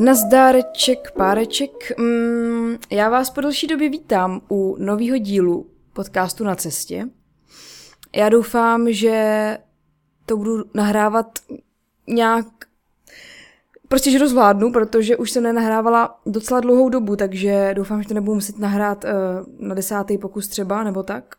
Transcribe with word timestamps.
Nazdáreček, 0.00 1.10
páreček. 1.10 1.98
Mm, 1.98 2.76
já 2.90 3.08
vás 3.08 3.30
po 3.30 3.40
delší 3.40 3.66
době 3.66 3.88
vítám 3.88 4.40
u 4.50 4.76
nového 4.78 5.18
dílu 5.18 5.70
podcastu 5.92 6.44
Na 6.44 6.54
cestě. 6.54 7.08
Já 8.16 8.28
doufám, 8.28 8.92
že 8.92 9.58
to 10.26 10.36
budu 10.36 10.64
nahrávat 10.74 11.38
nějak 12.06 12.46
Prostě, 13.88 14.10
že 14.10 14.18
to 14.18 14.28
zvládnu, 14.28 14.72
protože 14.72 15.16
už 15.16 15.30
jsem 15.30 15.42
nenahrávala 15.42 16.20
docela 16.26 16.60
dlouhou 16.60 16.88
dobu, 16.88 17.16
takže 17.16 17.74
doufám, 17.74 18.02
že 18.02 18.08
to 18.08 18.14
nebudu 18.14 18.34
muset 18.34 18.58
nahrát 18.58 19.04
uh, 19.04 19.10
na 19.68 19.74
desátý 19.74 20.18
pokus 20.18 20.48
třeba, 20.48 20.84
nebo 20.84 21.02
tak. 21.02 21.34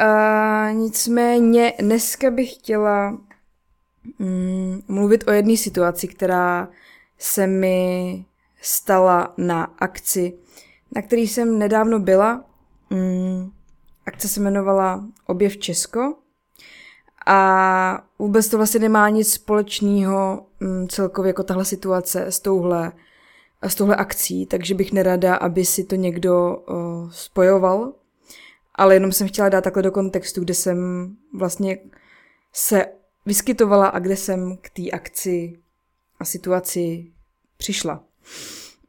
Uh, 0.00 0.74
nicméně 0.74 1.72
dneska 1.80 2.30
bych 2.30 2.54
chtěla 2.54 3.18
mm, 4.18 4.82
mluvit 4.88 5.28
o 5.28 5.30
jedné 5.30 5.56
situaci, 5.56 6.08
která 6.08 6.68
se 7.18 7.46
mi 7.46 8.24
stala 8.60 9.34
na 9.36 9.64
akci, 9.78 10.38
na 10.94 11.02
který 11.02 11.28
jsem 11.28 11.58
nedávno 11.58 11.98
byla. 11.98 12.44
Mm, 12.90 13.50
akce 14.06 14.28
se 14.28 14.40
jmenovala 14.40 15.04
Objev 15.26 15.56
Česko 15.56 16.14
a 17.26 18.02
vůbec 18.18 18.48
to 18.48 18.56
vlastně 18.56 18.80
nemá 18.80 19.08
nic 19.08 19.32
společného 19.32 20.46
mm, 20.60 20.88
celkově 20.88 21.28
jako 21.28 21.42
tahle 21.42 21.64
situace 21.64 22.26
s 22.26 22.40
touhle, 22.40 22.92
s 23.62 23.74
touhle 23.74 23.96
akcí, 23.96 24.46
takže 24.46 24.74
bych 24.74 24.92
nerada, 24.92 25.34
aby 25.34 25.64
si 25.64 25.84
to 25.84 25.94
někdo 25.94 26.56
uh, 26.56 27.10
spojoval. 27.10 27.92
Ale 28.74 28.94
jenom 28.94 29.12
jsem 29.12 29.28
chtěla 29.28 29.48
dát 29.48 29.64
takhle 29.64 29.82
do 29.82 29.92
kontextu, 29.92 30.40
kde 30.40 30.54
jsem 30.54 31.08
vlastně 31.34 31.78
se 32.52 32.86
vyskytovala 33.26 33.86
a 33.86 33.98
kde 33.98 34.16
jsem 34.16 34.56
k 34.60 34.70
té 34.70 34.90
akci 34.90 35.58
a 36.20 36.24
situaci 36.24 37.12
přišla. 37.56 38.04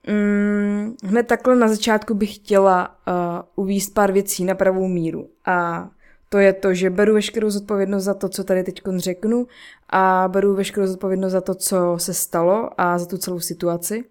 Mm, 0.08 0.95
hned 1.03 1.28
takhle 1.28 1.56
na 1.56 1.67
začátku 1.67 2.14
bych 2.14 2.36
chtěla 2.36 2.88
uh, 3.08 3.64
uvíst 3.64 3.94
pár 3.94 4.11
věcí 4.11 4.45
na 4.45 4.56
pravou 4.56 4.88
míru. 4.88 5.30
A 5.45 5.89
to 6.30 6.38
je 6.38 6.53
to, 6.53 6.73
že 6.73 6.89
beru 6.89 7.14
veškerou 7.14 7.50
zodpovědnost 7.50 8.03
za 8.03 8.14
to, 8.14 8.30
co 8.30 8.44
tady 8.44 8.64
teď 8.64 8.81
řeknu 8.97 9.47
a 9.89 10.28
beru 10.28 10.56
veškerou 10.56 10.88
zodpovědnost 10.88 11.31
za 11.31 11.42
to, 11.42 11.56
co 11.56 11.95
se 11.97 12.14
stalo 12.14 12.69
a 12.78 13.00
za 13.00 13.06
tu 13.06 13.17
celou 13.17 13.39
situaci. 13.39 14.03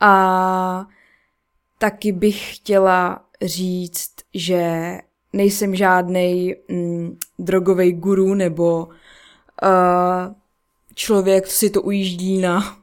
A 0.00 0.86
taky 1.78 2.12
bych 2.12 2.56
chtěla 2.56 3.24
říct, 3.42 4.14
že 4.34 4.94
nejsem 5.32 5.74
žádný 5.74 6.54
mm, 6.68 7.18
drogový 7.38 7.92
guru 7.92 8.34
nebo 8.34 8.86
uh, 8.86 10.34
člověk, 10.94 11.46
si 11.46 11.70
to 11.70 11.82
ujíždí 11.82 12.38
na, 12.38 12.78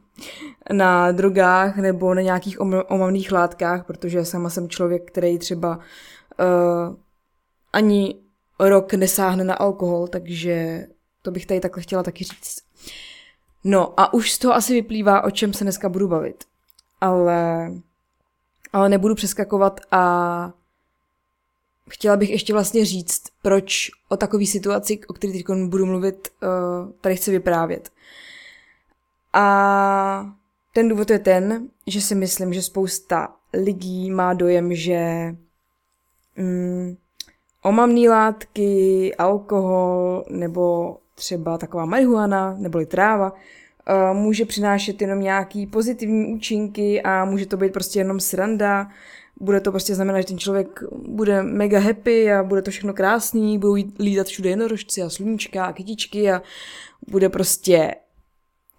na 0.72 1.12
drogách 1.12 1.78
nebo 1.78 2.14
na 2.14 2.22
nějakých 2.22 2.62
omamných 2.62 3.32
látkách, 3.32 3.86
protože 3.86 4.26
sama 4.26 4.50
jsem 4.50 4.70
člověk, 4.70 5.12
který 5.12 5.40
třeba 5.40 5.78
uh, 5.78 6.96
ani 7.74 8.16
rok 8.60 8.94
nesáhne 8.94 9.44
na 9.44 9.54
alkohol, 9.54 10.08
takže 10.08 10.88
to 11.22 11.32
bych 11.32 11.46
tady 11.46 11.60
takhle 11.60 11.84
chtěla 11.84 12.04
taky 12.04 12.24
říct. 12.24 12.62
No 13.64 14.00
a 14.00 14.14
už 14.14 14.32
z 14.32 14.40
toho 14.40 14.54
asi 14.54 14.74
vyplývá, 14.74 15.24
o 15.24 15.32
čem 15.32 15.54
se 15.54 15.64
dneska 15.64 15.90
budu 15.90 16.08
bavit. 16.08 16.44
Ale, 17.02 17.72
ale 18.74 18.90
nebudu 18.90 19.16
přeskakovat 19.16 19.80
a 19.92 20.54
chtěla 21.90 22.18
bych 22.18 22.30
ještě 22.30 22.54
vlastně 22.54 22.86
říct, 22.86 23.27
proč 23.48 23.92
o 24.10 24.18
takové 24.18 24.46
situaci, 24.46 25.00
o 25.08 25.14
které 25.14 25.34
teď 25.34 25.46
budu 25.68 25.86
mluvit, 25.86 26.28
eh, 26.44 26.48
tady 27.02 27.16
chci 27.16 27.32
vyprávět. 27.32 27.90
A 29.34 30.26
ten 30.74 30.90
důvod 30.90 31.10
je 31.10 31.20
ten, 31.20 31.68
že 31.88 32.02
si 32.02 32.16
myslím, 32.16 32.54
že 32.54 32.62
spousta 32.62 33.36
lidí 33.54 34.12
má 34.12 34.34
dojem, 34.34 34.74
že 34.74 35.00
mm, 36.38 36.96
omamné 37.64 38.10
látky, 38.10 39.16
alkohol 39.16 40.26
nebo 40.30 40.98
třeba 41.16 41.58
taková 41.58 41.86
marihuana 41.86 42.56
neboli 42.58 42.86
tráva 42.86 43.34
eh, 43.34 44.14
může 44.14 44.46
přinášet 44.46 45.02
jenom 45.02 45.20
nějaký 45.20 45.68
pozitivní 45.68 46.34
účinky 46.34 47.02
a 47.02 47.26
může 47.26 47.46
to 47.46 47.58
být 47.58 47.74
prostě 47.74 48.00
jenom 48.00 48.20
sranda. 48.20 48.88
Bude 49.40 49.60
to 49.60 49.72
prostě 49.72 49.96
znamenat, 49.96 50.22
že 50.22 50.28
ten 50.28 50.38
člověk 50.38 50.84
bude 51.08 51.44
mega 51.44 51.80
happy 51.80 52.32
a 52.32 52.44
bude 52.44 52.62
to 52.62 52.72
všechno 52.72 52.94
krásný, 52.94 53.60
budou 53.60 53.76
lítat 54.00 54.28
všude 54.28 54.50
jednorožci 54.50 55.02
a 55.02 55.10
sluníčka 55.10 55.66
a 55.66 55.74
kytičky 55.74 56.32
a 56.32 56.42
bude 57.08 57.30
prostě 57.30 57.96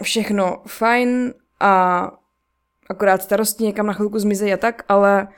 všechno 0.02 0.62
fajn 0.66 1.34
a 1.60 2.02
akorát 2.88 3.22
starosti 3.22 3.64
někam 3.64 3.86
na 3.86 3.92
chvilku 3.92 4.18
zmizejí 4.18 4.52
a 4.52 4.56
tak, 4.56 4.84
ale 4.88 5.28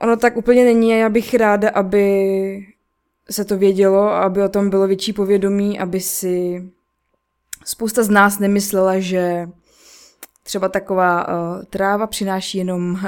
Ono 0.00 0.16
tak 0.16 0.36
úplně 0.36 0.64
není 0.64 0.92
a 0.92 0.96
já 0.96 1.08
bych 1.08 1.34
ráda, 1.34 1.70
aby 1.70 2.66
se 3.30 3.44
to 3.44 3.58
vědělo, 3.58 4.10
aby 4.10 4.42
o 4.42 4.48
tom 4.48 4.70
bylo 4.70 4.86
větší 4.86 5.12
povědomí, 5.12 5.80
aby 5.80 6.00
si 6.00 6.68
spousta 7.64 8.02
z 8.02 8.10
nás 8.10 8.38
nemyslela, 8.38 8.98
že 8.98 9.48
třeba 10.42 10.68
taková 10.68 11.28
uh, 11.28 11.64
tráva 11.64 12.06
přináší 12.06 12.58
jenom 12.58 12.92
uh, 12.92 13.00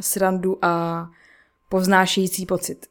srandu 0.00 0.58
a 0.62 1.06
povznášející 1.68 2.46
pocit. 2.46 2.86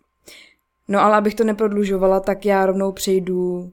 No 0.87 0.99
ale 0.99 1.17
abych 1.17 1.35
to 1.35 1.43
neprodlužovala, 1.43 2.19
tak 2.19 2.45
já 2.45 2.65
rovnou 2.65 2.91
přejdu 2.91 3.71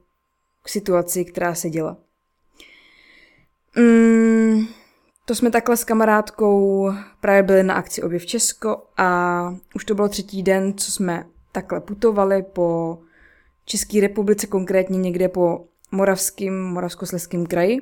k 0.63 0.69
situaci, 0.69 1.25
která 1.25 1.55
se 1.55 1.69
děla. 1.69 1.97
Mm, 3.77 4.67
to 5.25 5.35
jsme 5.35 5.51
takhle 5.51 5.77
s 5.77 5.83
kamarádkou 5.83 6.91
právě 7.21 7.43
byli 7.43 7.63
na 7.63 7.73
akci 7.73 8.03
Objev 8.03 8.25
Česko 8.25 8.83
a 8.97 9.55
už 9.75 9.85
to 9.85 9.95
bylo 9.95 10.09
třetí 10.09 10.43
den, 10.43 10.73
co 10.73 10.91
jsme 10.91 11.25
takhle 11.51 11.81
putovali 11.81 12.43
po 12.43 12.99
České 13.65 14.01
republice, 14.01 14.47
konkrétně 14.47 14.97
někde 14.97 15.29
po 15.29 15.65
Moravském, 15.91 16.63
Moravskosleském 16.63 17.45
kraji. 17.45 17.81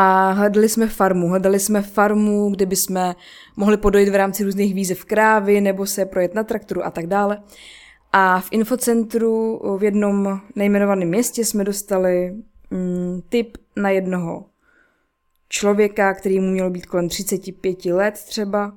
A 0.00 0.32
hledali 0.32 0.68
jsme 0.68 0.88
farmu. 0.88 1.28
Hledali 1.28 1.60
jsme 1.60 1.82
farmu, 1.82 2.50
kde 2.50 2.66
bychom 2.66 3.14
mohli 3.56 3.76
podojit 3.76 4.08
v 4.08 4.14
rámci 4.14 4.44
různých 4.44 4.74
výzev 4.74 5.04
krávy 5.04 5.60
nebo 5.60 5.86
se 5.86 6.06
projet 6.06 6.34
na 6.34 6.44
traktoru 6.44 6.86
a 6.86 6.90
tak 6.90 7.06
dále. 7.06 7.42
A 8.12 8.40
v 8.40 8.48
infocentru 8.50 9.60
v 9.78 9.84
jednom 9.84 10.40
nejmenovaném 10.56 11.08
městě 11.08 11.44
jsme 11.44 11.64
dostali 11.64 12.34
mm, 12.70 13.20
tip 13.28 13.58
na 13.76 13.90
jednoho 13.90 14.44
člověka, 15.48 16.14
který 16.14 16.40
mu 16.40 16.50
mělo 16.50 16.70
být 16.70 16.86
kolem 16.86 17.08
35 17.08 17.84
let 17.84 18.14
třeba, 18.14 18.72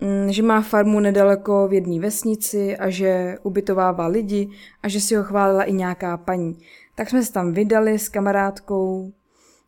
mm, 0.00 0.32
že 0.32 0.42
má 0.42 0.60
farmu 0.60 1.00
nedaleko 1.00 1.68
v 1.68 1.72
jedné 1.72 2.00
vesnici 2.00 2.76
a 2.76 2.90
že 2.90 3.36
ubytovává 3.42 4.06
lidi 4.06 4.48
a 4.82 4.88
že 4.88 5.00
si 5.00 5.14
ho 5.14 5.24
chválila 5.24 5.62
i 5.62 5.72
nějaká 5.72 6.16
paní. 6.16 6.58
Tak 6.94 7.10
jsme 7.10 7.22
se 7.22 7.32
tam 7.32 7.52
vydali 7.52 7.98
s 7.98 8.08
kamarádkou, 8.08 9.12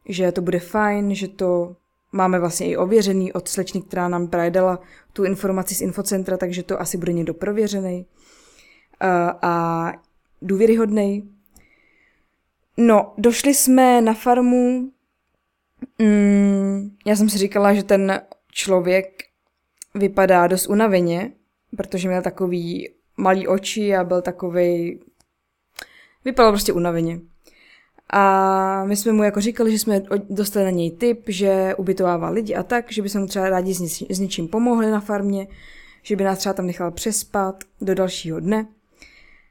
že 0.09 0.33
to 0.33 0.43
bude 0.43 0.59
fajn, 0.59 1.15
že 1.15 1.29
to 1.29 1.77
máme 2.13 2.39
vlastně 2.39 2.67
i 2.67 2.77
ověřený 2.77 3.33
od 3.33 3.49
slečny, 3.49 3.83
která 3.83 4.09
nám 4.09 4.29
právě 4.29 4.51
dala 4.51 4.81
tu 5.13 5.25
informaci 5.25 5.75
z 5.75 5.81
infocentra, 5.81 6.37
takže 6.37 6.63
to 6.63 6.81
asi 6.81 6.99
bude 6.99 7.13
někdo 7.13 7.35
prověřený 7.35 8.07
a 9.43 9.93
důvěryhodný. 10.43 11.31
No, 12.77 13.15
došli 13.19 13.55
jsme 13.55 14.01
na 14.01 14.15
farmu, 14.15 14.91
Mm, 15.99 16.97
já 17.07 17.17
jsem 17.17 17.29
si 17.29 17.39
říkala, 17.39 17.75
že 17.75 17.83
ten 17.83 18.21
člověk 18.51 19.25
vypadá 19.95 20.47
dost 20.47 20.67
unaveně, 20.67 21.33
protože 21.77 22.09
měl 22.09 22.23
takový 22.23 22.91
malý 23.17 23.49
oči 23.49 23.97
a 23.97 24.05
byl 24.05 24.23
takový 24.23 25.01
vypadal 26.25 26.53
prostě 26.53 26.73
unaveně. 26.73 27.21
A 28.11 28.85
my 28.85 28.97
jsme 28.97 29.13
mu 29.13 29.23
jako 29.23 29.41
říkali, 29.41 29.73
že 29.73 29.79
jsme 29.79 30.03
dostali 30.31 30.65
na 30.65 30.71
něj 30.71 30.91
tip, 30.91 31.23
že 31.29 31.75
ubytovává 31.75 32.29
lidi 32.29 32.55
a 32.55 32.63
tak, 32.63 32.93
že 32.93 33.03
bychom 33.03 33.21
mu 33.21 33.27
třeba 33.27 33.49
rádi 33.49 33.75
s, 33.75 34.19
něčím 34.19 34.49
pomohli 34.49 34.91
na 34.91 35.01
farmě, 35.01 35.47
že 36.03 36.17
by 36.17 36.25
nás 36.25 36.39
třeba 36.39 36.53
tam 36.53 36.67
nechal 36.67 36.91
přespat 36.91 37.65
do 37.81 37.95
dalšího 37.95 38.41
dne. 38.41 38.67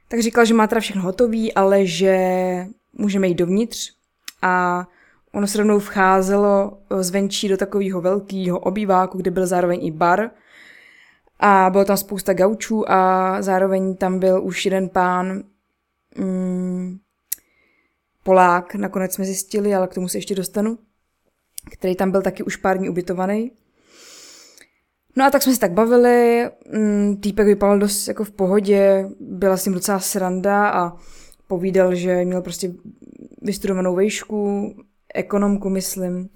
Tak 0.08 0.20
říkal, 0.20 0.44
že 0.44 0.54
má 0.54 0.66
teda 0.66 0.80
všechno 0.80 1.02
hotový, 1.02 1.54
ale 1.54 1.86
že 1.86 2.16
můžeme 2.92 3.28
jít 3.28 3.34
dovnitř 3.34 3.92
a 4.42 4.86
Ono 5.36 5.46
se 5.46 5.58
rovnou 5.58 5.78
vcházelo 5.78 6.78
zvenčí 7.00 7.48
do 7.48 7.56
takového 7.56 8.00
velkého 8.00 8.58
obýváku, 8.58 9.18
kde 9.18 9.30
byl 9.30 9.46
zároveň 9.46 9.86
i 9.86 9.90
bar. 9.90 10.30
A 11.40 11.70
bylo 11.70 11.84
tam 11.84 11.96
spousta 11.96 12.34
gaučů 12.34 12.90
a 12.90 13.36
zároveň 13.42 13.96
tam 13.96 14.18
byl 14.18 14.44
už 14.44 14.64
jeden 14.64 14.88
pán, 14.88 15.42
mm, 16.18 16.98
Polák, 18.26 18.74
nakonec 18.74 19.14
jsme 19.14 19.24
zjistili, 19.24 19.74
ale 19.74 19.88
k 19.88 19.94
tomu 19.94 20.08
se 20.08 20.18
ještě 20.18 20.34
dostanu, 20.34 20.78
který 21.70 21.96
tam 21.96 22.10
byl 22.10 22.22
taky 22.22 22.42
už 22.42 22.56
pár 22.56 22.78
dní 22.78 22.88
ubytovaný. 22.88 23.52
No 25.16 25.24
a 25.24 25.30
tak 25.30 25.42
jsme 25.42 25.54
se 25.54 25.60
tak 25.60 25.72
bavili, 25.72 26.50
mm, 26.72 27.16
týpek 27.16 27.46
vypadal 27.46 27.78
dost 27.78 28.08
jako 28.08 28.24
v 28.24 28.30
pohodě, 28.30 29.08
byla 29.20 29.56
s 29.56 29.64
ním 29.64 29.74
docela 29.74 29.98
sranda 29.98 30.68
a 30.68 30.96
povídal, 31.46 31.94
že 31.94 32.24
měl 32.24 32.42
prostě 32.42 32.72
vystudovanou 33.42 33.94
vejšku, 33.94 34.74
ekonomku, 35.14 35.70
myslím. 35.70 36.28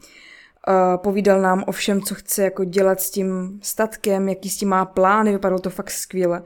Povídal 0.97 1.41
nám 1.41 1.65
o 1.67 1.73
všem, 1.73 2.03
co 2.03 2.15
chce 2.15 2.45
jako 2.45 2.65
dělat 2.65 3.01
s 3.01 3.11
tím 3.11 3.61
statkem, 3.63 4.29
jaký 4.29 4.49
s 4.49 4.57
tím 4.57 4.69
má 4.69 4.85
plány, 4.85 5.33
vypadalo 5.33 5.61
to 5.61 5.71
fakt 5.71 5.91
skvěle. 5.91 6.43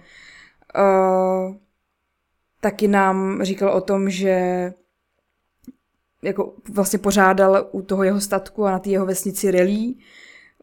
Taky 2.60 2.88
nám 2.88 3.42
říkal 3.42 3.70
o 3.70 3.80
tom, 3.80 4.10
že 4.10 4.72
jako 6.24 6.54
vlastně 6.72 6.98
pořádal 6.98 7.68
u 7.72 7.82
toho 7.82 8.04
jeho 8.04 8.20
statku 8.20 8.64
a 8.64 8.70
na 8.70 8.78
té 8.78 8.90
jeho 8.90 9.06
vesnici 9.06 9.50
relí 9.50 9.98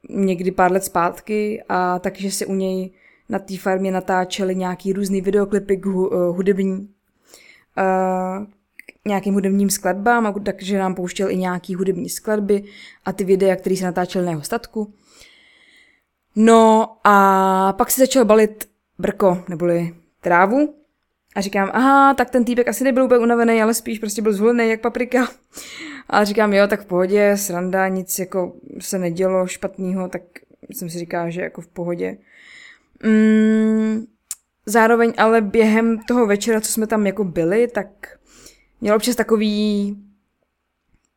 někdy 0.10 0.52
pár 0.52 0.72
let 0.72 0.84
zpátky 0.84 1.63
a 1.69 2.00
takže 2.00 2.31
se 2.31 2.46
u 2.46 2.54
něj 2.54 2.92
na 3.30 3.40
té 3.40 3.58
farmě 3.58 3.92
natáčeli 3.92 4.56
nějaký 4.56 4.94
různý 4.94 5.22
videoklipy 5.22 5.78
k 5.78 5.86
hudební, 5.86 6.90
uh, 7.78 8.46
nějakým 9.06 9.34
hudebním 9.34 9.69
skladbám, 9.69 10.28
a 10.28 10.34
takže 10.44 10.80
nám 10.80 10.96
pouštěl 10.96 11.31
i 11.31 11.38
nějaký 11.38 11.75
hudební 11.75 12.10
skladby 12.10 12.63
a 13.06 13.13
ty 13.13 13.24
videa, 13.24 13.56
které 13.56 13.75
se 13.75 13.86
natáčely 13.86 14.25
na 14.25 14.31
jeho 14.31 14.44
statku. 14.44 14.94
No 16.36 16.90
a 17.04 17.74
pak 17.78 17.92
si 17.92 18.02
začal 18.02 18.25
balit 18.25 18.69
brko, 19.00 19.44
neboli 19.50 19.96
trávu. 20.22 20.81
A 21.36 21.42
říkám, 21.42 21.69
aha, 21.74 22.13
tak 22.13 22.30
ten 22.30 22.45
týpek 22.45 22.68
asi 22.68 22.83
nebyl 22.83 23.04
úplně 23.04 23.19
unavený, 23.19 23.62
ale 23.62 23.74
spíš 23.74 24.00
prostě 24.00 24.22
byl 24.22 24.33
zvolený 24.33 24.69
jak 24.69 24.81
paprika. 24.81 25.28
A 26.10 26.24
říkám, 26.24 26.54
jo, 26.54 26.68
tak 26.68 26.81
v 26.81 26.86
pohodě, 26.86 27.38
sranda, 27.38 27.88
nic 27.88 28.19
jako 28.19 28.54
se 28.80 29.00
nedělo 29.00 29.48
špatného, 29.48 30.10
tak 30.10 30.22
jsem 30.69 30.89
si 30.89 31.00
říká, 31.00 31.30
že 31.30 31.42
jako 31.42 31.62
v 31.62 31.68
pohodě. 31.68 32.18
Mm, 33.04 34.06
zároveň 34.66 35.13
ale 35.18 35.42
během 35.42 36.00
toho 36.00 36.28
večera, 36.28 36.62
co 36.62 36.72
jsme 36.72 36.88
tam 36.88 37.07
jako 37.07 37.24
byli, 37.24 37.68
tak 37.68 37.88
měl 38.81 38.95
občas 38.95 39.16
takový 39.16 39.98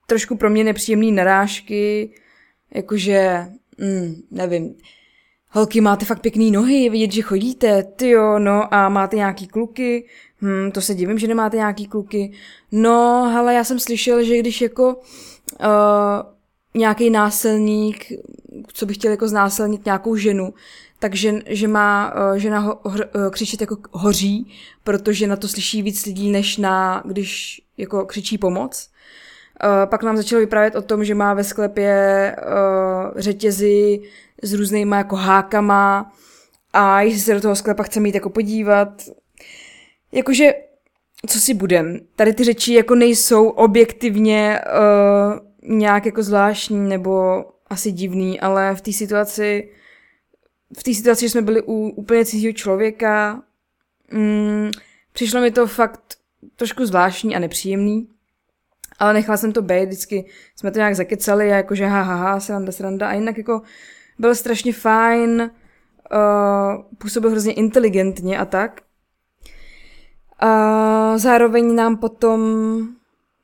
trošku 0.06 0.36
pro 0.36 0.50
mě 0.50 0.64
nepříjemný 0.64 1.12
narážky, 1.12 2.10
jakože, 2.74 3.46
mm, 3.78 4.14
nevím, 4.30 4.74
holky, 5.54 5.80
máte 5.80 6.04
fakt 6.04 6.20
pěkný 6.20 6.50
nohy, 6.50 6.90
vidět, 6.90 7.12
že 7.12 7.22
chodíte, 7.22 7.82
ty 7.82 8.08
jo, 8.08 8.38
no 8.38 8.74
a 8.74 8.88
máte 8.88 9.16
nějaký 9.16 9.46
kluky, 9.46 10.06
hm, 10.42 10.70
to 10.70 10.80
se 10.80 10.94
divím, 10.94 11.18
že 11.18 11.28
nemáte 11.28 11.56
nějaký 11.56 11.86
kluky. 11.86 12.32
No, 12.72 13.32
ale 13.38 13.54
já 13.54 13.64
jsem 13.64 13.78
slyšel, 13.78 14.24
že 14.24 14.38
když 14.38 14.60
jako 14.60 14.94
uh, 14.94 15.66
nějaký 16.74 17.10
násilník, 17.10 18.12
co 18.72 18.86
by 18.86 18.94
chtěl 18.94 19.10
jako 19.10 19.28
znásilnit 19.28 19.84
nějakou 19.84 20.16
ženu, 20.16 20.54
takže 20.98 21.34
že 21.46 21.68
má 21.68 22.14
uh, 22.14 22.38
žena 22.38 22.58
ho, 22.58 22.80
ho, 22.82 22.90
uh, 22.92 23.30
křičet 23.30 23.60
jako 23.60 23.76
hoří, 23.90 24.52
protože 24.84 25.26
na 25.26 25.36
to 25.36 25.48
slyší 25.48 25.82
víc 25.82 26.06
lidí, 26.06 26.30
než 26.30 26.56
na, 26.56 27.02
když 27.06 27.62
jako 27.76 28.06
křičí 28.06 28.38
pomoc. 28.38 28.90
Uh, 29.64 29.90
pak 29.90 30.02
nám 30.02 30.16
začalo 30.16 30.40
vyprávět 30.40 30.74
o 30.74 30.82
tom, 30.82 31.04
že 31.04 31.14
má 31.14 31.34
ve 31.34 31.44
sklepě 31.44 32.36
uh, 32.38 33.20
řetězy 33.20 34.00
s 34.44 34.52
různýma 34.52 34.96
jako 34.96 35.16
hákama 35.16 36.12
a 36.72 37.00
jestli 37.00 37.20
se 37.20 37.34
do 37.34 37.40
toho 37.40 37.56
sklepa 37.56 37.82
chce 37.82 38.00
mít 38.00 38.14
jako 38.14 38.30
podívat. 38.30 39.02
Jakože, 40.12 40.54
co 41.26 41.40
si 41.40 41.54
budem, 41.54 41.98
tady 42.16 42.32
ty 42.32 42.44
řeči 42.44 42.74
jako 42.74 42.94
nejsou 42.94 43.48
objektivně 43.48 44.60
uh, 44.60 45.78
nějak 45.78 46.06
jako 46.06 46.22
zvláštní 46.22 46.88
nebo 46.88 47.44
asi 47.66 47.92
divný, 47.92 48.40
ale 48.40 48.74
v 48.74 48.80
té 48.80 48.92
situaci, 48.92 49.70
v 50.78 50.82
té 50.82 50.94
situaci, 50.94 51.24
že 51.24 51.30
jsme 51.30 51.42
byli 51.42 51.62
u 51.62 51.88
úplně 51.88 52.24
cizího 52.24 52.52
člověka, 52.52 53.42
mm, 54.12 54.70
přišlo 55.12 55.40
mi 55.40 55.50
to 55.50 55.66
fakt 55.66 56.00
trošku 56.56 56.86
zvláštní 56.86 57.36
a 57.36 57.38
nepříjemný. 57.38 58.08
Ale 58.98 59.12
nechala 59.12 59.36
jsem 59.36 59.52
to 59.52 59.62
být, 59.62 59.86
vždycky 59.86 60.24
jsme 60.56 60.70
to 60.70 60.78
nějak 60.78 60.96
zakecali 60.96 61.52
a 61.52 61.56
jakože 61.56 61.86
ha, 61.86 62.02
ha, 62.02 62.14
ha, 62.14 62.40
sranda, 62.40 62.72
sranda 62.72 63.08
a 63.08 63.14
jinak 63.14 63.38
jako 63.38 63.62
byl 64.18 64.34
strašně 64.34 64.72
fajn, 64.72 65.50
uh, 66.12 66.82
působil 66.98 67.30
hrozně 67.30 67.52
inteligentně 67.52 68.38
a 68.38 68.44
tak. 68.44 68.80
A 70.38 71.18
zároveň 71.18 71.74
nám 71.74 71.96
potom, 71.96 72.40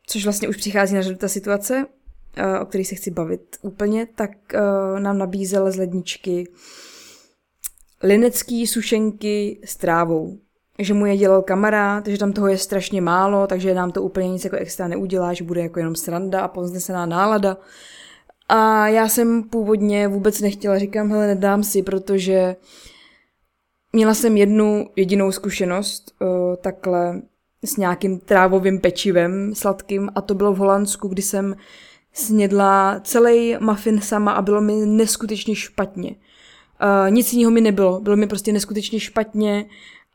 což 0.06 0.24
vlastně 0.24 0.48
už 0.48 0.56
přichází 0.56 0.94
na 0.94 1.02
řadu 1.02 1.16
ta 1.16 1.28
situace, 1.28 1.86
uh, 1.86 2.62
o 2.62 2.66
které 2.66 2.84
se 2.84 2.94
chci 2.94 3.10
bavit 3.10 3.56
úplně, 3.62 4.06
tak 4.14 4.30
uh, 4.54 5.00
nám 5.00 5.18
nabízel 5.18 5.72
z 5.72 5.76
ledničky 5.76 6.48
linecký 8.02 8.66
sušenky 8.66 9.60
s 9.64 9.76
trávou. 9.76 10.38
Že 10.78 10.94
mu 10.94 11.06
je 11.06 11.16
dělal 11.16 11.42
kamarád, 11.42 12.06
že 12.06 12.18
tam 12.18 12.32
toho 12.32 12.48
je 12.48 12.58
strašně 12.58 13.00
málo, 13.00 13.46
takže 13.46 13.74
nám 13.74 13.92
to 13.92 14.02
úplně 14.02 14.28
nic 14.28 14.44
jako 14.44 14.56
extra 14.56 14.88
neudělá, 14.88 15.32
že 15.32 15.44
bude 15.44 15.60
jako 15.60 15.78
jenom 15.78 15.94
sranda 15.94 16.40
a 16.40 16.48
poznesená 16.48 17.06
nálada. 17.06 17.56
A 18.52 18.88
já 18.88 19.08
jsem 19.08 19.42
původně 19.42 20.08
vůbec 20.08 20.40
nechtěla, 20.40 20.78
říkám, 20.78 21.10
hele, 21.10 21.26
nedám 21.26 21.62
si, 21.62 21.82
protože 21.82 22.56
měla 23.92 24.14
jsem 24.14 24.36
jednu 24.36 24.86
jedinou 24.96 25.32
zkušenost 25.32 26.14
uh, 26.20 26.28
takhle 26.56 27.22
s 27.64 27.76
nějakým 27.76 28.18
trávovým 28.18 28.80
pečivem 28.80 29.54
sladkým 29.54 30.10
a 30.14 30.20
to 30.20 30.34
bylo 30.34 30.52
v 30.52 30.56
Holandsku, 30.56 31.08
kdy 31.08 31.22
jsem 31.22 31.56
snědla 32.12 33.00
celý 33.04 33.56
muffin 33.60 34.00
sama 34.00 34.32
a 34.32 34.42
bylo 34.42 34.60
mi 34.60 34.86
neskutečně 34.86 35.54
špatně. 35.54 36.10
Uh, 36.10 37.10
nic 37.10 37.32
jiného 37.32 37.50
mi 37.50 37.60
nebylo, 37.60 38.00
bylo 38.00 38.16
mi 38.16 38.26
prostě 38.26 38.52
neskutečně 38.52 39.00
špatně 39.00 39.66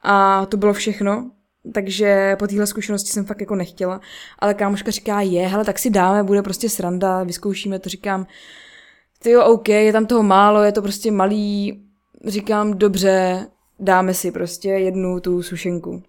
a 0.04 0.46
to 0.46 0.58
bylo 0.58 0.74
všechno 0.74 1.32
takže 1.74 2.36
po 2.40 2.48
téhle 2.48 2.68
zkušenosti 2.68 3.10
jsem 3.10 3.26
fakt 3.26 3.42
jako 3.42 3.56
nechtěla. 3.56 4.02
Ale 4.40 4.54
kámoška 4.54 4.92
říká, 4.92 5.22
je, 5.22 5.48
hele, 5.48 5.66
tak 5.66 5.80
si 5.80 5.90
dáme, 5.90 6.24
bude 6.24 6.42
prostě 6.42 6.70
sranda, 6.70 7.24
vyzkoušíme 7.24 7.80
to, 7.80 7.90
říkám, 7.90 8.28
ty 9.20 9.30
jo, 9.30 9.46
OK, 9.46 9.70
je 9.70 9.94
tam 9.94 10.06
toho 10.06 10.24
málo, 10.24 10.64
je 10.64 10.72
to 10.72 10.82
prostě 10.82 11.12
malý, 11.12 11.82
říkám, 12.26 12.78
dobře, 12.78 13.48
dáme 13.80 14.14
si 14.14 14.32
prostě 14.32 14.70
jednu 14.70 15.20
tu 15.20 15.44
sušenku. 15.44 16.04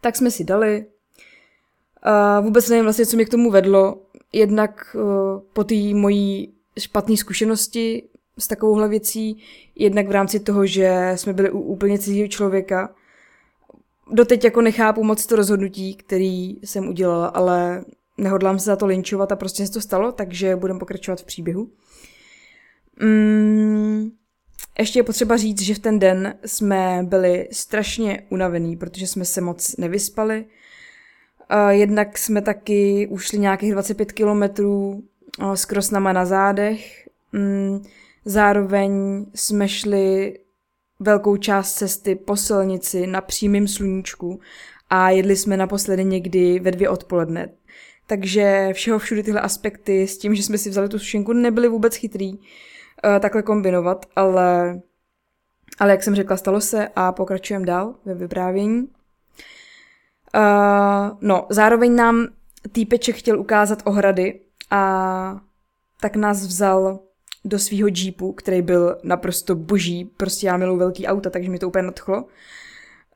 Tak 0.00 0.16
jsme 0.16 0.30
si 0.30 0.44
dali. 0.44 0.86
Uh, 2.06 2.44
vůbec 2.44 2.68
nevím 2.68 2.84
vlastně, 2.84 3.06
co 3.06 3.16
mě 3.16 3.24
k 3.24 3.30
tomu 3.30 3.50
vedlo. 3.50 4.02
Jednak 4.32 4.96
uh, 4.98 5.40
po 5.52 5.64
té 5.64 5.74
mojí 5.74 6.54
špatné 6.78 7.16
zkušenosti 7.16 8.08
s 8.38 8.48
takovouhle 8.48 8.88
věcí, 8.88 9.42
jednak 9.76 10.08
v 10.08 10.10
rámci 10.10 10.40
toho, 10.40 10.66
že 10.66 11.12
jsme 11.14 11.32
byli 11.32 11.50
u 11.50 11.60
úplně 11.60 11.98
cizího 11.98 12.28
člověka, 12.28 12.94
doteď 14.12 14.44
jako 14.44 14.60
nechápu 14.60 15.04
moc 15.04 15.26
to 15.26 15.36
rozhodnutí, 15.36 15.94
který 15.94 16.56
jsem 16.64 16.88
udělala, 16.88 17.26
ale 17.26 17.84
nehodlám 18.18 18.58
se 18.58 18.64
za 18.64 18.76
to 18.76 18.86
linčovat 18.86 19.32
a 19.32 19.36
prostě 19.36 19.66
se 19.66 19.72
to 19.72 19.80
stalo, 19.80 20.12
takže 20.12 20.56
budeme 20.56 20.78
pokračovat 20.78 21.20
v 21.20 21.24
příběhu. 21.24 21.70
Mm, 23.00 24.10
ještě 24.78 24.98
je 24.98 25.02
potřeba 25.02 25.36
říct, 25.36 25.60
že 25.60 25.74
v 25.74 25.78
ten 25.78 25.98
den 25.98 26.34
jsme 26.46 27.00
byli 27.02 27.48
strašně 27.52 28.22
unavení, 28.28 28.76
protože 28.76 29.06
jsme 29.06 29.24
se 29.24 29.40
moc 29.40 29.76
nevyspali. 29.76 30.44
Jednak 31.68 32.18
jsme 32.18 32.42
taky 32.42 33.08
ušli 33.10 33.38
nějakých 33.38 33.72
25 33.72 34.12
kilometrů 34.12 35.02
s 35.54 35.64
krosnama 35.64 36.12
na 36.12 36.24
zádech. 36.24 37.08
Mm, 37.32 37.82
zároveň 38.24 39.24
jsme 39.34 39.68
šli 39.68 40.38
velkou 41.00 41.36
část 41.36 41.74
cesty 41.74 42.14
po 42.14 42.36
silnici 42.36 43.06
na 43.06 43.20
přímém 43.20 43.68
sluníčku 43.68 44.40
a 44.90 45.10
jedli 45.10 45.36
jsme 45.36 45.56
naposledy 45.56 46.04
někdy 46.04 46.58
ve 46.58 46.70
dvě 46.70 46.88
odpoledne. 46.88 47.48
Takže 48.06 48.70
všeho 48.72 48.98
všude 48.98 49.22
tyhle 49.22 49.40
aspekty 49.40 50.06
s 50.06 50.18
tím, 50.18 50.34
že 50.34 50.42
jsme 50.42 50.58
si 50.58 50.70
vzali 50.70 50.88
tu 50.88 50.98
sušenku, 50.98 51.32
nebyly 51.32 51.68
vůbec 51.68 51.96
chytrý 51.96 52.32
uh, 52.32 52.40
takhle 53.20 53.42
kombinovat, 53.42 54.06
ale, 54.16 54.80
ale 55.78 55.90
jak 55.90 56.02
jsem 56.02 56.14
řekla, 56.14 56.36
stalo 56.36 56.60
se 56.60 56.88
a 56.96 57.12
pokračujeme 57.12 57.66
dál 57.66 57.94
ve 58.04 58.14
vyprávění. 58.14 58.82
Uh, 58.82 58.88
no, 61.20 61.46
zároveň 61.50 61.96
nám 61.96 62.26
týpeček 62.72 63.16
chtěl 63.16 63.40
ukázat 63.40 63.82
ohrady 63.84 64.40
a 64.70 65.40
tak 66.00 66.16
nás 66.16 66.46
vzal 66.46 67.00
do 67.44 67.58
svého 67.58 67.88
jeepu, 67.88 68.32
který 68.32 68.62
byl 68.62 68.96
naprosto 69.02 69.54
boží, 69.54 70.10
prostě 70.16 70.46
já 70.46 70.56
miluji 70.56 70.78
velký 70.78 71.06
auta, 71.06 71.30
takže 71.30 71.50
mi 71.50 71.58
to 71.58 71.68
úplně 71.68 71.82
nadchlo. 71.82 72.24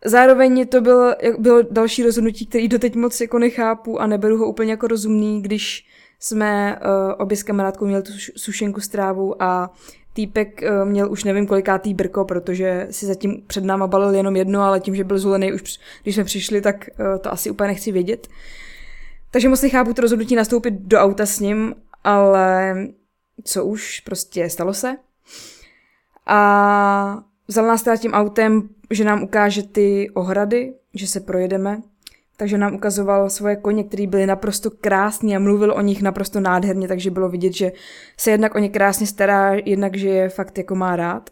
Zároveň 0.05 0.67
to 0.67 0.81
byl, 0.81 1.15
bylo 1.39 1.63
další 1.71 2.03
rozhodnutí, 2.03 2.47
který 2.47 2.69
doteď 2.69 2.95
moc 2.95 3.21
jako 3.21 3.39
nechápu 3.39 4.01
a 4.01 4.07
neberu 4.07 4.37
ho 4.37 4.47
úplně 4.47 4.71
jako 4.71 4.87
rozumný, 4.87 5.43
když 5.43 5.87
jsme 6.21 6.77
uh, 6.77 7.15
obě 7.19 7.37
s 7.37 7.43
kamarádkou 7.43 7.87
měli 7.87 8.03
tu 8.03 8.13
sušenku 8.37 8.81
s 8.81 8.89
trávou 8.89 9.43
a 9.43 9.71
týpek 10.13 10.63
uh, 10.63 10.89
měl 10.89 11.13
už 11.13 11.25
nevím 11.25 11.47
kolikátý 11.47 11.95
brko, 11.95 12.25
protože 12.25 12.87
si 12.91 13.07
zatím 13.07 13.43
před 13.47 13.65
náma 13.65 13.87
balil 13.87 14.15
jenom 14.15 14.37
jedno, 14.37 14.63
ale 14.63 14.81
tím, 14.81 14.95
že 14.95 15.05
byl 15.05 15.19
zulený 15.19 15.53
už 15.53 15.79
když 16.03 16.15
jsme 16.15 16.25
přišli, 16.25 16.61
tak 16.61 16.89
uh, 17.01 17.19
to 17.19 17.33
asi 17.33 17.51
úplně 17.51 17.67
nechci 17.67 17.93
vědět. 17.93 18.29
Takže 19.31 19.49
moc 19.49 19.63
nechápu 19.63 19.95
to 19.95 20.03
rozhodnutí 20.03 20.37
nastoupit 20.37 20.75
do 20.75 20.99
auta 20.99 21.27
s 21.27 21.41
ním, 21.41 21.75
ale 22.05 22.77
co 23.45 23.65
už 23.65 24.01
prostě 24.01 24.51
stalo 24.51 24.75
se. 24.75 24.97
A 26.27 27.23
vzal 27.49 27.67
nás 27.67 27.83
teda 27.83 27.97
tím 27.97 28.13
autem, 28.13 28.69
že 28.91 29.05
nám 29.05 29.23
ukáže 29.23 29.63
ty 29.63 30.11
ohrady, 30.15 30.75
že 30.95 31.07
se 31.07 31.21
projedeme. 31.21 31.83
takže 32.39 32.59
nám 32.59 32.75
ukazoval 32.75 33.31
svoje 33.31 33.57
koně, 33.57 33.85
které 33.85 34.07
byly 34.07 34.27
naprosto 34.27 34.71
krásné 34.71 35.37
a 35.37 35.39
mluvil 35.39 35.73
o 35.73 35.81
nich 35.81 36.03
naprosto 36.03 36.41
nádherně, 36.41 36.89
takže 36.89 37.11
bylo 37.11 37.29
vidět, 37.29 37.53
že 37.53 37.73
se 38.17 38.31
jednak 38.31 38.55
o 38.55 38.59
ně 38.59 38.69
krásně 38.69 39.07
stará, 39.07 39.55
jednak, 39.65 39.97
že 39.97 40.09
je 40.09 40.29
fakt 40.29 40.59
jako 40.59 40.75
má 40.75 40.97
rád. 40.97 41.31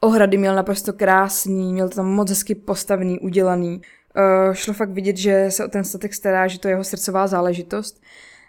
Ohrady 0.00 0.36
měl 0.36 0.54
naprosto 0.54 0.92
krásný, 0.92 1.72
měl 1.72 1.88
tam 1.88 2.06
moc 2.06 2.30
hezky 2.30 2.54
postavený, 2.54 3.18
udělaný. 3.18 3.80
Uh, 4.16 4.54
šlo 4.54 4.74
fakt 4.74 4.90
vidět, 4.90 5.16
že 5.16 5.46
se 5.48 5.64
o 5.64 5.68
ten 5.68 5.84
statek 5.84 6.14
stará, 6.14 6.46
že 6.46 6.58
to 6.58 6.68
je 6.68 6.72
jeho 6.72 6.84
srdcová 6.84 7.26
záležitost. 7.26 8.00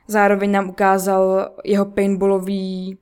Zároveň 0.10 0.51
nám 0.51 0.70
ukázal 0.70 1.51
jeho 1.63 1.86
paintballový 1.86 2.98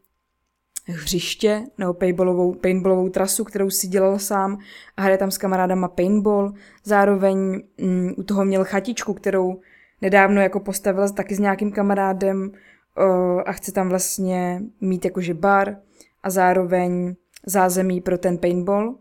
hřiště 0.85 1.63
nebo 1.77 1.93
paintballovou, 1.93 2.53
paintballovou 2.53 3.09
trasu, 3.09 3.43
kterou 3.43 3.69
si 3.69 3.87
dělal 3.87 4.19
sám 4.19 4.57
a 4.97 5.01
hraje 5.01 5.17
tam 5.17 5.31
s 5.31 5.37
kamarádama 5.37 5.87
paintball. 5.87 6.53
Zároveň 6.83 7.63
mm, 7.81 8.13
u 8.17 8.23
toho 8.23 8.45
měl 8.45 8.63
chatičku, 8.63 9.13
kterou 9.13 9.59
nedávno 10.01 10.41
jako 10.41 10.59
postavil 10.59 11.09
taky 11.09 11.35
s 11.35 11.39
nějakým 11.39 11.71
kamarádem 11.71 12.51
uh, 12.51 13.41
a 13.45 13.51
chce 13.51 13.71
tam 13.71 13.89
vlastně 13.89 14.61
mít 14.81 15.05
jakože 15.05 15.33
bar 15.33 15.77
a 16.23 16.29
zároveň 16.29 17.15
zázemí 17.45 18.01
pro 18.01 18.17
ten 18.17 18.37
paintball. 18.37 18.95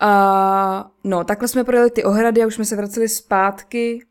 A 0.00 0.90
no, 1.04 1.24
takhle 1.24 1.48
jsme 1.48 1.64
projeli 1.64 1.90
ty 1.90 2.04
ohrady 2.04 2.42
a 2.42 2.46
už 2.46 2.54
jsme 2.54 2.64
se 2.64 2.76
vraceli 2.76 3.08
zpátky 3.08 4.07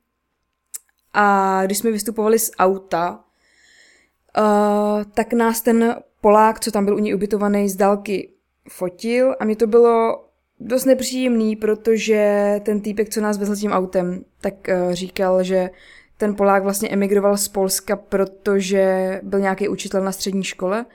a 1.19 1.61
když 1.65 1.77
jsme 1.77 1.91
vystupovali 1.91 2.39
z 2.39 2.51
auta, 2.59 3.19
uh, 4.37 5.03
tak 5.13 5.33
nás 5.33 5.61
ten 5.61 5.95
Polák, 6.21 6.59
co 6.59 6.71
tam 6.71 6.85
byl 6.85 6.95
u 6.95 6.99
něj 6.99 7.15
ubytovaný, 7.15 7.69
z 7.69 7.75
dálky 7.75 8.29
fotil 8.69 9.35
a 9.39 9.45
mi 9.45 9.55
to 9.55 9.67
bylo 9.67 10.25
dost 10.59 10.85
nepříjemný, 10.85 11.55
protože 11.55 12.61
ten 12.65 12.81
týpek, 12.81 13.09
co 13.09 13.21
nás 13.21 13.37
vezl 13.37 13.55
tím 13.55 13.71
autem, 13.71 14.25
tak 14.41 14.53
uh, 14.69 14.91
říkal, 14.91 15.43
že 15.43 15.69
ten 16.17 16.35
Polák 16.35 16.63
vlastně 16.63 16.89
emigroval 16.89 17.37
z 17.37 17.47
Polska, 17.47 17.95
protože 17.95 19.19
byl 19.23 19.39
nějaký 19.39 19.67
učitel 19.67 20.03
na 20.03 20.11
střední 20.11 20.43
škole 20.43 20.85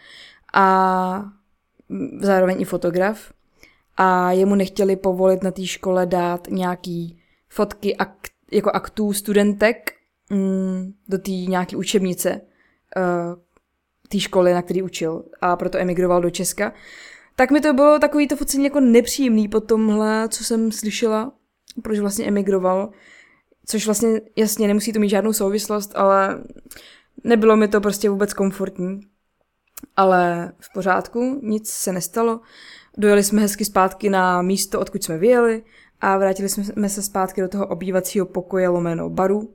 a 0.52 1.25
zároveň 2.21 2.61
i 2.61 2.64
fotograf. 2.64 3.33
A 3.97 4.33
jemu 4.33 4.55
nechtěli 4.55 4.97
povolit 4.97 5.43
na 5.43 5.50
té 5.50 5.67
škole 5.67 6.07
dát 6.07 6.49
nějaký 6.50 7.19
fotky 7.49 7.97
akt, 7.97 8.33
jako 8.52 8.71
aktů 8.71 9.12
studentek 9.12 9.93
mm, 10.33 10.93
do 11.09 11.19
té 11.19 11.31
nějaké 11.31 11.77
učebnice 11.77 12.41
uh, 12.97 13.43
té 14.09 14.21
školy, 14.21 14.53
na 14.53 14.62
který 14.62 14.83
učil 14.83 15.25
a 15.41 15.57
proto 15.57 15.79
emigroval 15.79 16.23
do 16.23 16.31
Česka. 16.31 16.73
Tak 17.37 17.51
mi 17.51 17.61
to 17.61 17.73
bylo 17.73 17.99
takový 17.99 18.29
to 18.29 18.37
focení 18.37 18.65
jako 18.65 18.81
nepříjemný 18.81 19.49
po 19.49 19.61
tomhle, 19.61 20.29
co 20.29 20.45
jsem 20.45 20.73
slyšela, 20.73 21.33
proč 21.83 21.99
vlastně 21.99 22.25
emigroval, 22.27 22.91
což 23.67 23.87
vlastně 23.87 24.21
jasně 24.37 24.69
nemusí 24.69 24.93
to 24.93 25.01
mít 25.01 25.09
žádnou 25.09 25.33
souvislost, 25.33 25.93
ale 25.95 26.43
nebylo 27.25 27.57
mi 27.57 27.69
to 27.69 27.81
prostě 27.81 28.11
vůbec 28.11 28.35
komfortní. 28.35 29.01
Ale 29.97 30.53
v 30.59 30.73
pořádku, 30.73 31.41
nic 31.43 31.71
se 31.71 31.93
nestalo. 31.93 32.41
Dojeli 32.99 33.25
jsme 33.25 33.41
hezky 33.41 33.65
zpátky 33.65 34.11
na 34.11 34.43
místo, 34.43 34.81
odkud 34.81 35.05
jsme 35.05 35.19
vyjeli 35.19 35.65
a 36.01 36.19
vrátili 36.19 36.49
jsme 36.49 36.89
se 36.89 37.03
zpátky 37.03 37.41
do 37.41 37.49
toho 37.49 37.67
obývacího 37.67 38.27
pokoje 38.27 38.69
lomeno 38.69 39.11
baru. 39.11 39.55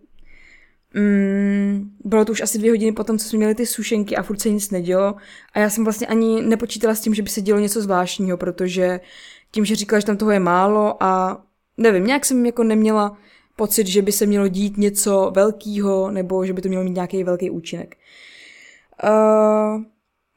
Mm, 0.94 1.92
bylo 2.06 2.26
to 2.26 2.32
už 2.32 2.42
asi 2.42 2.58
dvě 2.58 2.72
hodiny 2.72 2.92
potom, 2.92 3.18
co 3.18 3.30
jsme 3.30 3.38
měli 3.38 3.56
ty 3.56 3.66
sušenky 3.66 4.16
a 4.16 4.24
furt 4.24 4.42
se 4.42 4.50
nic 4.50 4.72
nedělo 4.72 5.16
a 5.54 5.60
já 5.60 5.70
jsem 5.70 5.84
vlastně 5.84 6.08
ani 6.08 6.42
nepočítala 6.42 6.96
s 6.96 7.02
tím, 7.02 7.14
že 7.14 7.22
by 7.22 7.30
se 7.30 7.42
dělo 7.42 7.60
něco 7.60 7.82
zvláštního, 7.82 8.38
protože 8.38 9.00
tím, 9.52 9.66
že 9.66 9.76
říkala, 9.76 10.00
že 10.00 10.06
tam 10.06 10.18
toho 10.18 10.32
je 10.32 10.40
málo 10.40 11.04
a 11.04 11.42
nevím, 11.78 12.06
nějak 12.06 12.26
jsem 12.26 12.46
jako 12.46 12.64
neměla 12.64 13.18
pocit, 13.56 13.88
že 13.88 14.02
by 14.02 14.12
se 14.12 14.26
mělo 14.26 14.48
dít 14.48 14.78
něco 14.78 15.32
velkého 15.36 16.12
nebo 16.12 16.46
že 16.46 16.54
by 16.54 16.62
to 16.62 16.70
mělo 16.70 16.84
mít 16.84 16.96
nějaký 16.96 17.24
velký 17.24 17.50
účinek. 17.50 17.96
Uh, 19.04 19.84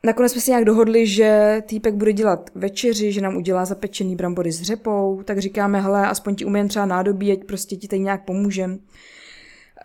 Nakonec 0.04 0.33
jsme 0.33 0.40
si 0.40 0.50
nějak 0.50 0.64
dohodli, 0.64 1.07
že 1.07 1.62
týpek 1.66 1.95
bude 1.95 2.12
dělat 2.12 2.50
večeři, 2.54 3.12
že 3.12 3.21
nám 3.21 3.37
udělá 3.37 3.64
zapečený 3.64 4.16
brambory 4.16 4.52
s 4.52 4.62
řepou, 4.62 5.23
tak 5.25 5.38
říkáme, 5.38 5.80
hele, 5.80 6.07
aspoň 6.07 6.35
ti 6.35 6.45
umím 6.45 6.69
třeba 6.69 6.87
nádobí, 6.87 7.33
ať 7.33 7.45
prostě 7.45 7.76
ti 7.76 7.88
tady 7.88 8.00
nějak 8.00 8.25
pomůžem. 8.25 8.78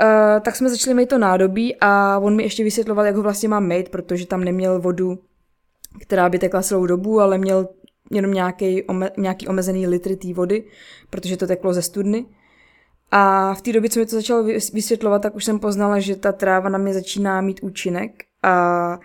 Uh, 0.01 0.41
tak 0.41 0.55
jsme 0.55 0.69
začali 0.69 0.93
mít 0.93 1.09
to 1.09 1.17
nádobí 1.17 1.75
a 1.81 2.19
on 2.19 2.35
mi 2.35 2.43
ještě 2.43 2.63
vysvětloval, 2.63 3.05
jak 3.05 3.15
ho 3.15 3.21
vlastně 3.21 3.49
mám 3.49 3.67
mít, 3.67 3.89
protože 3.89 4.27
tam 4.27 4.43
neměl 4.43 4.81
vodu, 4.81 5.19
která 5.99 6.29
by 6.29 6.39
tekla 6.39 6.61
celou 6.61 6.85
dobu, 6.85 7.19
ale 7.19 7.37
měl 7.37 7.67
jenom 8.11 8.33
nějaký, 8.33 8.83
ome, 8.83 9.11
nějaký 9.17 9.47
omezený 9.47 9.87
litry 9.87 10.15
té 10.15 10.33
vody, 10.33 10.63
protože 11.09 11.37
to 11.37 11.47
teklo 11.47 11.73
ze 11.73 11.81
studny. 11.81 12.25
A 13.11 13.53
v 13.53 13.61
té 13.61 13.73
době, 13.73 13.89
co 13.89 13.99
mi 13.99 14.05
to 14.05 14.15
začalo 14.15 14.43
vysvětlovat, 14.73 15.21
tak 15.21 15.35
už 15.35 15.45
jsem 15.45 15.59
poznala, 15.59 15.99
že 15.99 16.15
ta 16.15 16.31
tráva 16.31 16.69
na 16.69 16.77
mě 16.77 16.93
začíná 16.93 17.41
mít 17.41 17.59
účinek 17.63 18.23
a 18.43 18.99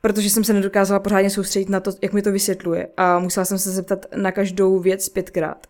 protože 0.00 0.30
jsem 0.30 0.44
se 0.44 0.52
nedokázala 0.52 1.00
pořádně 1.00 1.30
soustředit 1.30 1.68
na 1.68 1.80
to, 1.80 1.90
jak 2.02 2.12
mi 2.12 2.22
to 2.22 2.32
vysvětluje 2.32 2.88
a 2.96 3.18
musela 3.18 3.44
jsem 3.44 3.58
se 3.58 3.70
zeptat 3.70 4.06
na 4.16 4.32
každou 4.32 4.78
věc 4.78 5.08
pětkrát. 5.08 5.66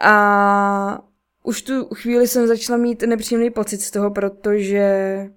A 0.00 0.98
už 1.46 1.62
tu 1.62 1.84
chvíli 1.94 2.28
jsem 2.28 2.46
začala 2.46 2.78
mít 2.78 3.02
nepříjemný 3.02 3.50
pocit 3.50 3.80
z 3.80 3.90
toho, 3.90 4.10
protože, 4.10 5.30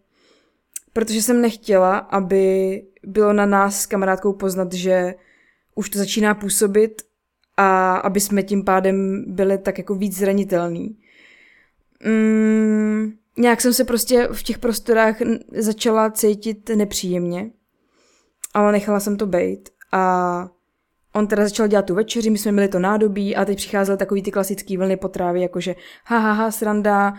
protože 0.93 1.21
jsem 1.21 1.41
nechtěla, 1.41 1.97
aby 1.97 2.83
bylo 3.03 3.33
na 3.33 3.45
nás 3.45 3.81
s 3.81 3.85
kamarádkou 3.85 4.33
poznat, 4.33 4.73
že 4.73 5.15
už 5.75 5.89
to 5.89 5.99
začíná 5.99 6.35
působit 6.35 7.01
a 7.57 7.95
aby 7.95 8.19
jsme 8.19 8.43
tím 8.43 8.63
pádem 8.63 9.25
byli 9.27 9.57
tak 9.57 9.77
jako 9.77 9.95
víc 9.95 10.17
zranitelní. 10.17 10.97
Mm, 12.05 13.13
nějak 13.37 13.61
jsem 13.61 13.73
se 13.73 13.83
prostě 13.83 14.27
v 14.31 14.43
těch 14.43 14.57
prostorách 14.57 15.15
začala 15.51 16.11
cítit 16.11 16.69
nepříjemně 16.69 17.51
ale 18.53 18.71
nechala 18.71 18.99
jsem 18.99 19.17
to 19.17 19.25
bejt 19.25 19.69
a 19.91 20.49
on 21.13 21.27
teda 21.27 21.43
začal 21.43 21.67
dělat 21.67 21.85
tu 21.85 21.95
večeři, 21.95 22.29
my 22.29 22.37
jsme 22.37 22.51
měli 22.51 22.67
to 22.67 22.79
nádobí 22.79 23.35
a 23.35 23.45
teď 23.45 23.57
přicházely 23.57 23.97
takový 23.97 24.21
ty 24.21 24.31
klasický 24.31 24.77
vlny 24.77 24.97
potrávy, 24.97 25.41
jakože 25.41 25.75
ha, 26.05 26.17
ha, 26.17 26.31
ha, 26.31 26.51
sranda, 26.51 27.13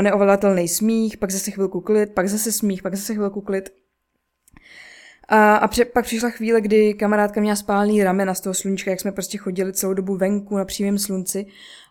neovladatelný 0.00 0.68
smích, 0.68 1.16
pak 1.16 1.30
zase 1.30 1.50
chvilku 1.50 1.80
klid, 1.80 2.14
pak 2.14 2.28
zase 2.28 2.52
smích, 2.52 2.82
pak 2.82 2.94
zase 2.94 3.14
chvilku 3.14 3.40
klid. 3.40 3.70
A, 5.28 5.56
a 5.56 5.68
pře, 5.68 5.84
pak 5.84 6.04
přišla 6.04 6.30
chvíle, 6.30 6.60
kdy 6.60 6.94
kamarádka 6.94 7.40
měla 7.40 7.56
spálný 7.56 8.04
ramena 8.04 8.34
z 8.34 8.40
toho 8.40 8.54
sluníčka, 8.54 8.90
jak 8.90 9.00
jsme 9.00 9.12
prostě 9.12 9.38
chodili 9.38 9.72
celou 9.72 9.94
dobu 9.94 10.16
venku 10.16 10.56
na 10.56 10.64
přímém 10.64 10.98
slunci 10.98 11.46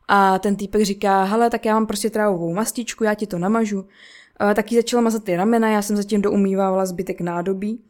a 0.08 0.40
ten 0.40 0.56
týpek 0.56 0.82
říká, 0.82 1.24
hele, 1.24 1.50
tak 1.50 1.66
já 1.66 1.74
mám 1.74 1.88
prostě 1.88 2.10
trávovou 2.10 2.54
mastičku, 2.54 3.04
já 3.04 3.14
ti 3.14 3.28
to 3.28 3.40
namažu. 3.40 3.86
A 4.38 4.54
taky 4.54 4.76
začala 4.76 5.02
mazat 5.02 5.24
ty 5.24 5.36
ramena, 5.36 5.70
já 5.70 5.82
jsem 5.82 5.96
zatím 5.96 6.22
doumývávala 6.22 6.86
zbytek 6.86 7.22
nádobí. 7.22 7.84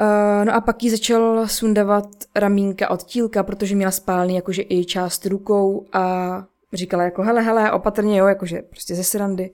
Uh, 0.00 0.44
no 0.44 0.54
a 0.54 0.60
pak 0.60 0.82
jí 0.82 0.90
začal 0.90 1.48
sundavat 1.48 2.08
ramínka 2.34 2.90
od 2.90 3.02
tílka, 3.02 3.42
protože 3.42 3.76
měla 3.76 3.90
spálný 3.90 4.34
jakože 4.34 4.62
i 4.68 4.84
část 4.84 5.26
rukou 5.26 5.86
a 5.92 6.44
říkala 6.72 7.02
jako 7.02 7.22
hele, 7.22 7.42
hele, 7.42 7.72
opatrně 7.72 8.18
jo, 8.18 8.26
jakože 8.26 8.62
prostě 8.62 8.94
ze 8.94 9.04
srandy. 9.04 9.50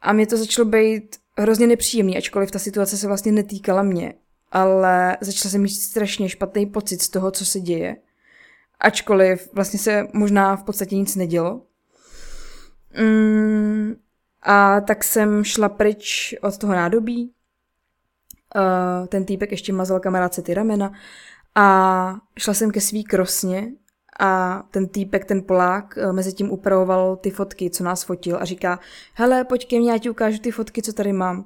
A 0.00 0.12
mě 0.12 0.26
to 0.26 0.36
začalo 0.36 0.68
být 0.68 1.16
hrozně 1.38 1.66
nepříjemný, 1.66 2.16
ačkoliv 2.16 2.50
ta 2.50 2.58
situace 2.58 2.96
se 2.96 3.06
vlastně 3.06 3.32
netýkala 3.32 3.82
mě. 3.82 4.14
Ale 4.52 5.16
začala 5.20 5.50
jsem 5.50 5.62
mít 5.62 5.68
strašně 5.68 6.28
špatný 6.28 6.66
pocit 6.66 7.02
z 7.02 7.08
toho, 7.08 7.30
co 7.30 7.44
se 7.44 7.60
děje. 7.60 7.96
Ačkoliv 8.80 9.48
vlastně 9.52 9.78
se 9.78 10.06
možná 10.12 10.56
v 10.56 10.64
podstatě 10.64 10.96
nic 10.96 11.16
nedělo. 11.16 11.62
Mm, 13.00 13.94
a 14.42 14.80
tak 14.80 15.04
jsem 15.04 15.44
šla 15.44 15.68
pryč 15.68 16.34
od 16.42 16.58
toho 16.58 16.72
nádobí, 16.72 17.32
Uh, 18.56 19.06
ten 19.06 19.24
týpek 19.24 19.50
ještě 19.50 19.72
mazal 19.72 20.00
kamarádce 20.00 20.42
ty 20.42 20.54
ramena 20.54 20.92
a 21.54 22.16
šla 22.38 22.54
jsem 22.54 22.70
ke 22.70 22.80
svý 22.80 23.04
krosně 23.04 23.72
a 24.20 24.62
ten 24.70 24.88
týpek, 24.88 25.24
ten 25.24 25.42
Polák, 25.42 25.98
uh, 26.06 26.12
mezi 26.12 26.32
tím 26.32 26.50
upravoval 26.50 27.16
ty 27.16 27.30
fotky, 27.30 27.70
co 27.70 27.84
nás 27.84 28.04
fotil 28.04 28.38
a 28.40 28.44
říká, 28.44 28.78
hele, 29.14 29.44
pojď 29.44 29.68
ke 29.68 29.78
mně, 29.78 29.92
já 29.92 29.98
ti 29.98 30.10
ukážu 30.10 30.38
ty 30.38 30.50
fotky, 30.50 30.82
co 30.82 30.92
tady 30.92 31.12
mám. 31.12 31.44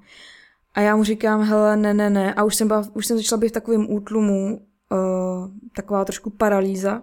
A 0.75 0.80
já 0.80 0.96
mu 0.96 1.04
říkám, 1.04 1.42
hele, 1.42 1.76
ne, 1.76 1.94
ne, 1.94 2.11
ne. 2.11 2.34
A 2.34 2.44
už 2.44 2.54
jsem, 2.54 2.68
byla, 2.68 2.84
už 2.92 3.06
jsem 3.06 3.16
začala 3.16 3.40
být 3.40 3.49
v 3.49 3.52
takovém 3.52 3.90
útlumu, 3.90 4.66
uh, 4.92 5.49
taková 5.76 6.04
trošku 6.04 6.30
paralýza. 6.30 7.02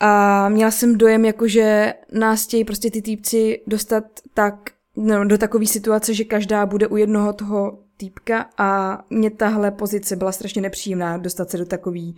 A 0.00 0.48
měla 0.48 0.70
jsem 0.70 0.98
dojem, 0.98 1.24
jako 1.24 1.48
že 1.48 1.94
nás 2.12 2.44
chtějí 2.44 2.64
prostě 2.64 2.90
ty 2.90 3.02
týpci 3.02 3.62
dostat 3.66 4.04
tak, 4.34 4.70
no, 4.96 5.24
do 5.24 5.38
takové 5.38 5.66
situace, 5.66 6.14
že 6.14 6.24
každá 6.24 6.66
bude 6.66 6.86
u 6.86 6.96
jednoho 6.96 7.32
toho 7.32 7.78
týpka 8.02 8.50
a 8.58 8.98
mě 9.10 9.30
tahle 9.30 9.70
pozice 9.70 10.16
byla 10.16 10.32
strašně 10.32 10.62
nepříjemná 10.62 11.16
dostat 11.16 11.50
se 11.50 11.58
do 11.58 11.66
takový, 11.66 12.16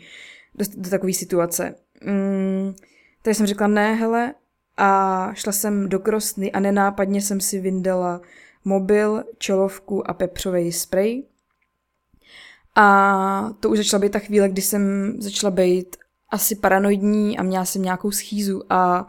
do, 0.55 0.64
do 0.76 0.91
takový 0.91 1.14
situace. 1.14 1.75
Mm, 2.05 2.75
takže 3.23 3.35
jsem 3.35 3.47
řekla 3.47 3.67
ne, 3.67 3.95
hele, 3.95 4.35
a 4.76 5.31
šla 5.35 5.53
jsem 5.53 5.88
do 5.88 5.99
krosny 5.99 6.53
a 6.53 6.61
nenápadně 6.61 7.23
jsem 7.23 7.41
si 7.41 7.61
vyndala 7.61 8.21
mobil, 8.64 9.25
čelovku 9.38 10.11
a 10.11 10.14
pepřový 10.14 10.73
sprej. 10.73 11.26
A 12.76 13.50
to 13.61 13.71
už 13.71 13.79
začala 13.79 14.00
být 14.00 14.12
ta 14.12 14.19
chvíle, 14.19 14.49
kdy 14.49 14.62
jsem 14.62 15.14
začala 15.19 15.50
být 15.50 15.97
asi 16.31 16.57
paranoidní 16.57 17.38
a 17.38 17.43
měla 17.43 17.64
jsem 17.64 17.83
nějakou 17.83 18.11
schýzu 18.11 18.62
a 18.73 19.07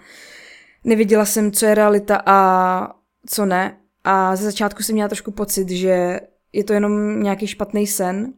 nevěděla 0.84 1.26
jsem, 1.26 1.52
co 1.52 1.66
je 1.66 1.76
realita 1.76 2.22
a 2.26 3.00
co 3.26 3.46
ne. 3.46 3.78
A 4.04 4.36
ze 4.36 4.44
začátku 4.44 4.84
jsem 4.84 4.94
měla 4.94 5.10
trošku 5.10 5.32
pocit, 5.32 5.70
že 5.70 6.20
je 6.56 6.64
to 6.64 6.74
jenom 6.74 7.24
nějaký 7.24 7.48
špatný 7.48 7.88
sen 7.88 8.34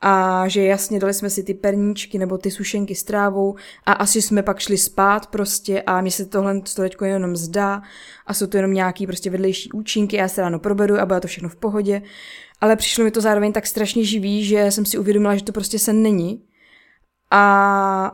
a 0.00 0.48
že 0.48 0.62
jasně 0.62 0.98
dali 0.98 1.14
jsme 1.14 1.30
si 1.30 1.42
ty 1.42 1.54
perníčky 1.54 2.18
nebo 2.18 2.38
ty 2.38 2.50
sušenky 2.50 2.94
s 2.94 3.04
trávou 3.04 3.56
a 3.86 3.92
asi 3.92 4.22
jsme 4.22 4.42
pak 4.42 4.58
šli 4.58 4.78
spát 4.78 5.26
prostě 5.26 5.82
a 5.82 6.00
mně 6.00 6.10
se 6.10 6.24
tohle 6.26 6.60
to 6.60 6.82
teďko 6.82 7.04
jenom 7.04 7.36
zdá 7.36 7.82
a 8.26 8.34
jsou 8.34 8.46
to 8.46 8.56
jenom 8.56 8.72
nějaký 8.72 9.06
prostě 9.06 9.30
vedlejší 9.30 9.72
účinky, 9.72 10.16
já 10.16 10.28
se 10.28 10.40
ráno 10.40 10.58
probedu 10.58 11.00
a 11.00 11.06
bude 11.06 11.20
to 11.20 11.28
všechno 11.28 11.48
v 11.48 11.56
pohodě. 11.56 12.02
Ale 12.60 12.76
přišlo 12.76 13.04
mi 13.04 13.10
to 13.10 13.20
zároveň 13.20 13.52
tak 13.52 13.66
strašně 13.66 14.04
živý, 14.04 14.44
že 14.44 14.70
jsem 14.70 14.86
si 14.86 14.98
uvědomila, 14.98 15.36
že 15.36 15.44
to 15.44 15.52
prostě 15.52 15.78
sen 15.78 16.02
není. 16.02 16.44
A 17.30 18.12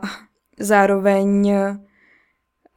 zároveň 0.59 1.55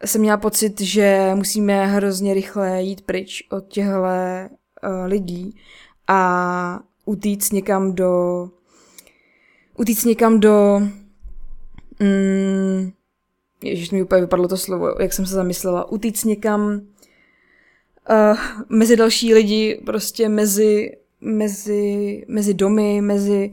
jsem 0.04 0.20
měla 0.20 0.36
pocit, 0.36 0.80
že 0.80 1.30
musíme 1.34 1.86
hrozně 1.86 2.34
rychle 2.34 2.82
jít 2.82 3.06
pryč 3.06 3.42
od 3.50 3.68
těchto 3.68 3.90
uh, 3.92 5.06
lidí 5.06 5.56
a 6.08 6.80
utíct 7.04 7.52
někam 7.52 7.94
do 7.94 8.50
utíct 9.78 10.04
někam 10.04 10.40
do 10.40 10.82
mm, 12.00 12.92
Ježiš, 13.62 13.90
mi 13.90 14.02
úplně 14.02 14.20
vypadlo 14.20 14.48
to 14.48 14.56
slovo, 14.56 14.94
jak 15.00 15.12
jsem 15.12 15.26
se 15.26 15.34
zamyslela, 15.34 15.90
utíct 15.90 16.24
někam 16.24 16.80
uh, 18.10 18.38
mezi 18.68 18.96
další 18.96 19.34
lidi, 19.34 19.82
prostě 19.86 20.28
mezi, 20.28 20.96
mezi, 21.20 22.24
mezi 22.28 22.54
domy, 22.54 23.00
mezi 23.00 23.52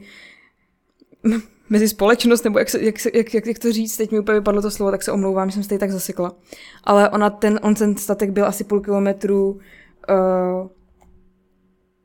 mezi 1.70 1.88
společnost, 1.88 2.44
nebo 2.44 2.58
jak, 2.58 2.70
se, 2.70 2.84
jak, 2.84 2.94
jak, 3.14 3.34
jak, 3.34 3.46
jak, 3.46 3.58
to 3.58 3.72
říct, 3.72 3.96
teď 3.96 4.10
mi 4.10 4.18
úplně 4.18 4.38
vypadlo 4.38 4.62
to 4.62 4.70
slovo, 4.70 4.90
tak 4.90 5.02
se 5.02 5.12
omlouvám, 5.12 5.50
že 5.50 5.54
jsem 5.54 5.62
se 5.62 5.68
tady 5.68 5.78
tak 5.78 5.90
zasekla. 5.90 6.36
Ale 6.84 7.10
ona 7.10 7.30
ten, 7.30 7.60
on 7.62 7.74
ten 7.74 7.96
statek 7.96 8.30
byl 8.30 8.46
asi 8.46 8.64
půl 8.64 8.80
kilometru 8.80 9.50
uh, 9.50 10.68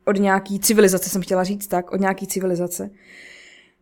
od 0.07 0.19
nějaký 0.19 0.59
civilizace, 0.59 1.09
jsem 1.09 1.21
chtěla 1.21 1.43
říct 1.43 1.67
tak, 1.67 1.91
od 1.91 1.99
nějaký 1.99 2.27
civilizace. 2.27 2.89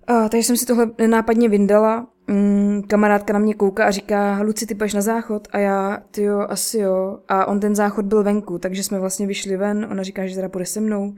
Uh, 0.10 0.30
takže 0.30 0.44
jsem 0.44 0.58
si 0.58 0.66
tohle 0.66 0.92
nenápadně 0.98 1.50
vyndala. 1.50 2.08
Mm, 2.28 2.84
kamarádka 2.88 3.34
na 3.34 3.40
mě 3.40 3.54
kouká 3.54 3.86
a 3.86 3.92
říká, 3.92 4.40
Luci, 4.42 4.66
ty 4.66 4.76
půjdeš 4.76 4.94
na 4.94 5.02
záchod? 5.02 5.48
A 5.52 5.58
já, 5.58 5.98
ty 6.12 6.24
jo, 6.24 6.46
asi 6.50 6.78
jo. 6.78 7.20
A 7.28 7.46
on 7.46 7.60
ten 7.60 7.76
záchod 7.76 8.06
byl 8.06 8.24
venku, 8.24 8.60
takže 8.60 8.84
jsme 8.84 9.00
vlastně 9.00 9.28
vyšli 9.28 9.58
ven. 9.58 9.88
Ona 9.92 10.04
říká, 10.04 10.28
že 10.28 10.36
teda 10.36 10.50
půjde 10.50 10.66
se 10.66 10.82
mnou. 10.82 11.16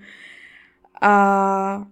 A 1.01 1.85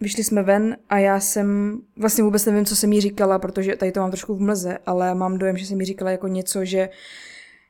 vyšli 0.00 0.24
jsme 0.24 0.42
ven 0.42 0.76
a 0.88 0.98
já 0.98 1.20
jsem, 1.20 1.78
vlastně 1.96 2.24
vůbec 2.24 2.46
nevím, 2.46 2.64
co 2.64 2.76
jsem 2.76 2.92
jí 2.92 3.00
říkala, 3.00 3.38
protože 3.38 3.76
tady 3.76 3.92
to 3.92 4.00
mám 4.00 4.10
trošku 4.10 4.34
v 4.34 4.40
mlze, 4.40 4.78
ale 4.86 5.14
mám 5.14 5.38
dojem, 5.38 5.56
že 5.56 5.66
jsem 5.66 5.80
jí 5.80 5.86
říkala 5.86 6.10
jako 6.10 6.28
něco, 6.28 6.64
že 6.64 6.88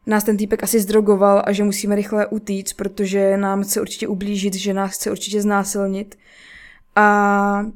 nás 0.07 0.25
ten 0.25 0.37
týpek 0.37 0.63
asi 0.63 0.81
zdrogoval 0.81 1.43
a 1.47 1.53
že 1.53 1.65
musíme 1.65 1.97
rychle 1.97 2.27
utíct, 2.27 2.73
protože 2.73 3.37
nám 3.37 3.63
chce 3.63 3.81
určitě 3.81 4.09
ublížit, 4.09 4.55
že 4.55 4.75
nás 4.75 4.93
chce 4.93 5.11
určitě 5.11 5.43
znásilnit. 5.43 6.19
A 6.97 7.67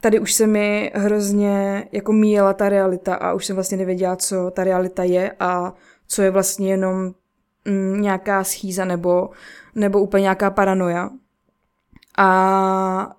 tady 0.00 0.20
už 0.20 0.32
se 0.32 0.46
mi 0.46 0.92
hrozně 0.94 1.84
jako 1.92 2.12
míjela 2.12 2.52
ta 2.52 2.68
realita 2.68 3.14
a 3.14 3.32
už 3.32 3.46
jsem 3.46 3.56
vlastně 3.56 3.76
nevěděla, 3.76 4.16
co 4.16 4.50
ta 4.50 4.64
realita 4.64 5.04
je 5.04 5.32
a 5.40 5.74
co 6.06 6.22
je 6.22 6.30
vlastně 6.30 6.70
jenom 6.70 7.14
mm, 7.64 8.00
nějaká 8.00 8.44
schýza 8.44 8.84
nebo, 8.84 9.30
nebo 9.74 10.00
úplně 10.00 10.22
nějaká 10.22 10.50
paranoja. 10.50 11.10
A 12.18 13.16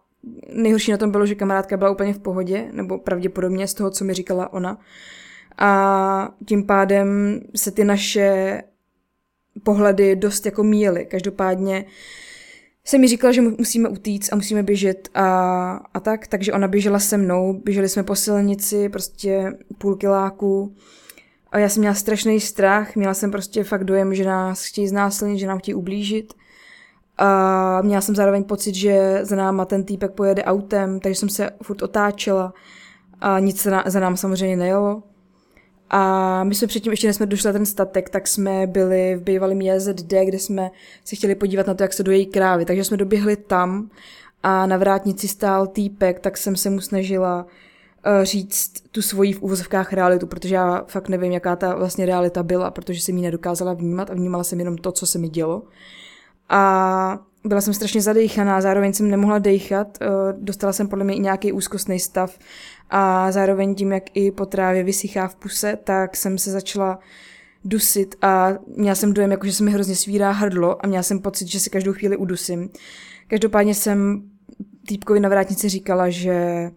nejhorší 0.54 0.92
na 0.92 0.98
tom 0.98 1.12
bylo, 1.12 1.26
že 1.26 1.36
kamarádka 1.36 1.78
byla 1.78 1.92
úplně 1.92 2.14
v 2.14 2.20
pohodě, 2.20 2.70
nebo 2.72 2.98
pravděpodobně 2.98 3.68
z 3.68 3.74
toho, 3.74 3.90
co 3.92 4.06
mi 4.06 4.14
říkala 4.14 4.54
ona. 4.54 4.78
A 5.58 6.30
tím 6.46 6.66
pádem 6.66 7.40
se 7.56 7.72
ty 7.72 7.84
naše 7.84 8.62
pohledy 9.64 10.16
dost 10.16 10.46
jako 10.46 10.64
míjely. 10.64 11.06
Každopádně 11.06 11.86
jsem 12.86 13.02
mi 13.02 13.08
říkala, 13.08 13.34
že 13.34 13.42
musíme 13.42 13.90
utíct 13.90 14.34
a 14.34 14.36
musíme 14.36 14.64
běžet 14.64 15.10
a, 15.14 15.26
a 15.94 16.00
tak, 16.00 16.28
takže 16.28 16.54
ona 16.54 16.68
běžela 16.68 17.00
se 17.00 17.18
mnou, 17.18 17.54
běželi 17.54 17.90
jsme 17.90 18.04
po 18.04 18.16
silnici, 18.16 18.90
prostě 18.90 19.54
půl 19.78 19.96
kiláku 19.96 20.76
a 21.52 21.60
já 21.60 21.70
jsem 21.70 21.82
měla 21.82 21.96
strašný 21.96 22.40
strach, 22.40 22.96
měla 22.96 23.14
jsem 23.14 23.32
prostě 23.32 23.64
fakt 23.64 23.84
dojem, 23.84 24.16
že 24.16 24.26
nás 24.26 24.66
chtějí 24.66 24.88
znásilnit, 24.88 25.40
že 25.40 25.48
nám 25.48 25.60
chtějí 25.60 25.76
ublížit 25.76 26.34
a 27.18 27.82
měla 27.82 28.02
jsem 28.02 28.16
zároveň 28.16 28.44
pocit, 28.44 28.76
že 28.76 29.20
za 29.22 29.36
náma 29.36 29.66
ten 29.66 29.84
týpek 29.84 30.12
pojede 30.12 30.44
autem, 30.44 31.00
takže 31.00 31.20
jsem 31.20 31.30
se 31.30 31.50
furt 31.64 31.82
otáčela 31.82 32.54
a 33.20 33.40
nic 33.40 33.68
za 33.86 34.00
nám 34.00 34.18
samozřejmě 34.18 34.56
nejelo. 34.56 35.04
A 35.94 36.44
my 36.44 36.56
jsme 36.56 36.68
předtím, 36.68 36.92
ještě 36.92 37.14
jsme 37.14 37.26
došli 37.26 37.48
na 37.48 37.54
ten 37.54 37.66
statek, 37.66 38.10
tak 38.10 38.28
jsme 38.28 38.68
byli 38.68 39.16
v 39.16 39.24
bývalém 39.24 39.62
JZD, 39.62 40.14
kde 40.26 40.40
jsme 40.40 40.72
se 41.06 41.16
chtěli 41.16 41.36
podívat 41.36 41.68
na 41.68 41.74
to, 41.74 41.84
jak 41.84 41.94
se 41.94 42.04
dojejí 42.04 42.26
krávy. 42.26 42.66
Takže 42.66 42.84
jsme 42.84 42.98
doběhli 42.98 43.36
tam 43.36 43.90
a 44.44 44.66
na 44.66 44.78
vrátnici 44.78 45.28
stál 45.28 45.68
týpek, 45.68 46.20
tak 46.20 46.38
jsem 46.38 46.56
se 46.56 46.70
mu 46.70 46.82
snažila 46.82 47.46
uh, 47.46 48.24
říct 48.24 48.74
tu 48.92 49.02
svoji 49.02 49.34
v 49.34 49.42
úvozovkách 49.42 49.94
realitu, 49.94 50.28
protože 50.28 50.56
já 50.56 50.84
fakt 50.88 51.10
nevím, 51.10 51.32
jaká 51.32 51.56
ta 51.56 51.76
vlastně 51.76 52.06
realita 52.06 52.44
byla, 52.44 52.72
protože 52.72 53.02
jsem 53.02 53.18
ji 53.18 53.24
nedokázala 53.24 53.74
vnímat 53.74 54.10
a 54.10 54.14
vnímala 54.14 54.44
jsem 54.44 54.60
jenom 54.60 54.78
to, 54.78 54.92
co 54.92 55.06
se 55.06 55.20
mi 55.20 55.30
dělo. 55.30 55.64
A 56.50 57.20
byla 57.44 57.62
jsem 57.62 57.74
strašně 57.74 58.02
zadejchaná, 58.02 58.62
zároveň 58.62 58.94
jsem 58.94 59.10
nemohla 59.10 59.40
dejchat, 59.40 59.98
uh, 60.02 60.08
dostala 60.44 60.74
jsem 60.74 60.88
podle 60.88 61.06
mě 61.06 61.16
i 61.16 61.20
nějaký 61.20 61.52
úzkostný 61.52 62.00
stav 62.00 62.40
a 62.92 63.32
zároveň 63.32 63.76
tím, 63.76 63.92
jak 63.92 64.04
i 64.14 64.32
po 64.32 64.46
trávě 64.46 64.84
vysychá 64.84 65.28
v 65.28 65.36
puse, 65.36 65.78
tak 65.84 66.16
jsem 66.16 66.38
se 66.38 66.52
začala 66.52 67.00
dusit 67.66 68.16
a 68.22 68.50
měla 68.78 68.96
jsem 68.96 69.14
dojem, 69.14 69.32
jako 69.32 69.46
že 69.46 69.54
se 69.54 69.64
mi 69.64 69.72
hrozně 69.72 69.96
svírá 69.96 70.32
hrdlo 70.32 70.86
a 70.86 70.88
měla 70.88 71.04
jsem 71.04 71.20
pocit, 71.20 71.48
že 71.48 71.60
si 71.60 71.70
každou 71.70 71.94
chvíli 71.94 72.18
udusím. 72.18 72.70
Každopádně 73.28 73.76
jsem 73.76 74.24
týpkovi 74.88 75.20
na 75.20 75.30
vrátnici 75.30 75.70
říkala, 75.70 76.10
že 76.10 76.70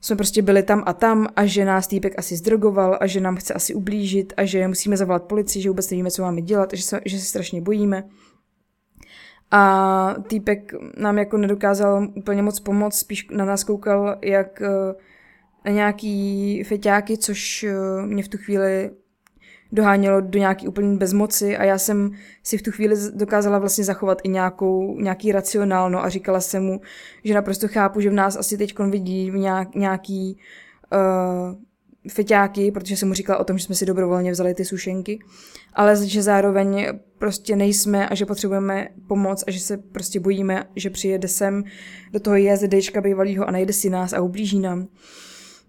jsme 0.00 0.16
prostě 0.16 0.42
byli 0.42 0.62
tam 0.62 0.82
a 0.86 0.92
tam 0.92 1.28
a 1.36 1.46
že 1.46 1.64
nás 1.64 1.86
týpek 1.86 2.14
asi 2.18 2.36
zdrogoval 2.36 2.98
a 3.00 3.06
že 3.06 3.20
nám 3.20 3.36
chce 3.36 3.54
asi 3.54 3.74
ublížit 3.74 4.32
a 4.36 4.44
že 4.44 4.68
musíme 4.68 4.96
zavolat 4.96 5.22
policii, 5.22 5.62
že 5.62 5.68
vůbec 5.68 5.90
nevíme, 5.90 6.10
co 6.10 6.22
máme 6.22 6.42
dělat, 6.42 6.70
že 6.72 6.82
se, 6.82 7.00
že 7.04 7.18
se 7.18 7.24
strašně 7.24 7.60
bojíme. 7.60 8.04
A 9.50 10.14
týpek 10.28 10.72
nám 10.96 11.18
jako 11.18 11.36
nedokázal 11.36 12.08
úplně 12.14 12.42
moc 12.42 12.60
pomoct, 12.60 12.98
spíš 12.98 13.28
na 13.30 13.44
nás 13.44 13.64
koukal 13.64 14.16
jak 14.22 14.62
eh, 14.62 14.94
na 15.64 15.72
nějaký 15.72 16.64
feťáky, 16.64 17.18
což 17.18 17.64
eh, 17.64 18.06
mě 18.06 18.22
v 18.22 18.28
tu 18.28 18.38
chvíli 18.38 18.90
dohánělo 19.72 20.20
do 20.20 20.38
nějaký 20.38 20.68
úplně 20.68 20.96
bezmoci 20.96 21.56
a 21.56 21.64
já 21.64 21.78
jsem 21.78 22.10
si 22.42 22.58
v 22.58 22.62
tu 22.62 22.70
chvíli 22.70 22.96
dokázala 23.14 23.58
vlastně 23.58 23.84
zachovat 23.84 24.18
i 24.24 24.28
nějakou, 24.28 25.00
nějaký 25.00 25.32
racionálno 25.32 26.04
a 26.04 26.08
říkala 26.08 26.40
jsem 26.40 26.64
mu, 26.64 26.80
že 27.24 27.34
naprosto 27.34 27.68
chápu, 27.68 28.00
že 28.00 28.10
v 28.10 28.12
nás 28.12 28.36
asi 28.36 28.58
teď 28.58 28.78
vidí 28.78 29.30
nějak, 29.30 29.74
nějaký 29.74 30.38
uh, 30.92 31.56
feťáky, 32.10 32.70
protože 32.70 32.96
jsem 32.96 33.08
mu 33.08 33.14
říkala 33.14 33.38
o 33.38 33.44
tom, 33.44 33.58
že 33.58 33.64
jsme 33.64 33.74
si 33.74 33.86
dobrovolně 33.86 34.32
vzali 34.32 34.54
ty 34.54 34.64
sušenky, 34.64 35.18
ale 35.74 36.06
že 36.06 36.22
zároveň 36.22 36.86
prostě 37.18 37.56
nejsme 37.56 38.08
a 38.08 38.14
že 38.14 38.26
potřebujeme 38.26 38.88
pomoc 39.08 39.44
a 39.46 39.50
že 39.50 39.60
se 39.60 39.76
prostě 39.76 40.20
bojíme, 40.20 40.64
že 40.76 40.90
přijede 40.90 41.28
sem 41.28 41.64
do 42.12 42.20
toho 42.20 42.36
JZDčka 42.36 43.00
bývalýho 43.00 43.48
a 43.48 43.50
najde 43.50 43.72
si 43.72 43.90
nás 43.90 44.12
a 44.12 44.20
ublíží 44.20 44.60
nám. 44.60 44.88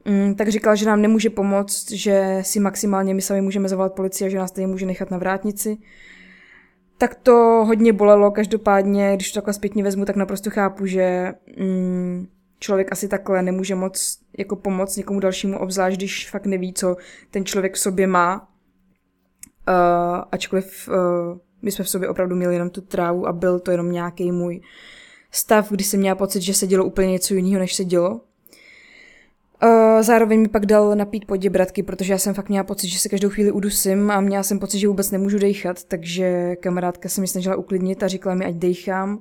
Mm, 0.05 0.35
tak 0.35 0.47
říkal, 0.47 0.75
že 0.75 0.85
nám 0.85 1.01
nemůže 1.01 1.29
pomoct, 1.29 1.91
že 1.91 2.39
si 2.41 2.59
maximálně 2.59 3.13
my 3.13 3.21
sami 3.21 3.41
můžeme 3.41 3.69
zavolat 3.69 3.93
policii 3.93 4.27
a 4.27 4.29
že 4.29 4.37
nás 4.37 4.51
tady 4.51 4.67
může 4.67 4.85
nechat 4.85 5.11
na 5.11 5.17
vrátnici. 5.17 5.77
Tak 6.97 7.15
to 7.15 7.63
hodně 7.67 7.93
bolelo, 7.93 8.31
každopádně, 8.31 9.15
když 9.15 9.31
to 9.31 9.37
takhle 9.37 9.53
zpětně 9.53 9.83
vezmu, 9.83 10.05
tak 10.05 10.15
naprosto 10.15 10.49
chápu, 10.49 10.85
že 10.85 11.33
mm, 11.59 12.27
člověk 12.59 12.91
asi 12.91 13.07
takhle 13.07 13.41
nemůže 13.41 13.75
moc 13.75 14.19
jako 14.37 14.55
pomoct 14.55 14.97
někomu 14.97 15.19
dalšímu, 15.19 15.59
obzvlášť 15.59 15.97
když 15.97 16.29
fakt 16.29 16.45
neví, 16.45 16.73
co 16.73 16.95
ten 17.31 17.45
člověk 17.45 17.73
v 17.73 17.79
sobě 17.79 18.07
má. 18.07 18.49
Uh, 19.67 20.23
ačkoliv 20.31 20.89
uh, 20.89 21.37
my 21.61 21.71
jsme 21.71 21.85
v 21.85 21.89
sobě 21.89 22.09
opravdu 22.09 22.35
měli 22.35 22.55
jenom 22.55 22.69
tu 22.69 22.81
trávu 22.81 23.27
a 23.27 23.33
byl 23.33 23.59
to 23.59 23.71
jenom 23.71 23.91
nějaký 23.91 24.31
můj 24.31 24.61
stav, 25.31 25.71
kdy 25.71 25.83
jsem 25.83 25.99
měla 25.99 26.15
pocit, 26.15 26.41
že 26.41 26.53
se 26.53 26.67
dělo 26.67 26.85
úplně 26.85 27.11
něco 27.11 27.33
jiného, 27.33 27.59
než 27.59 27.75
se 27.75 27.85
dělo. 27.85 28.21
Zároveň 30.01 30.41
mi 30.41 30.47
pak 30.47 30.65
dal 30.65 30.95
napít 30.95 31.25
poděbratky, 31.25 31.83
protože 31.83 32.13
já 32.13 32.17
jsem 32.17 32.33
fakt 32.33 32.49
měla 32.49 32.63
pocit, 32.63 32.87
že 32.87 32.99
se 32.99 33.09
každou 33.09 33.29
chvíli 33.29 33.51
udusím 33.51 34.11
a 34.11 34.21
měla 34.21 34.43
jsem 34.43 34.59
pocit, 34.59 34.79
že 34.79 34.87
vůbec 34.87 35.11
nemůžu 35.11 35.39
dejchat, 35.39 35.83
takže 35.83 36.55
kamarádka 36.55 37.09
se 37.09 37.21
mi 37.21 37.27
snažila 37.27 37.55
uklidnit 37.55 38.03
a 38.03 38.07
říkala 38.07 38.35
mi, 38.35 38.45
ať 38.45 38.55
dejchám. 38.55 39.15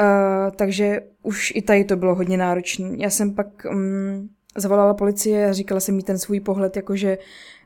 Uh, 0.00 0.50
takže 0.56 1.00
už 1.22 1.52
i 1.54 1.62
tady 1.62 1.84
to 1.84 1.96
bylo 1.96 2.14
hodně 2.14 2.36
náročné. 2.36 2.90
Já 2.96 3.10
jsem 3.10 3.34
pak 3.34 3.46
um, 3.70 4.28
zavolala 4.56 4.94
policie 4.94 5.48
a 5.48 5.52
říkala 5.52 5.80
jsem 5.80 5.96
mi 5.96 6.02
ten 6.02 6.18
svůj 6.18 6.40
pohled, 6.40 6.76
jakože 6.76 7.18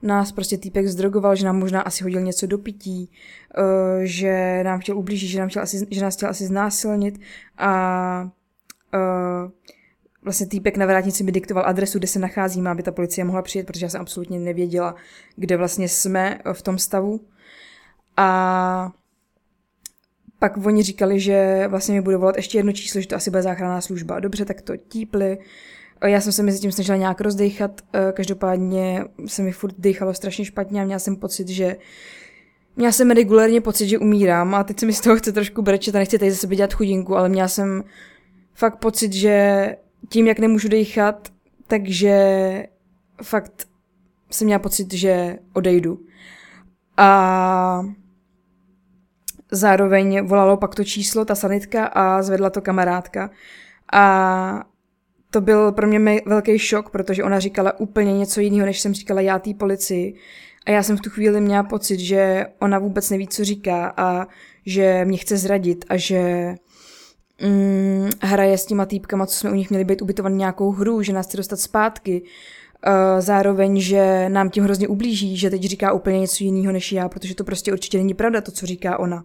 nás 0.03 0.33
prostě 0.33 0.59
týpek 0.59 0.87
zdrogoval, 0.87 1.37
že 1.37 1.47
nám 1.47 1.59
možná 1.59 1.81
asi 1.81 2.05
hodil 2.05 2.21
něco 2.21 2.47
do 2.47 2.59
pití, 2.59 3.11
uh, 3.59 3.65
že 4.03 4.61
nám 4.65 4.81
chtěl 4.81 4.99
ublížit, 4.99 5.29
že, 5.29 5.39
nám 5.39 5.49
chtěl 5.49 5.63
asi, 5.63 5.87
že 5.91 6.03
nás 6.03 6.17
chtěl 6.17 6.29
asi 6.29 6.47
znásilnit 6.47 7.21
a 7.59 8.31
uh, 8.95 9.51
vlastně 10.25 10.47
týpek 10.47 10.77
na 10.77 10.87
vrátnici 10.87 11.25
mi 11.25 11.33
diktoval 11.33 11.65
adresu, 11.67 11.99
kde 11.99 12.09
se 12.09 12.19
nacházíme, 12.19 12.71
aby 12.71 12.83
ta 12.83 12.93
policie 12.93 13.25
mohla 13.25 13.43
přijet, 13.43 13.67
protože 13.67 13.87
já 13.87 13.91
jsem 13.91 14.01
absolutně 14.01 14.39
nevěděla, 14.39 14.95
kde 15.37 15.57
vlastně 15.57 15.89
jsme 15.89 16.39
v 16.53 16.63
tom 16.63 16.79
stavu. 16.79 17.21
A 18.17 18.93
pak 20.39 20.67
oni 20.67 20.83
říkali, 20.83 21.21
že 21.21 21.65
vlastně 21.69 21.95
mi 21.95 22.01
bude 22.01 22.17
volat 22.17 22.37
ještě 22.37 22.59
jedno 22.59 22.73
číslo, 22.73 23.01
že 23.01 23.09
to 23.09 23.17
asi 23.17 23.31
bude 23.31 23.43
záchranná 23.43 23.81
služba. 23.81 24.21
Dobře, 24.21 24.45
tak 24.45 24.63
to 24.63 24.77
típli. 24.77 25.39
Já 26.07 26.21
jsem 26.21 26.33
se 26.33 26.43
mezi 26.43 26.59
tím 26.59 26.73
snažila 26.73 26.99
nějak 26.99 27.21
rozdechat, 27.21 27.81
každopádně 28.13 29.05
se 29.27 29.43
mi 29.43 29.53
furt 29.53 29.75
dýchalo 29.79 30.15
strašně 30.15 30.45
špatně 30.45 30.83
a 30.83 30.85
měla 30.85 30.99
jsem 30.99 31.17
pocit, 31.17 31.49
že 31.49 31.77
Měla 32.77 32.93
jsem 32.93 33.11
regulérně 33.11 33.61
pocit, 33.61 33.89
že 33.89 33.99
umírám 33.99 34.55
a 34.55 34.65
teď 34.65 34.81
se 34.81 34.87
mi 34.87 34.93
z 34.93 35.01
toho 35.01 35.17
chce 35.17 35.33
trošku 35.33 35.63
brečet 35.63 35.95
a 35.95 35.99
nechci 35.99 36.19
tady 36.19 36.31
zase 36.31 36.47
dělat 36.47 36.75
chudinku, 36.75 37.17
ale 37.17 37.29
měla 37.29 37.49
jsem 37.49 37.85
fakt 38.55 38.77
pocit, 38.77 39.13
že 39.13 39.77
tím, 40.09 40.27
jak 40.27 40.39
nemůžu 40.39 40.69
dýchat, 40.69 41.29
takže 41.67 42.67
fakt 43.23 43.69
jsem 44.31 44.45
měla 44.45 44.59
pocit, 44.59 44.95
že 44.95 45.39
odejdu. 45.53 46.01
A 46.97 47.83
zároveň 49.51 50.27
volalo 50.27 50.57
pak 50.57 50.75
to 50.75 50.85
číslo, 50.85 51.25
ta 51.25 51.35
sanitka 51.35 51.87
a 51.87 52.23
zvedla 52.23 52.51
to 52.51 52.61
kamarádka. 52.61 53.31
A 53.93 54.65
to 55.31 55.41
byl 55.41 55.73
pro 55.73 55.87
mě 55.87 56.21
velký 56.27 56.59
šok, 56.59 56.91
protože 56.91 57.25
ona 57.25 57.39
říkala 57.39 57.81
úplně 57.81 58.19
něco 58.19 58.41
jiného, 58.41 58.67
než 58.67 58.81
jsem 58.81 58.95
říkala 58.95 59.21
já 59.21 59.39
té 59.39 59.55
policii. 59.55 60.15
A 60.67 60.71
já 60.71 60.83
jsem 60.83 60.97
v 60.97 61.01
tu 61.01 61.11
chvíli 61.11 61.41
měla 61.41 61.63
pocit, 61.63 62.01
že 62.01 62.47
ona 62.59 62.79
vůbec 62.79 63.11
neví, 63.11 63.29
co 63.29 63.45
říká 63.45 63.95
a 63.97 64.27
že 64.67 65.05
mě 65.05 65.19
chce 65.19 65.37
zradit 65.37 65.85
a 65.89 65.97
že 65.97 66.55
mm, 67.43 68.11
hraje 68.23 68.59
s 68.59 68.67
těma 68.67 68.87
týpkama, 68.87 69.27
co 69.27 69.37
jsme 69.37 69.51
u 69.51 69.55
nich 69.55 69.71
měli 69.71 69.85
být 69.85 70.03
ubytovaný 70.03 70.37
nějakou 70.37 70.71
hru, 70.71 71.03
že 71.03 71.13
nás 71.13 71.27
chce 71.27 71.37
dostat 71.37 71.61
zpátky. 71.61 72.23
Uh, 72.87 73.21
zároveň, 73.21 73.81
že 73.81 74.29
nám 74.29 74.51
tím 74.51 74.65
hrozně 74.65 74.89
ublíží, 74.89 75.37
že 75.37 75.51
teď 75.51 75.63
říká 75.63 75.93
úplně 75.93 76.21
něco 76.21 76.45
jiného 76.45 76.73
než 76.73 76.93
já, 76.93 77.09
protože 77.09 77.35
to 77.35 77.45
prostě 77.45 77.73
určitě 77.73 77.99
není 77.99 78.15
pravda, 78.15 78.41
to, 78.41 78.53
co 78.53 78.67
říká 78.67 78.99
ona. 78.99 79.25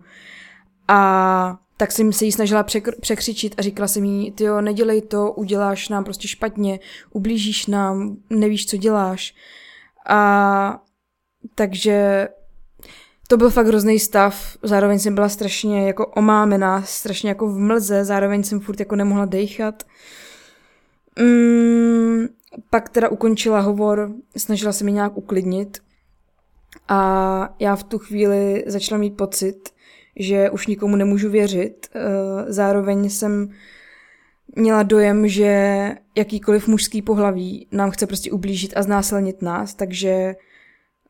A 0.88 1.60
tak 1.78 1.92
jsem 1.92 2.14
se 2.14 2.26
jí 2.26 2.32
snažila 2.32 2.64
překr- 2.64 3.00
překřičit 3.02 3.56
a 3.58 3.62
říkala 3.62 3.88
jsem 3.88 4.04
jí, 4.04 4.32
ty 4.32 4.44
jo, 4.44 4.62
nedělej 4.62 5.02
to, 5.02 5.32
uděláš 5.32 5.90
nám 5.90 6.04
prostě 6.04 6.28
špatně, 6.28 6.80
ublížíš 7.14 7.66
nám, 7.66 8.18
nevíš, 8.30 8.66
co 8.66 8.78
děláš. 8.78 9.36
A 10.08 10.82
takže 11.56 12.28
to 13.30 13.38
byl 13.38 13.50
fakt 13.50 13.68
hrozný 13.68 14.00
stav, 14.00 14.58
zároveň 14.64 15.00
jsem 15.00 15.16
byla 15.16 15.30
strašně 15.30 15.88
jako 15.88 16.08
omámená, 16.08 16.82
strašně 16.82 17.30
jako 17.30 17.48
v 17.48 17.58
mlze, 17.58 18.06
zároveň 18.06 18.44
jsem 18.44 18.60
furt 18.60 18.80
jako 18.80 18.96
nemohla 18.96 19.26
dechat. 19.26 19.84
Mm, 21.20 22.28
pak 22.70 22.90
teda 22.90 23.10
ukončila 23.10 23.60
hovor, 23.60 24.12
snažila 24.38 24.72
se 24.72 24.84
mi 24.84 24.92
nějak 24.92 25.18
uklidnit 25.18 25.78
a 26.88 27.56
já 27.60 27.76
v 27.76 27.84
tu 27.84 28.00
chvíli 28.00 28.64
začala 28.68 29.00
mít 29.00 29.18
pocit, 29.18 29.70
že 30.16 30.50
už 30.50 30.68
nikomu 30.68 30.96
nemůžu 30.96 31.30
věřit. 31.30 31.88
Eh, 31.96 32.00
zároveň 32.48 33.10
jsem 33.10 33.50
měla 34.56 34.84
dojem, 34.84 35.28
že 35.28 35.92
jakýkoliv 36.16 36.68
mužský 36.68 37.02
pohlaví 37.02 37.68
nám 37.72 37.92
chce 37.92 38.08
prostě 38.08 38.32
ublížit 38.32 38.74
a 38.76 38.82
znásilnit 38.82 39.42
nás, 39.42 39.74
takže 39.74 40.36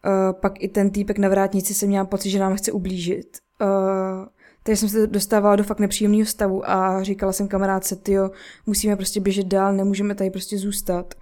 Uh, 0.05 0.39
pak 0.39 0.63
i 0.63 0.67
ten 0.67 0.89
týpek 0.89 1.17
na 1.17 1.29
vrátnici 1.29 1.73
se 1.73 1.85
měla 1.85 2.05
pocit, 2.05 2.29
že 2.29 2.39
nám 2.39 2.55
chce 2.55 2.71
ublížit. 2.71 3.37
Uh, 3.61 4.27
takže 4.63 4.79
jsem 4.79 4.89
se 4.89 5.07
dostávala 5.07 5.55
do 5.55 5.63
fakt 5.63 5.79
nepříjemného 5.79 6.25
stavu 6.25 6.69
a 6.69 7.03
říkala 7.03 7.31
jsem 7.31 7.47
kamarádce, 7.47 7.95
tyjo, 7.95 8.31
musíme 8.65 8.95
prostě 8.95 9.19
běžet 9.19 9.47
dál, 9.47 9.73
nemůžeme 9.73 10.15
tady 10.15 10.29
prostě 10.29 10.57
zůstat. 10.57 11.13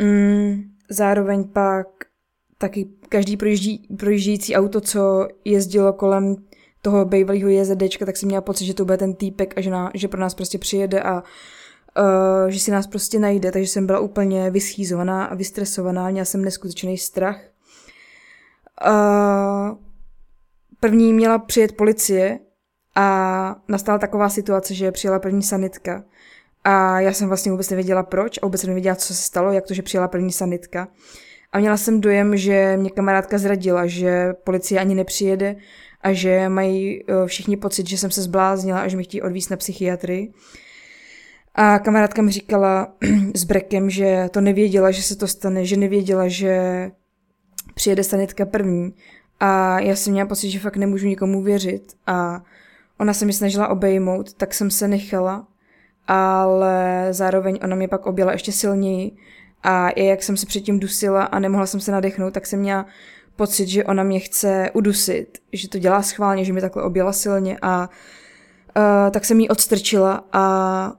Mm, 0.00 0.62
zároveň 0.90 1.44
pak 1.44 1.86
taky 2.58 2.88
každý 3.08 3.36
projíždí, 3.36 3.88
projíždějící 3.98 4.56
auto, 4.56 4.80
co 4.80 5.28
jezdilo 5.44 5.92
kolem 5.92 6.36
toho 6.82 7.04
bývalého 7.04 7.48
JZDčka, 7.48 8.06
tak 8.06 8.16
jsem 8.16 8.26
měla 8.26 8.40
pocit, 8.40 8.64
že 8.64 8.74
to 8.74 8.84
bude 8.84 8.96
ten 8.96 9.14
týpek 9.14 9.54
a 9.56 9.60
že, 9.60 9.70
na, 9.70 9.90
že 9.94 10.08
pro 10.08 10.20
nás 10.20 10.34
prostě 10.34 10.58
přijede 10.58 11.02
a 11.02 11.22
uh, 11.22 12.48
že 12.48 12.60
si 12.60 12.70
nás 12.70 12.86
prostě 12.86 13.18
najde, 13.18 13.52
takže 13.52 13.68
jsem 13.68 13.86
byla 13.86 13.98
úplně 13.98 14.50
vyschýzovaná 14.50 15.24
a 15.24 15.34
vystresovaná, 15.34 16.10
měla 16.10 16.24
jsem 16.24 16.44
neskutečný 16.44 16.98
strach. 16.98 17.53
Uh, 18.86 19.78
první 20.80 21.12
měla 21.12 21.38
přijet 21.38 21.76
policie 21.76 22.38
a 22.96 23.56
nastala 23.68 23.98
taková 23.98 24.28
situace, 24.28 24.74
že 24.74 24.92
přijela 24.92 25.18
první 25.18 25.42
sanitka. 25.42 26.04
A 26.64 27.00
já 27.00 27.12
jsem 27.12 27.28
vlastně 27.28 27.52
vůbec 27.52 27.70
nevěděla 27.70 28.02
proč 28.02 28.38
a 28.42 28.46
vůbec 28.46 28.60
jsem 28.60 28.68
nevěděla, 28.68 28.94
co 28.94 29.14
se 29.14 29.22
stalo, 29.22 29.52
jak 29.52 29.66
to, 29.66 29.74
že 29.74 29.82
přijela 29.82 30.08
první 30.08 30.32
sanitka. 30.32 30.88
A 31.52 31.58
měla 31.58 31.76
jsem 31.76 32.00
dojem, 32.00 32.36
že 32.36 32.76
mě 32.76 32.90
kamarádka 32.90 33.38
zradila, 33.38 33.86
že 33.86 34.32
policie 34.44 34.80
ani 34.80 34.94
nepřijede 34.94 35.56
a 36.00 36.12
že 36.12 36.48
mají 36.48 37.04
všichni 37.26 37.56
pocit, 37.56 37.88
že 37.88 37.98
jsem 37.98 38.10
se 38.10 38.22
zbláznila 38.22 38.80
a 38.80 38.88
že 38.88 38.96
mi 38.96 39.04
chtějí 39.04 39.22
odvízt 39.22 39.50
na 39.50 39.56
psychiatrii. 39.56 40.32
A 41.54 41.78
kamarádka 41.78 42.22
mi 42.22 42.30
říkala 42.30 42.94
s 43.34 43.44
brekem, 43.44 43.90
že 43.90 44.28
to 44.30 44.40
nevěděla, 44.40 44.90
že 44.90 45.02
se 45.02 45.16
to 45.16 45.26
stane, 45.26 45.64
že 45.64 45.76
nevěděla, 45.76 46.28
že 46.28 46.90
přijede 47.74 48.04
sanitka 48.04 48.46
první 48.46 48.94
a 49.40 49.80
já 49.80 49.96
jsem 49.96 50.12
měla 50.12 50.28
pocit, 50.28 50.50
že 50.50 50.58
fakt 50.58 50.76
nemůžu 50.76 51.06
nikomu 51.06 51.42
věřit 51.42 51.92
a 52.06 52.42
ona 52.98 53.14
se 53.14 53.24
mi 53.24 53.32
snažila 53.32 53.68
obejmout, 53.68 54.32
tak 54.32 54.54
jsem 54.54 54.70
se 54.70 54.88
nechala, 54.88 55.46
ale 56.06 57.06
zároveň 57.10 57.58
ona 57.64 57.76
mě 57.76 57.88
pak 57.88 58.06
objela 58.06 58.32
ještě 58.32 58.52
silněji 58.52 59.12
a 59.62 59.88
i 59.88 60.04
jak 60.04 60.22
jsem 60.22 60.36
se 60.36 60.46
předtím 60.46 60.80
dusila 60.80 61.24
a 61.24 61.38
nemohla 61.38 61.66
jsem 61.66 61.80
se 61.80 61.92
nadechnout, 61.92 62.34
tak 62.34 62.46
jsem 62.46 62.60
měla 62.60 62.86
pocit, 63.36 63.68
že 63.68 63.84
ona 63.84 64.02
mě 64.02 64.20
chce 64.20 64.70
udusit, 64.74 65.38
že 65.52 65.68
to 65.68 65.78
dělá 65.78 66.02
schválně, 66.02 66.44
že 66.44 66.52
mi 66.52 66.60
takhle 66.60 66.82
objela 66.82 67.12
silně 67.12 67.58
a 67.62 67.88
uh, 68.76 69.10
tak 69.10 69.24
jsem 69.24 69.40
jí 69.40 69.48
odstrčila 69.48 70.24
a 70.32 70.92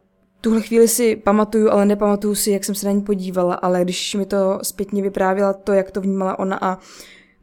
tuhle 0.46 0.62
chvíli 0.62 0.88
si 0.88 1.16
pamatuju, 1.16 1.70
ale 1.72 1.86
nepamatuju 1.86 2.36
si, 2.36 2.52
jak 2.52 2.64
jsem 2.64 2.76
se 2.76 2.86
na 2.86 2.92
ní 2.92 3.02
podívala, 3.02 3.56
ale 3.56 3.82
když 3.82 4.16
mi 4.16 4.26
to 4.26 4.60
zpětně 4.64 5.02
vyprávěla 5.02 5.54
to, 5.54 5.74
jak 5.74 5.92
to 5.92 6.02
vnímala 6.02 6.40
ona 6.40 6.60
a 6.62 6.78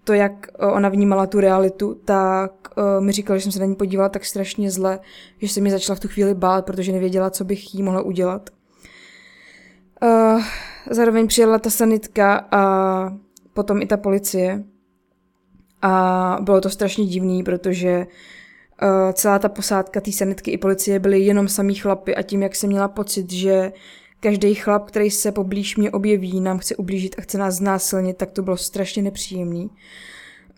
to, 0.04 0.12
jak 0.12 0.32
eh, 0.54 0.66
ona 0.66 0.88
vnímala 0.88 1.26
tu 1.26 1.40
realitu, 1.40 2.00
tak 2.04 2.52
uh, 2.76 3.04
mi 3.04 3.12
říkala, 3.12 3.38
že 3.38 3.42
jsem 3.42 3.52
se 3.52 3.60
na 3.60 3.66
ní 3.66 3.74
podívala 3.74 4.08
tak 4.08 4.24
strašně 4.24 4.70
zle, 4.70 5.00
že 5.38 5.48
se 5.48 5.60
mi 5.60 5.70
začala 5.70 5.96
v 5.96 6.00
tu 6.00 6.08
chvíli 6.08 6.34
bát, 6.34 6.66
protože 6.66 6.92
nevěděla, 6.92 7.30
co 7.30 7.44
bych 7.44 7.74
jí 7.74 7.82
mohla 7.82 8.02
udělat. 8.02 8.50
Uh, 10.02 10.42
zároveň 10.90 11.26
přijela 11.26 11.58
ta 11.58 11.70
sanitka 11.70 12.46
a 12.50 12.62
potom 13.52 13.82
i 13.82 13.86
ta 13.86 13.96
policie. 13.96 14.64
A 15.82 16.38
bylo 16.40 16.60
to 16.60 16.70
strašně 16.70 17.06
divný, 17.06 17.42
protože 17.42 18.06
uh, 18.82 19.12
celá 19.12 19.38
ta 19.38 19.48
posádka 19.48 20.00
té 20.00 20.12
sanitky 20.12 20.50
i 20.50 20.58
policie 20.58 20.98
byly 20.98 21.20
jenom 21.20 21.48
samý 21.48 21.74
chlapy 21.74 22.14
a 22.14 22.22
tím, 22.22 22.42
jak 22.42 22.56
jsem 22.56 22.70
měla 22.70 22.88
pocit, 22.88 23.32
že 23.32 23.72
každý 24.20 24.54
chlap, 24.54 24.86
který 24.86 25.10
se 25.10 25.32
poblíž 25.32 25.76
mě 25.76 25.90
objeví, 25.90 26.40
nám 26.40 26.58
chce 26.58 26.76
ublížit 26.76 27.14
a 27.18 27.22
chce 27.22 27.38
nás 27.38 27.54
znásilnit, 27.54 28.16
tak 28.16 28.30
to 28.30 28.42
bylo 28.42 28.56
strašně 28.56 29.02
nepříjemný. 29.02 29.70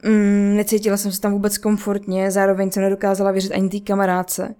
Mm, 0.04 0.56
necítila 0.56 0.96
jsem 0.96 1.12
se 1.12 1.20
tam 1.20 1.32
vůbec 1.32 1.58
komfortně, 1.58 2.30
zároveň 2.30 2.70
jsem 2.70 2.82
nedokázala 2.82 3.32
věřit 3.32 3.52
ani 3.52 3.68
té 3.68 3.80
kamarádce. 3.80 4.54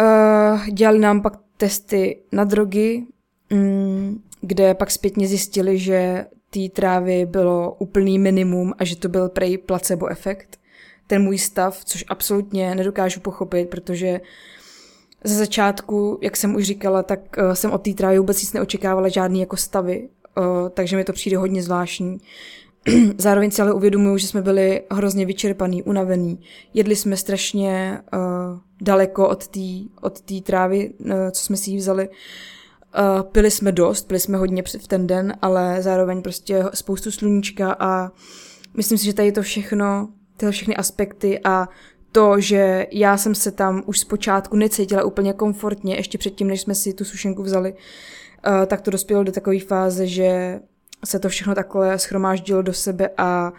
Uh, 0.00 0.66
dělali 0.66 0.98
nám 0.98 1.22
pak 1.22 1.32
testy 1.56 2.18
na 2.32 2.44
drogy, 2.44 3.06
mm, 3.50 4.22
kde 4.40 4.74
pak 4.74 4.90
zpětně 4.90 5.28
zjistili, 5.28 5.78
že 5.78 6.26
té 6.50 6.68
trávy 6.72 7.26
bylo 7.26 7.76
úplný 7.78 8.18
minimum 8.18 8.74
a 8.78 8.84
že 8.84 8.96
to 8.96 9.08
byl 9.08 9.28
prej 9.28 9.58
placebo 9.58 10.08
efekt 10.08 10.57
ten 11.08 11.22
můj 11.22 11.38
stav, 11.38 11.84
což 11.84 12.04
absolutně 12.08 12.74
nedokážu 12.74 13.20
pochopit, 13.20 13.70
protože 13.70 14.20
ze 15.24 15.34
začátku, 15.34 16.18
jak 16.22 16.36
jsem 16.36 16.54
už 16.54 16.64
říkala, 16.64 17.02
tak 17.02 17.20
uh, 17.38 17.52
jsem 17.52 17.70
od 17.70 17.78
té 17.78 17.94
trávy 17.94 18.18
vůbec 18.18 18.42
nic 18.42 18.52
neočekávala, 18.52 19.08
žádný 19.08 19.40
jako 19.40 19.56
stavy, 19.56 20.08
uh, 20.38 20.68
takže 20.68 20.96
mi 20.96 21.04
to 21.04 21.12
přijde 21.12 21.36
hodně 21.36 21.62
zvláštní. 21.62 22.18
Zároveň 23.18 23.50
si 23.50 23.62
ale 23.62 23.72
uvědomuju, 23.72 24.18
že 24.18 24.26
jsme 24.26 24.42
byli 24.42 24.82
hrozně 24.90 25.26
vyčerpaný, 25.26 25.82
unavený. 25.82 26.40
Jedli 26.74 26.96
jsme 26.96 27.16
strašně 27.16 28.00
uh, 28.12 28.58
daleko 28.80 29.28
od 29.28 29.48
té 29.48 29.60
od 30.00 30.20
tý 30.20 30.42
trávy, 30.42 30.92
uh, 30.98 31.10
co 31.30 31.44
jsme 31.44 31.56
si 31.56 31.70
ji 31.70 31.76
vzali. 31.76 32.08
Uh, 32.08 33.22
pili 33.22 33.50
jsme 33.50 33.72
dost, 33.72 34.08
pili 34.08 34.20
jsme 34.20 34.38
hodně 34.38 34.62
v 34.62 34.88
ten 34.88 35.06
den, 35.06 35.34
ale 35.42 35.82
zároveň 35.82 36.22
prostě 36.22 36.64
spoustu 36.74 37.10
sluníčka 37.10 37.76
a 37.80 38.10
myslím 38.76 38.98
si, 38.98 39.04
že 39.04 39.14
tady 39.14 39.32
to 39.32 39.42
všechno 39.42 40.08
tyhle 40.38 40.52
všechny 40.52 40.76
aspekty 40.76 41.40
a 41.44 41.68
to, 42.12 42.40
že 42.40 42.86
já 42.92 43.16
jsem 43.16 43.34
se 43.34 43.52
tam 43.52 43.82
už 43.86 43.98
zpočátku 43.98 44.56
necítila 44.56 45.04
úplně 45.04 45.32
komfortně, 45.32 45.96
ještě 45.96 46.18
předtím, 46.18 46.48
než 46.48 46.60
jsme 46.60 46.74
si 46.74 46.94
tu 46.94 47.04
sušenku 47.04 47.42
vzali, 47.42 47.72
uh, 47.72 48.66
tak 48.66 48.80
to 48.80 48.90
dospělo 48.90 49.24
do 49.24 49.32
takové 49.32 49.60
fáze, 49.60 50.06
že 50.06 50.60
se 51.04 51.18
to 51.18 51.28
všechno 51.28 51.54
takhle 51.54 51.98
schromáždilo 51.98 52.62
do 52.62 52.72
sebe 52.72 53.10
a 53.16 53.52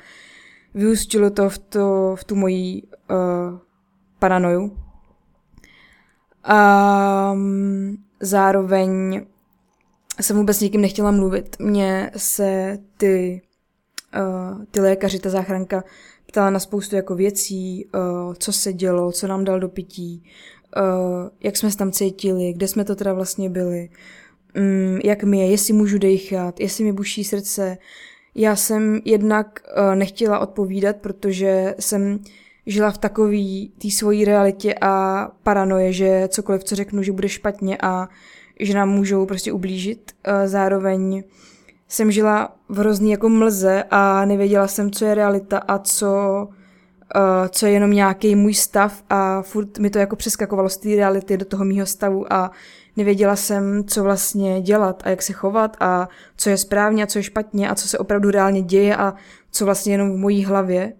vyústilo 0.73 1.29
to 1.29 1.49
v, 1.49 1.57
to, 1.57 2.15
v 2.15 2.23
tu 2.23 2.35
moji 2.35 2.83
uh, 2.83 3.59
paranoju. 4.19 4.77
Um, 7.33 7.97
zároveň 8.19 9.25
jsem 10.21 10.37
vůbec 10.37 10.57
s 10.57 10.61
nikým 10.61 10.81
nechtěla 10.81 11.11
mluvit. 11.11 11.55
Mně 11.59 12.11
se 12.17 12.77
ty, 12.97 13.41
uh, 14.15 14.63
ty 14.71 14.79
lékaři, 14.79 15.19
ta 15.19 15.29
záchranka 15.29 15.83
ptala 16.29 16.49
na 16.49 16.59
spoustu 16.59 16.95
jako 16.95 17.15
věcí, 17.15 17.85
uh, 17.85 18.33
co 18.33 18.53
se 18.53 18.73
dělo, 18.73 19.11
co 19.11 19.27
nám 19.27 19.45
dal 19.45 19.59
do 19.59 19.69
pití, 19.69 20.23
uh, 20.77 21.29
jak 21.43 21.57
jsme 21.57 21.71
se 21.71 21.77
tam 21.77 21.91
cítili, 21.91 22.53
kde 22.53 22.67
jsme 22.67 22.85
to 22.85 22.95
teda 22.95 23.13
vlastně 23.13 23.49
byli, 23.49 23.89
um, 24.57 24.99
jak 25.03 25.23
mi 25.23 25.39
je, 25.39 25.47
jestli 25.47 25.73
můžu 25.73 25.97
dechat, 25.97 26.59
jestli 26.59 26.83
mi 26.83 26.91
buší 26.91 27.23
srdce. 27.23 27.77
Já 28.35 28.55
jsem 28.55 29.01
jednak 29.05 29.59
uh, 29.77 29.95
nechtěla 29.95 30.39
odpovídat, 30.39 30.95
protože 30.95 31.75
jsem 31.79 32.19
žila 32.65 32.91
v 32.91 32.97
takový 32.97 33.71
té 33.81 33.91
svojí 33.91 34.25
realitě 34.25 34.75
a 34.81 35.25
paranoje, 35.43 35.93
že 35.93 36.27
cokoliv, 36.27 36.63
co 36.63 36.75
řeknu, 36.75 37.03
že 37.03 37.11
bude 37.11 37.29
špatně 37.29 37.77
a 37.81 38.09
že 38.59 38.73
nám 38.73 38.89
můžou 38.89 39.25
prostě 39.25 39.51
ublížit. 39.51 40.11
Uh, 40.27 40.47
zároveň 40.47 41.23
jsem 41.89 42.11
žila 42.11 42.55
v 42.69 42.77
hrozný 42.77 43.11
jako 43.11 43.29
mlze 43.29 43.83
a 43.91 44.25
nevěděla 44.25 44.67
jsem, 44.67 44.91
co 44.91 45.05
je 45.05 45.15
realita 45.15 45.57
a 45.57 45.79
co 45.79 46.47
uh, 47.15 47.47
co 47.49 47.65
je 47.65 47.71
jenom 47.71 47.91
nějaký 47.91 48.35
můj 48.35 48.53
stav 48.53 49.03
a 49.09 49.41
furt 49.41 49.79
mi 49.79 49.89
to 49.89 49.99
jako 49.99 50.15
přeskakovalo 50.15 50.69
z 50.69 50.77
té 50.77 50.95
reality 50.95 51.37
do 51.37 51.45
toho 51.45 51.65
mýho 51.65 51.85
stavu 51.85 52.33
a 52.33 52.51
nevěděla 52.97 53.35
jsem, 53.35 53.83
co 53.83 54.03
vlastně 54.03 54.61
dělat 54.61 55.03
a 55.05 55.09
jak 55.09 55.21
se 55.21 55.33
chovat 55.33 55.77
a 55.79 56.09
co 56.37 56.49
je 56.49 56.57
správně 56.57 57.03
a 57.03 57.07
co 57.07 57.19
je 57.19 57.23
špatně 57.23 57.69
a 57.69 57.75
co 57.75 57.87
se 57.87 57.97
opravdu 57.97 58.31
reálně 58.31 58.61
děje 58.61 58.95
a 58.95 59.13
co 59.51 59.65
vlastně 59.65 59.93
jenom 59.93 60.13
v 60.13 60.17
mojí 60.17 60.45
hlavě. 60.45 60.93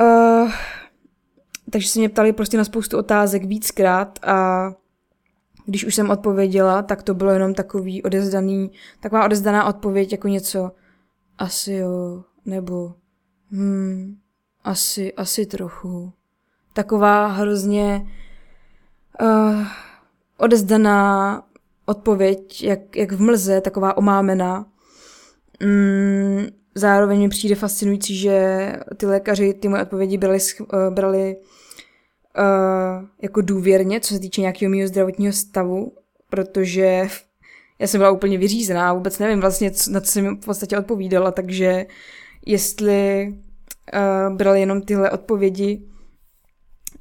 Uh, 0.00 0.50
takže 1.70 1.88
se 1.88 1.98
mě 1.98 2.08
ptali 2.08 2.32
prostě 2.32 2.56
na 2.56 2.64
spoustu 2.64 2.98
otázek 2.98 3.44
víckrát 3.44 4.18
a 4.22 4.70
když 5.68 5.84
už 5.84 5.94
jsem 5.94 6.10
odpověděla, 6.10 6.82
tak 6.82 7.02
to 7.02 7.14
bylo 7.14 7.30
jenom 7.30 7.54
takový 7.54 8.02
odezdaný, 8.02 8.70
taková 9.00 9.24
odezdaná 9.24 9.64
odpověď 9.64 10.12
jako 10.12 10.28
něco 10.28 10.70
asi 11.38 11.72
jo, 11.72 12.24
nebo 12.44 12.94
hmm, 13.50 14.16
asi, 14.64 15.12
asi 15.14 15.46
trochu. 15.46 16.12
Taková 16.72 17.26
hrozně 17.26 18.06
uh, 19.20 19.66
odezdaná 20.36 21.42
odpověď, 21.86 22.62
jak, 22.62 22.96
jak 22.96 23.12
v 23.12 23.20
mlze, 23.20 23.60
taková 23.60 23.96
omámená. 23.96 24.66
Mm, 25.62 26.46
zároveň 26.74 27.20
mi 27.20 27.28
přijde 27.28 27.54
fascinující, 27.54 28.16
že 28.16 28.72
ty 28.96 29.06
lékaři 29.06 29.54
ty 29.54 29.68
moje 29.68 29.82
odpovědi 29.82 30.18
brali, 30.18 30.38
uh, 30.60 30.94
brali 30.94 31.36
uh, 32.38 33.08
jako 33.22 33.40
důvěrně, 33.40 34.00
co 34.00 34.14
se 34.14 34.20
týče 34.20 34.40
nějakého 34.40 34.70
mého 34.70 34.88
zdravotního 34.88 35.32
stavu, 35.32 35.92
protože 36.30 37.08
já 37.78 37.86
jsem 37.86 37.98
byla 37.98 38.10
úplně 38.10 38.38
vyřízená, 38.38 38.92
vůbec 38.92 39.18
nevím 39.18 39.40
vlastně, 39.40 39.70
na 39.90 40.00
co 40.00 40.12
jsem 40.12 40.36
v 40.36 40.44
podstatě 40.44 40.78
odpovídala, 40.78 41.30
takže 41.30 41.86
jestli 42.46 43.28
uh, 43.94 44.36
bral 44.36 44.54
jenom 44.54 44.82
tyhle 44.82 45.10
odpovědi 45.10 45.82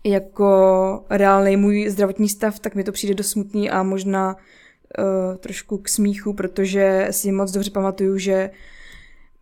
jako 0.05 1.05
reálný 1.09 1.57
můj 1.57 1.89
zdravotní 1.89 2.29
stav, 2.29 2.59
tak 2.59 2.75
mi 2.75 2.83
to 2.83 2.91
přijde 2.91 3.13
dost 3.13 3.29
smutný 3.29 3.69
a 3.69 3.83
možná 3.83 4.35
uh, 4.35 5.37
trošku 5.37 5.77
k 5.77 5.89
smíchu, 5.89 6.33
protože 6.33 7.07
si 7.11 7.31
moc 7.31 7.51
dobře 7.51 7.71
pamatuju, 7.71 8.17
že 8.17 8.49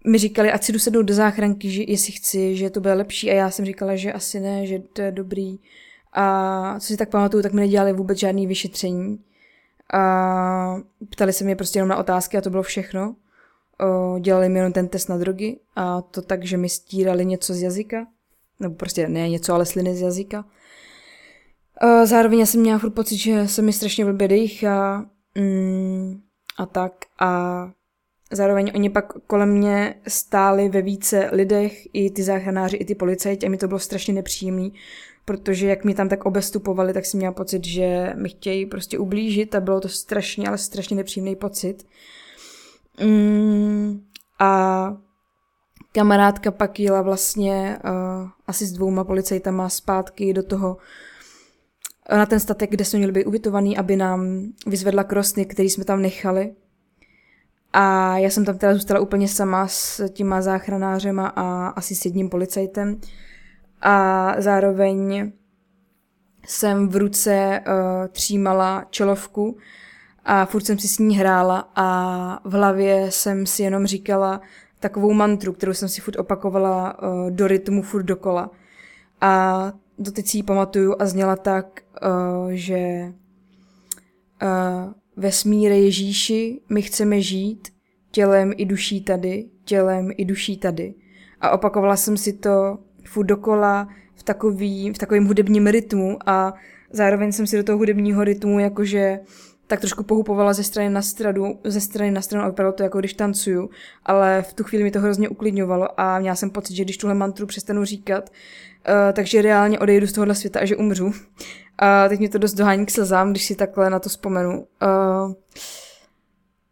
mi 0.06 0.18
říkali, 0.18 0.52
ať 0.52 0.64
si 0.64 0.72
jdu 0.72 0.80
sednout 0.80 1.02
do 1.02 1.14
záchranky, 1.14 1.72
že 1.72 1.84
jestli 1.88 2.12
chci, 2.12 2.56
že 2.56 2.70
to 2.70 2.82
bude 2.82 2.94
lepší 2.94 3.32
a 3.32 3.34
já 3.34 3.50
jsem 3.50 3.66
říkala, 3.66 3.96
že 3.96 4.14
asi 4.14 4.40
ne, 4.40 4.66
že 4.66 4.80
to 4.80 5.02
je 5.02 5.12
dobrý. 5.12 5.60
A 6.14 6.80
co 6.80 6.88
si 6.88 6.98
tak 6.98 7.10
pamatuju, 7.10 7.44
tak 7.44 7.54
mi 7.54 7.62
nedělali 7.62 7.94
vůbec 7.94 8.18
žádný 8.18 8.48
vyšetření. 8.48 9.20
A 9.94 10.78
ptali 11.10 11.34
se 11.34 11.44
mě 11.44 11.56
prostě 11.56 11.80
jenom 11.80 11.90
na 11.90 11.98
otázky 11.98 12.38
a 12.38 12.42
to 12.42 12.50
bylo 12.50 12.64
všechno 12.64 13.16
o, 13.80 14.20
dělali 14.20 14.50
mi 14.50 14.60
jenom 14.60 14.74
ten 14.74 14.88
test 14.88 15.10
na 15.10 15.18
drogy 15.18 15.60
a 15.76 16.02
to 16.02 16.22
tak, 16.22 16.46
že 16.46 16.58
mi 16.58 16.70
stírali 16.70 17.26
něco 17.26 17.54
z 17.54 17.62
jazyka, 17.62 18.08
nebo 18.60 18.76
prostě 18.76 19.08
ne 19.08 19.30
něco, 19.30 19.54
ale 19.54 19.66
sliny 19.66 19.96
z 19.96 20.02
jazyka. 20.02 20.46
O, 21.82 22.06
zároveň 22.06 22.40
já 22.40 22.46
jsem 22.46 22.62
měla 22.62 22.80
furt 22.80 22.92
pocit, 22.92 23.18
že 23.18 23.48
se 23.48 23.62
mi 23.62 23.74
strašně 23.74 24.06
blbě 24.06 24.28
dýchá 24.28 25.06
mm, 25.36 26.22
a 26.58 26.66
tak 26.66 26.94
a 27.20 27.72
zároveň 28.32 28.72
oni 28.76 28.90
pak 28.90 29.14
kolem 29.28 29.50
mě 29.50 29.96
stáli 30.08 30.70
ve 30.70 30.82
více 30.82 31.30
lidech, 31.32 31.88
i 31.94 32.10
ty 32.10 32.24
záchranáři, 32.24 32.78
i 32.78 32.86
ty 32.86 32.96
policajti 32.96 33.46
a 33.46 33.50
mi 33.50 33.58
to 33.58 33.68
bylo 33.68 33.80
strašně 33.80 34.14
nepříjemné, 34.14 34.70
protože 35.26 35.68
jak 35.68 35.84
mi 35.84 35.94
tam 35.94 36.10
tak 36.10 36.26
obestupovali, 36.26 36.94
tak 36.94 37.06
jsem 37.06 37.18
měla 37.18 37.34
pocit, 37.34 37.66
že 37.66 38.14
mi 38.16 38.30
chtějí 38.30 38.66
prostě 38.66 39.00
ublížit 39.00 39.56
a 39.56 39.60
bylo 39.60 39.82
to 39.82 39.90
strašně, 39.90 40.48
ale 40.48 40.58
strašně 40.58 40.96
nepříjemný 40.96 41.36
pocit. 41.36 41.88
Mm, 43.04 44.02
a 44.40 44.98
kamarádka 45.92 46.52
pak 46.52 46.80
jela 46.80 47.02
vlastně 47.02 47.80
uh, 47.84 48.30
asi 48.48 48.66
s 48.66 48.72
dvouma 48.72 49.04
policajtama 49.04 49.70
zpátky 49.70 50.34
do 50.34 50.44
toho 50.44 50.78
na 52.12 52.26
ten 52.26 52.40
statek, 52.40 52.70
kde 52.70 52.86
jsme 52.86 52.98
měli 52.98 53.12
být 53.12 53.26
ubytovaný, 53.26 53.78
aby 53.78 53.96
nám 53.96 54.44
vyzvedla 54.68 55.04
krosny, 55.04 55.46
který 55.46 55.70
jsme 55.70 55.86
tam 55.86 56.02
nechali. 56.02 56.56
A 57.78 58.18
já 58.18 58.30
jsem 58.30 58.46
tam 58.46 58.58
teda 58.58 58.74
zůstala 58.74 59.00
úplně 59.00 59.28
sama 59.28 59.68
s 59.68 60.10
těma 60.10 60.42
záchranářema 60.42 61.28
a 61.28 61.68
asi 61.68 61.96
s 61.96 62.06
jedním 62.06 62.30
policajtem. 62.30 63.00
A 63.82 64.36
zároveň 64.38 65.32
jsem 66.48 66.88
v 66.90 66.96
ruce 66.96 67.62
uh, 67.68 68.08
třímala 68.08 68.86
čelovku, 68.90 69.58
a 70.26 70.46
furt 70.46 70.66
jsem 70.66 70.80
si 70.80 70.88
s 70.88 71.00
ní 71.00 71.18
hrála 71.18 71.72
a 71.76 72.40
v 72.44 72.54
hlavě 72.54 73.12
jsem 73.12 73.46
si 73.46 73.64
jenom 73.64 73.86
říkala 73.86 74.42
takovou 74.80 75.14
mantru, 75.14 75.54
kterou 75.54 75.74
jsem 75.74 75.90
si 75.90 76.02
furt 76.02 76.20
opakovala 76.20 77.04
uh, 77.04 77.32
do 77.32 77.48
rytmu 77.48 77.82
furt 77.82 78.04
dokola. 78.04 78.52
A 79.22 79.72
doteď 80.00 80.28
si 80.28 80.38
ji 80.38 80.44
pamatuju 80.44 80.96
a 81.00 81.06
zněla 81.06 81.36
tak, 81.36 81.82
uh, 82.06 82.50
že 82.50 83.14
uh, 84.44 84.94
vesmíre 85.18 85.78
Ježíši, 85.78 86.62
my 86.70 86.82
chceme 86.82 87.22
žít 87.22 87.68
tělem 88.12 88.54
i 88.58 88.66
duší 88.66 89.02
tady, 89.02 89.46
tělem 89.66 90.12
i 90.18 90.26
duší 90.26 90.58
tady. 90.58 90.94
A 91.42 91.50
opakovala 91.50 91.96
jsem 91.96 92.18
si 92.18 92.34
to 92.34 92.78
furt 93.08 93.26
dokola 93.26 93.88
v, 94.16 94.24
takový, 94.24 94.92
v 94.94 94.98
takovém 94.98 95.26
hudebním 95.26 95.68
rytmu 95.68 96.18
a 96.26 96.54
zároveň 96.92 97.32
jsem 97.32 97.48
si 97.48 97.58
do 97.58 97.64
toho 97.64 97.78
hudebního 97.78 98.24
rytmu 98.24 98.60
jakože 98.60 99.20
tak 99.68 99.80
trošku 99.80 100.04
pohupovala 100.04 100.54
ze 100.54 100.64
strany 100.64 100.90
na 100.90 101.02
stranu, 101.02 101.60
ze 101.64 101.82
strany 101.82 102.12
na 102.12 102.22
stranu 102.22 102.46
a 102.46 102.50
vypadalo 102.50 102.74
to 102.74 102.84
jako 102.84 103.00
když 103.00 103.14
tancuju, 103.14 103.70
ale 104.06 104.42
v 104.42 104.54
tu 104.54 104.64
chvíli 104.64 104.84
mi 104.84 104.92
to 104.92 105.00
hrozně 105.00 105.30
uklidňovalo 105.30 106.00
a 106.00 106.20
měla 106.20 106.36
jsem 106.36 106.50
pocit, 106.50 106.76
že 106.76 106.84
když 106.84 106.98
tuhle 106.98 107.16
mantru 107.16 107.48
přestanu 107.48 107.86
říkat, 107.86 108.30
uh, 108.30 109.14
takže 109.14 109.42
reálně 109.42 109.80
odejdu 109.80 110.08
z 110.08 110.12
tohohle 110.12 110.36
světa 110.36 110.60
a 110.60 110.66
že 110.66 110.76
umřu. 110.76 111.14
A 111.78 112.08
teď 112.10 112.20
mi 112.20 112.30
to 112.30 112.38
dost 112.38 112.54
dohání 112.54 112.86
k 112.86 112.92
slzám, 112.92 113.32
když 113.32 113.46
si 113.46 113.56
takhle 113.56 113.90
na 113.90 114.00
to 114.00 114.10
vzpomenu. 114.10 114.60
Uh, 114.60 115.34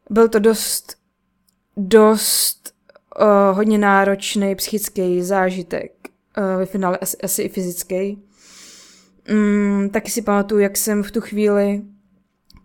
byl 0.10 0.30
to 0.30 0.40
dost, 0.40 0.96
dost 1.78 2.74
uh, 3.22 3.56
hodně 3.56 3.78
náročný 3.78 4.56
psychický 4.56 5.22
zážitek, 5.22 5.92
uh, 6.38 6.60
ve 6.60 6.66
finále 6.66 6.98
asi, 6.98 7.18
asi 7.18 7.42
i 7.42 7.50
fyzický. 7.50 8.24
Mm, 9.30 9.90
taky 9.90 10.12
si 10.12 10.22
pamatuju, 10.22 10.62
jak 10.62 10.78
jsem 10.78 11.04
v 11.04 11.12
tu 11.12 11.22
chvíli 11.22 11.82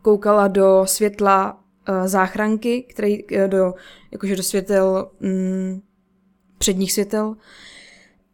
koukala 0.02 0.48
do 0.48 0.82
světla 0.87 1.58
uh, 1.88 2.06
záchranky, 2.06 2.82
který 2.82 3.24
uh, 3.24 3.48
do, 3.48 3.74
jakože 4.12 4.37
do 4.37 4.42
světel, 4.42 5.11
mm, 5.20 5.80
předních 6.58 6.92
světel. 6.92 7.37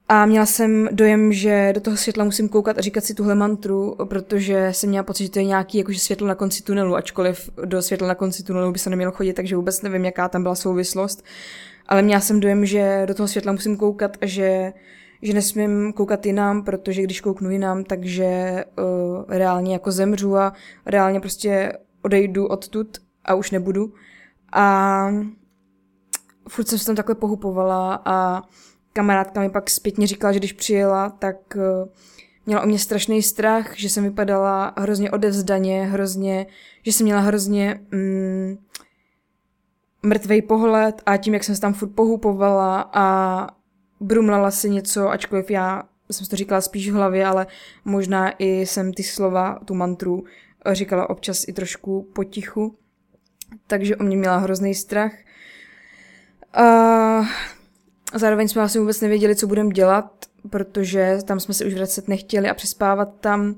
A 0.08 0.26
měla 0.26 0.46
jsem 0.46 0.88
dojem, 0.92 1.32
že 1.32 1.72
do 1.74 1.80
toho 1.80 1.96
světla 1.96 2.24
musím 2.24 2.48
koukat 2.48 2.78
a 2.78 2.80
říkat 2.80 3.04
si 3.04 3.14
tuhle 3.14 3.34
mantru, 3.34 3.96
protože 4.04 4.68
jsem 4.72 4.90
měla 4.90 5.02
pocit, 5.02 5.24
že 5.24 5.30
to 5.30 5.38
je 5.38 5.44
nějaký 5.44 5.78
jakože 5.78 5.98
světlo 5.98 6.26
na 6.26 6.34
konci 6.34 6.62
tunelu, 6.62 6.96
ačkoliv 6.96 7.50
do 7.64 7.82
světla 7.82 8.08
na 8.08 8.14
konci 8.14 8.42
tunelu 8.42 8.72
by 8.72 8.78
se 8.78 8.90
nemělo 8.90 9.12
chodit, 9.12 9.32
takže 9.32 9.56
vůbec 9.56 9.82
nevím, 9.82 10.04
jaká 10.04 10.28
tam 10.28 10.42
byla 10.42 10.54
souvislost. 10.54 11.24
Ale 11.86 12.02
měla 12.02 12.20
jsem 12.20 12.40
dojem, 12.40 12.66
že 12.66 13.02
do 13.06 13.14
toho 13.14 13.28
světla 13.28 13.52
musím 13.52 13.76
koukat 13.76 14.16
a 14.20 14.26
že 14.26 14.72
že 15.24 15.32
nesmím 15.32 15.92
koukat 15.92 16.26
jinam, 16.26 16.62
protože 16.62 17.02
když 17.02 17.20
kouknu 17.20 17.50
jinam, 17.50 17.84
takže 17.84 18.64
uh, 18.78 19.24
reálně 19.28 19.72
jako 19.72 19.92
zemřu 19.92 20.36
a 20.36 20.52
reálně 20.86 21.20
prostě 21.20 21.72
odejdu 22.02 22.46
odtud 22.46 22.98
a 23.24 23.34
už 23.34 23.50
nebudu. 23.50 23.94
A 24.52 25.06
furt 26.48 26.68
jsem 26.68 26.78
se 26.78 26.86
tam 26.86 26.96
takhle 26.96 27.14
pohupovala 27.14 28.02
a 28.04 28.42
kamarádka 28.92 29.40
mi 29.40 29.50
pak 29.50 29.70
zpětně 29.70 30.06
říkala, 30.06 30.32
že 30.32 30.38
když 30.38 30.52
přijela, 30.52 31.10
tak 31.10 31.36
uh, 31.56 31.88
měla 32.46 32.62
o 32.62 32.66
mě 32.66 32.78
strašný 32.78 33.22
strach, 33.22 33.76
že 33.76 33.88
jsem 33.88 34.04
vypadala 34.04 34.74
hrozně 34.78 35.10
odevzdaně, 35.10 35.84
hrozně, 35.84 36.46
že 36.82 36.92
jsem 36.92 37.04
měla 37.04 37.20
hrozně 37.20 37.80
mm, 37.90 38.56
mrtvej 40.02 40.42
pohled 40.42 41.02
a 41.06 41.16
tím, 41.16 41.34
jak 41.34 41.44
jsem 41.44 41.54
se 41.54 41.60
tam 41.60 41.74
furt 41.74 41.88
pohupovala 41.88 42.90
a 42.92 43.46
brumlala 44.04 44.50
si 44.50 44.70
něco, 44.70 45.08
ačkoliv 45.08 45.50
já 45.50 45.82
jsem 46.10 46.26
to 46.26 46.36
říkala 46.36 46.60
spíš 46.60 46.90
v 46.90 46.94
hlavě, 46.94 47.26
ale 47.26 47.46
možná 47.84 48.30
i 48.38 48.66
jsem 48.66 48.92
ty 48.92 49.02
slova, 49.02 49.58
tu 49.64 49.74
mantru, 49.74 50.24
říkala 50.72 51.10
občas 51.10 51.44
i 51.48 51.52
trošku 51.52 52.10
potichu, 52.12 52.78
takže 53.66 53.96
o 53.96 54.02
mě 54.02 54.16
měla 54.16 54.36
hrozný 54.36 54.74
strach. 54.74 55.12
A 56.54 57.22
zároveň 58.14 58.48
jsme 58.48 58.62
asi 58.62 58.78
vůbec 58.78 59.00
nevěděli, 59.00 59.36
co 59.36 59.46
budeme 59.46 59.70
dělat, 59.70 60.24
protože 60.50 61.18
tam 61.24 61.40
jsme 61.40 61.54
se 61.54 61.64
už 61.64 61.74
vracet 61.74 62.08
nechtěli 62.08 62.48
a 62.48 62.54
přespávat 62.54 63.20
tam. 63.20 63.54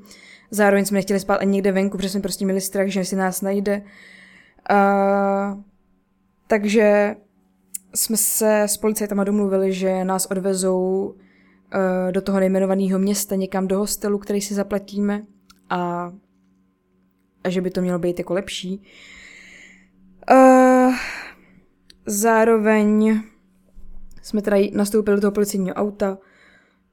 Zároveň 0.51 0.85
jsme 0.85 0.99
nechtěli 0.99 1.21
spát 1.21 1.37
ani 1.37 1.53
někde 1.53 1.73
venku, 1.73 1.97
protože 1.97 2.09
jsme 2.09 2.21
prostě 2.21 2.45
měli 2.45 2.61
strach, 2.61 2.89
že 2.89 3.05
si 3.05 3.17
nás 3.17 3.43
najde. 3.43 3.83
A, 4.71 5.59
takže 6.47 7.17
jsme 7.97 8.17
se 8.17 8.63
s 8.63 8.77
policajtama 8.77 9.25
domluvili, 9.25 9.73
že 9.73 10.05
nás 10.05 10.27
odvezou 10.27 11.07
uh, 11.07 12.13
do 12.13 12.21
toho 12.21 12.41
nejmenovaného 12.41 12.99
města, 12.99 13.35
někam 13.35 13.69
do 13.69 13.79
hostelu, 13.79 14.19
který 14.19 14.41
si 14.41 14.55
zaplatíme 14.55 15.23
a, 15.71 16.13
a 17.45 17.51
že 17.51 17.61
by 17.61 17.71
to 17.71 17.81
mělo 17.81 17.99
být 17.99 18.19
jako 18.19 18.35
lepší. 18.35 18.83
Uh, 20.31 20.95
zároveň 22.07 23.21
jsme 24.23 24.43
teda 24.43 24.57
nastoupili 24.73 25.17
do 25.17 25.21
toho 25.21 25.33
policijního 25.33 25.75
auta. 25.75 26.19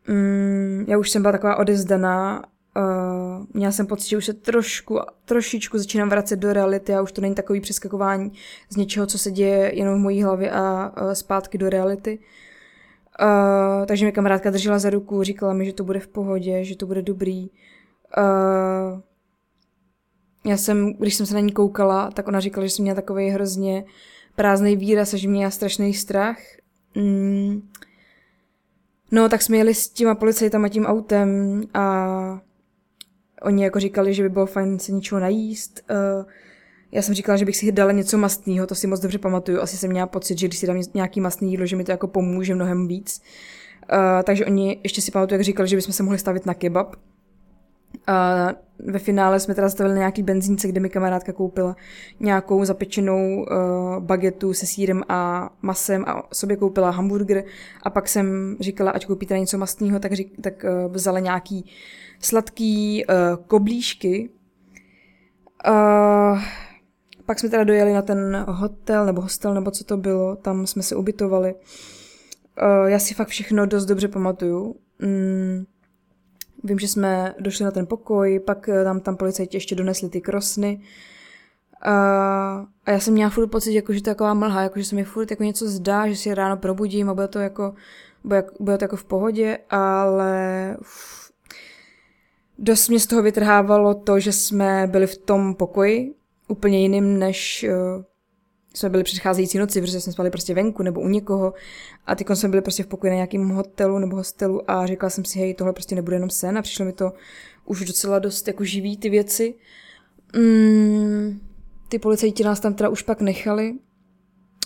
Mm, 0.08 0.86
já 0.88 0.98
už 0.98 1.10
jsem 1.10 1.22
byla 1.22 1.32
taková 1.32 1.56
odezdaná. 1.56 2.44
Uh, 2.78 3.46
měla 3.54 3.72
jsem 3.72 3.88
pocit, 3.88 4.10
že 4.10 4.18
už 4.18 4.26
se 4.26 4.34
trošku, 4.34 5.00
trošičku 5.26 5.78
začínám 5.78 6.10
vracet 6.10 6.36
do 6.36 6.54
reality 6.54 6.96
a 6.96 7.02
už 7.02 7.12
to 7.12 7.22
není 7.22 7.36
takový 7.36 7.62
přeskakování 7.62 8.32
z 8.70 8.76
něčeho, 8.76 9.06
co 9.06 9.18
se 9.18 9.32
děje 9.32 9.76
jenom 9.76 9.96
v 9.96 10.02
mojí 10.04 10.24
hlavě 10.24 10.52
a 10.52 10.94
uh, 11.02 11.12
zpátky 11.12 11.58
do 11.58 11.70
reality. 11.70 12.20
Uh, 13.22 13.86
takže 13.86 14.06
mi 14.06 14.12
kamarádka 14.12 14.50
držela 14.50 14.80
za 14.80 14.90
ruku, 14.90 15.24
říkala 15.24 15.54
mi, 15.54 15.66
že 15.66 15.74
to 15.74 15.84
bude 15.84 16.00
v 16.00 16.08
pohodě, 16.08 16.64
že 16.64 16.78
to 16.78 16.86
bude 16.86 17.02
dobrý. 17.02 17.50
Uh, 18.18 19.00
já 20.46 20.58
jsem, 20.58 20.94
když 20.94 21.16
jsem 21.16 21.26
se 21.26 21.34
na 21.34 21.40
ní 21.40 21.52
koukala, 21.52 22.12
tak 22.12 22.28
ona 22.28 22.40
říkala, 22.40 22.66
že 22.66 22.70
jsem 22.70 22.84
měla 22.84 22.96
takový 22.96 23.30
hrozně 23.30 23.86
prázdný 24.36 24.76
výraz 24.76 25.14
a 25.14 25.18
že 25.18 25.28
měla 25.28 25.52
strašný 25.52 25.94
strach. 25.94 26.38
Mm. 26.96 27.70
No, 29.12 29.30
tak 29.30 29.42
jsme 29.42 29.58
jeli 29.58 29.74
s 29.74 29.90
těma 29.90 30.16
policajtama 30.16 30.70
tím 30.70 30.86
autem 30.86 31.62
a 31.74 32.42
oni 33.44 33.64
jako 33.64 33.80
říkali, 33.80 34.14
že 34.14 34.24
by 34.24 34.30
bylo 34.30 34.46
fajn 34.46 34.80
se 34.80 34.92
něčeho 34.92 35.22
najíst. 35.22 35.82
Uh, 35.92 36.26
já 36.92 37.02
jsem 37.02 37.16
říkala, 37.16 37.38
že 37.38 37.46
bych 37.46 37.58
si 37.58 37.72
dala 37.72 37.92
něco 37.92 38.18
mastného, 38.18 38.68
to 38.68 38.76
si 38.76 38.88
moc 38.88 39.00
dobře 39.00 39.18
pamatuju. 39.18 39.62
Asi 39.62 39.78
jsem 39.78 39.90
měla 39.90 40.08
pocit, 40.08 40.40
že 40.40 40.48
když 40.48 40.60
si 40.60 40.68
dám 40.68 40.82
nějaký 40.94 41.22
mastný 41.22 41.52
jídlo, 41.52 41.66
že 41.66 41.76
mi 41.76 41.84
to 41.84 41.92
jako 41.92 42.08
pomůže 42.08 42.56
mnohem 42.56 42.88
víc. 42.88 43.22
Uh, 43.92 44.24
takže 44.24 44.46
oni 44.46 44.80
ještě 44.84 45.02
si 45.02 45.12
pamatuju, 45.12 45.38
jak 45.38 45.46
říkali, 45.46 45.70
že 45.70 45.76
bychom 45.76 45.94
se 45.94 46.04
mohli 46.04 46.20
stavit 46.20 46.46
na 46.46 46.54
kebab. 46.54 46.96
A 48.08 48.50
ve 48.88 49.00
finále 49.00 49.40
jsme 49.40 49.56
teda 49.56 49.70
stavili 49.70 49.98
nějaký 49.98 50.24
benzínce, 50.24 50.68
kde 50.68 50.80
mi 50.80 50.90
kamarádka 50.90 51.34
koupila 51.34 51.76
nějakou 52.20 52.66
zapečenou 52.66 53.38
uh, 53.38 53.46
bagetu 54.04 54.54
se 54.54 54.66
sírem 54.66 55.04
a 55.10 55.50
masem 55.62 56.06
a 56.08 56.24
sobě 56.34 56.58
koupila 56.58 56.90
hamburger 56.90 57.44
a 57.84 57.90
pak 57.90 58.08
jsem 58.08 58.58
říkala, 58.60 58.92
ať 58.92 59.06
koupí 59.06 59.26
teda 59.26 59.40
něco 59.40 59.58
mastného, 59.58 60.00
tak, 60.00 60.14
řík, 60.14 60.34
tak 60.42 60.64
uh, 60.64 60.94
vzala 60.94 61.20
nějaký 61.20 61.72
sladký 62.20 63.06
uh, 63.06 63.46
koblížky. 63.48 64.30
Uh, 65.68 66.40
pak 67.26 67.40
jsme 67.40 67.50
teda 67.50 67.64
dojeli 67.64 67.94
na 67.94 68.02
ten 68.02 68.46
hotel, 68.48 69.06
nebo 69.06 69.22
hostel, 69.22 69.54
nebo 69.54 69.72
co 69.72 69.84
to 69.84 69.98
bylo, 69.98 70.36
tam 70.36 70.68
jsme 70.68 70.84
se 70.84 70.96
ubytovali. 70.96 71.54
Uh, 71.54 72.88
já 72.90 73.00
si 73.00 73.14
fakt 73.14 73.28
všechno 73.28 73.66
dost 73.66 73.86
dobře 73.86 74.08
pamatuju. 74.08 74.76
Mm, 75.00 75.64
Vím, 76.64 76.80
že 76.80 76.88
jsme 76.88 77.36
došli 77.40 77.66
na 77.66 77.72
ten 77.72 77.88
pokoj, 77.88 78.40
pak 78.40 78.70
eh, 78.70 78.84
tam, 78.84 79.00
tam 79.00 79.18
policajti 79.18 79.58
ještě 79.58 79.76
donesli 79.76 80.10
ty 80.10 80.22
krosny. 80.22 80.82
A, 81.82 81.94
a 82.86 82.92
já 82.92 83.00
jsem 83.00 83.14
měla 83.14 83.30
furt 83.30 83.48
pocit, 83.48 83.74
jako, 83.74 83.94
že 83.94 84.02
to 84.02 84.10
je 84.10 84.16
taková 84.16 84.34
mlha, 84.34 84.62
jako, 84.62 84.80
že 84.80 84.86
se 84.86 84.96
mi 84.96 85.04
furt 85.04 85.32
jako 85.32 85.44
něco 85.44 85.68
zdá, 85.68 86.08
že 86.08 86.16
si 86.16 86.34
ráno 86.34 86.58
probudím 86.58 87.10
a 87.10 87.14
bude 87.14 87.28
to 87.28 87.40
jako, 87.40 87.74
bude, 88.24 88.44
bude 88.60 88.78
to 88.78 88.84
jako 88.84 88.96
v 88.96 89.04
pohodě, 89.04 89.58
ale 89.70 90.78
uf, 90.82 91.32
dost 92.60 92.90
mě 92.90 93.00
z 93.00 93.08
toho 93.08 93.22
vytrhávalo 93.22 93.94
to, 93.94 94.20
že 94.20 94.32
jsme 94.32 94.88
byli 94.92 95.08
v 95.08 95.18
tom 95.18 95.56
pokoji, 95.56 96.14
úplně 96.48 96.82
jiným, 96.82 97.20
než 97.20 97.66
uh, 97.70 98.04
jsme 98.74 98.90
byli 98.90 99.04
předcházející 99.04 99.58
noci, 99.58 99.82
protože 99.82 100.02
jsme 100.02 100.14
spali 100.14 100.30
prostě 100.30 100.54
venku 100.54 100.84
nebo 100.84 101.02
u 101.02 101.08
někoho 101.08 101.54
a 102.06 102.16
ty 102.16 102.26
jsme 102.34 102.50
byli 102.50 102.62
prostě 102.62 102.84
v 102.84 102.88
pokoji 102.88 103.10
na 103.10 103.16
nějakém 103.16 103.50
hotelu 103.50 104.00
nebo 104.00 104.16
hostelu 104.16 104.72
a 104.72 104.86
říkala 104.86 105.10
jsem 105.10 105.26
si, 105.26 105.40
hej, 105.40 105.54
tohle 105.54 105.74
prostě 105.74 105.96
nebude 105.96 106.16
jenom 106.16 106.30
sen 106.30 106.58
a 106.58 106.62
přišlo 106.62 106.86
mi 106.86 106.94
to 106.94 107.14
už 107.66 107.86
docela 107.86 108.20
dost 108.20 108.48
jako 108.48 108.64
živý 108.64 108.98
ty 108.98 109.10
věci. 109.10 109.56
Mm, 110.36 111.40
ty 111.90 112.00
policajti 112.00 112.44
nás 112.44 112.60
tam 112.60 112.74
teda 112.74 112.90
už 112.90 113.02
pak 113.02 113.22
nechali. 113.22 113.74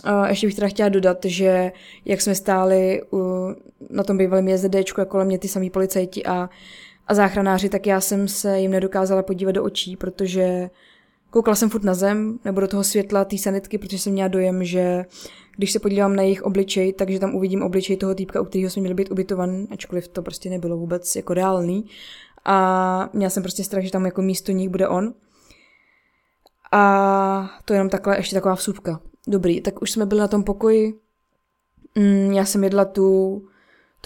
A 0.04 0.30
ještě 0.30 0.48
bych 0.48 0.56
teda 0.56 0.68
chtěla 0.68 0.90
dodat, 0.90 1.18
že 1.26 1.72
jak 2.06 2.22
jsme 2.22 2.36
stáli 2.36 3.02
u, 3.14 3.48
na 3.90 4.04
tom 4.04 4.18
bývalém 4.18 4.48
jezdečku, 4.48 5.02
jako 5.02 5.12
kolem 5.12 5.28
mě 5.28 5.40
ty 5.40 5.48
samý 5.48 5.70
policajti 5.70 6.26
a, 6.26 6.50
a 7.08 7.14
záchranáři, 7.14 7.70
tak 7.70 7.88
já 7.88 8.02
jsem 8.02 8.28
se 8.28 8.60
jim 8.60 8.72
nedokázala 8.72 9.24
podívat 9.24 9.52
do 9.52 9.64
očí, 9.64 9.96
protože 9.96 10.70
Koukala 11.30 11.56
jsem 11.56 11.70
furt 11.70 11.84
na 11.84 11.94
zem, 11.94 12.40
nebo 12.46 12.62
do 12.62 12.68
toho 12.68 12.84
světla 12.84 13.26
té 13.26 13.38
sanitky, 13.38 13.78
protože 13.78 14.00
jsem 14.00 14.14
měla 14.14 14.28
dojem, 14.28 14.64
že 14.64 15.06
když 15.58 15.72
se 15.72 15.80
podívám 15.80 16.16
na 16.16 16.24
jejich 16.24 16.44
obličej, 16.44 16.94
takže 16.94 17.20
tam 17.20 17.36
uvidím 17.36 17.64
obličej 17.64 17.98
toho 17.98 18.16
týpka, 18.16 18.42
u 18.42 18.46
kterého 18.46 18.70
jsme 18.70 18.80
měli 18.80 18.96
být 18.96 19.12
ubytovan, 19.12 19.68
ačkoliv 19.72 20.08
to 20.08 20.22
prostě 20.22 20.50
nebylo 20.50 20.78
vůbec 20.78 21.16
jako 21.16 21.34
reálný. 21.34 21.86
A 22.46 23.10
měla 23.14 23.30
jsem 23.30 23.44
prostě 23.44 23.64
strach, 23.64 23.84
že 23.84 23.92
tam 23.92 24.06
jako 24.06 24.22
místo 24.22 24.52
nich 24.52 24.70
bude 24.70 24.88
on. 24.88 25.14
A 26.72 27.50
to 27.66 27.74
je 27.74 27.76
jenom 27.76 27.90
takhle 27.90 28.18
ještě 28.18 28.36
taková 28.36 28.56
vsuvka. 28.56 29.00
Dobrý, 29.28 29.62
tak 29.62 29.82
už 29.82 29.92
jsme 29.92 30.06
byli 30.06 30.22
na 30.22 30.28
tom 30.28 30.44
pokoji. 30.44 30.94
Mm, 31.96 32.32
já 32.32 32.46
jsem 32.46 32.64
jedla 32.64 32.86
tu 32.86 33.42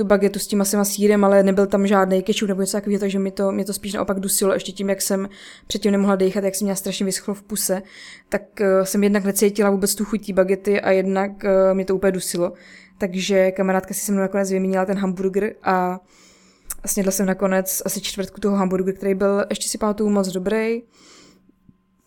tu 0.02 0.08
bagetu 0.08 0.40
s 0.40 0.48
tím 0.48 0.60
masem 0.60 0.80
a 0.80 0.86
sírem, 0.86 1.24
ale 1.24 1.44
nebyl 1.44 1.68
tam 1.68 1.88
žádný 1.88 2.24
kečup 2.24 2.48
nebo 2.48 2.62
něco 2.62 2.78
takového, 2.78 3.00
takže 3.00 3.20
mi 3.20 3.32
to, 3.32 3.52
mě 3.52 3.66
to 3.66 3.74
spíš 3.74 3.94
naopak 3.94 4.20
dusilo 4.20 4.54
ještě 4.54 4.72
tím, 4.72 4.90
jak 4.90 5.02
jsem 5.02 5.30
předtím 5.68 5.92
nemohla 5.92 6.16
dechat, 6.16 6.44
jak 6.44 6.56
jsem 6.56 6.66
měla 6.66 6.76
strašně 6.76 7.06
vyschlo 7.06 7.34
v 7.34 7.44
puse, 7.44 7.82
tak 8.30 8.42
uh, 8.62 8.84
jsem 8.84 9.04
jednak 9.04 9.24
necítila 9.24 9.70
vůbec 9.70 9.96
tu 9.96 10.06
chutí 10.06 10.34
bagety 10.34 10.82
a 10.82 10.92
jednak 10.92 11.32
uh, 11.32 11.74
mě 11.74 11.86
to 11.86 11.96
úplně 11.96 12.12
dusilo. 12.12 12.54
Takže 12.98 13.52
kamarádka 13.52 13.94
si 13.94 14.00
se 14.00 14.12
mnou 14.12 14.22
nakonec 14.22 14.52
vyměnila 14.52 14.86
ten 14.86 14.98
hamburger 14.98 15.54
a 15.64 16.00
snědla 16.86 17.12
jsem 17.12 17.26
nakonec 17.26 17.82
asi 17.86 18.02
čtvrtku 18.02 18.42
toho 18.42 18.56
hamburgeru, 18.56 18.98
který 18.98 19.16
byl, 19.16 19.46
ještě 19.50 19.70
si 19.70 19.78
pamatuju, 19.78 20.10
moc 20.10 20.28
dobrý. 20.28 20.82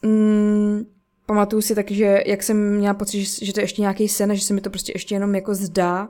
Mm, 0.02 0.84
pamatuju 1.26 1.62
si 1.62 1.74
taky, 1.74 1.94
že 1.94 2.22
jak 2.26 2.42
jsem 2.42 2.76
měla 2.76 2.94
pocit, 2.94 3.24
že, 3.24 3.46
že 3.46 3.52
to 3.52 3.60
je 3.60 3.64
ještě 3.64 3.82
nějaký 3.82 4.08
sen 4.08 4.36
že 4.36 4.44
se 4.44 4.54
mi 4.54 4.60
to 4.60 4.70
prostě 4.70 4.92
ještě 4.94 5.14
jenom 5.14 5.34
jako 5.34 5.54
zdá, 5.54 6.08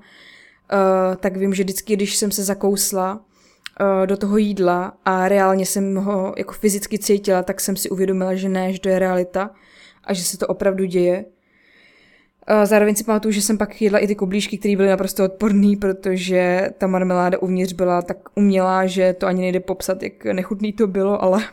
uh, 0.73 1.17
tak 1.17 1.37
vím, 1.37 1.55
že 1.55 1.63
vždycky, 1.63 1.97
když 1.97 2.17
jsem 2.17 2.31
se 2.31 2.45
zakousla 2.45 3.15
uh, 3.15 4.07
do 4.07 4.17
toho 4.17 4.37
jídla 4.37 4.97
a 5.05 5.29
reálně 5.29 5.67
jsem 5.67 5.97
ho 5.97 6.35
jako 6.39 6.53
fyzicky 6.53 6.99
cítila, 6.99 7.43
tak 7.43 7.61
jsem 7.61 7.77
si 7.77 7.91
uvědomila, 7.91 8.35
že 8.35 8.49
ne, 8.49 8.73
že 8.73 8.81
to 8.81 8.89
je 8.89 8.99
realita 8.99 9.51
a 10.05 10.15
že 10.15 10.23
se 10.23 10.39
to 10.39 10.47
opravdu 10.47 10.85
děje. 10.85 11.25
Uh, 12.51 12.65
zároveň 12.65 12.95
si 12.95 13.05
pamatuju, 13.05 13.33
že 13.33 13.43
jsem 13.43 13.59
pak 13.59 13.83
jedla 13.83 13.99
i 13.99 14.07
ty 14.07 14.15
koblížky, 14.15 14.59
které 14.59 14.77
byly 14.77 14.89
naprosto 14.89 15.25
odporné, 15.25 15.77
protože 15.81 16.71
ta 16.79 16.87
marmeláda 16.87 17.39
uvnitř 17.39 17.73
byla 17.73 18.03
tak 18.03 18.17
umělá, 18.35 18.87
že 18.87 19.13
to 19.13 19.27
ani 19.27 19.41
nejde 19.41 19.61
popsat, 19.61 20.03
jak 20.03 20.25
nechutný 20.25 20.73
to 20.73 20.87
bylo, 20.87 21.23
ale 21.23 21.45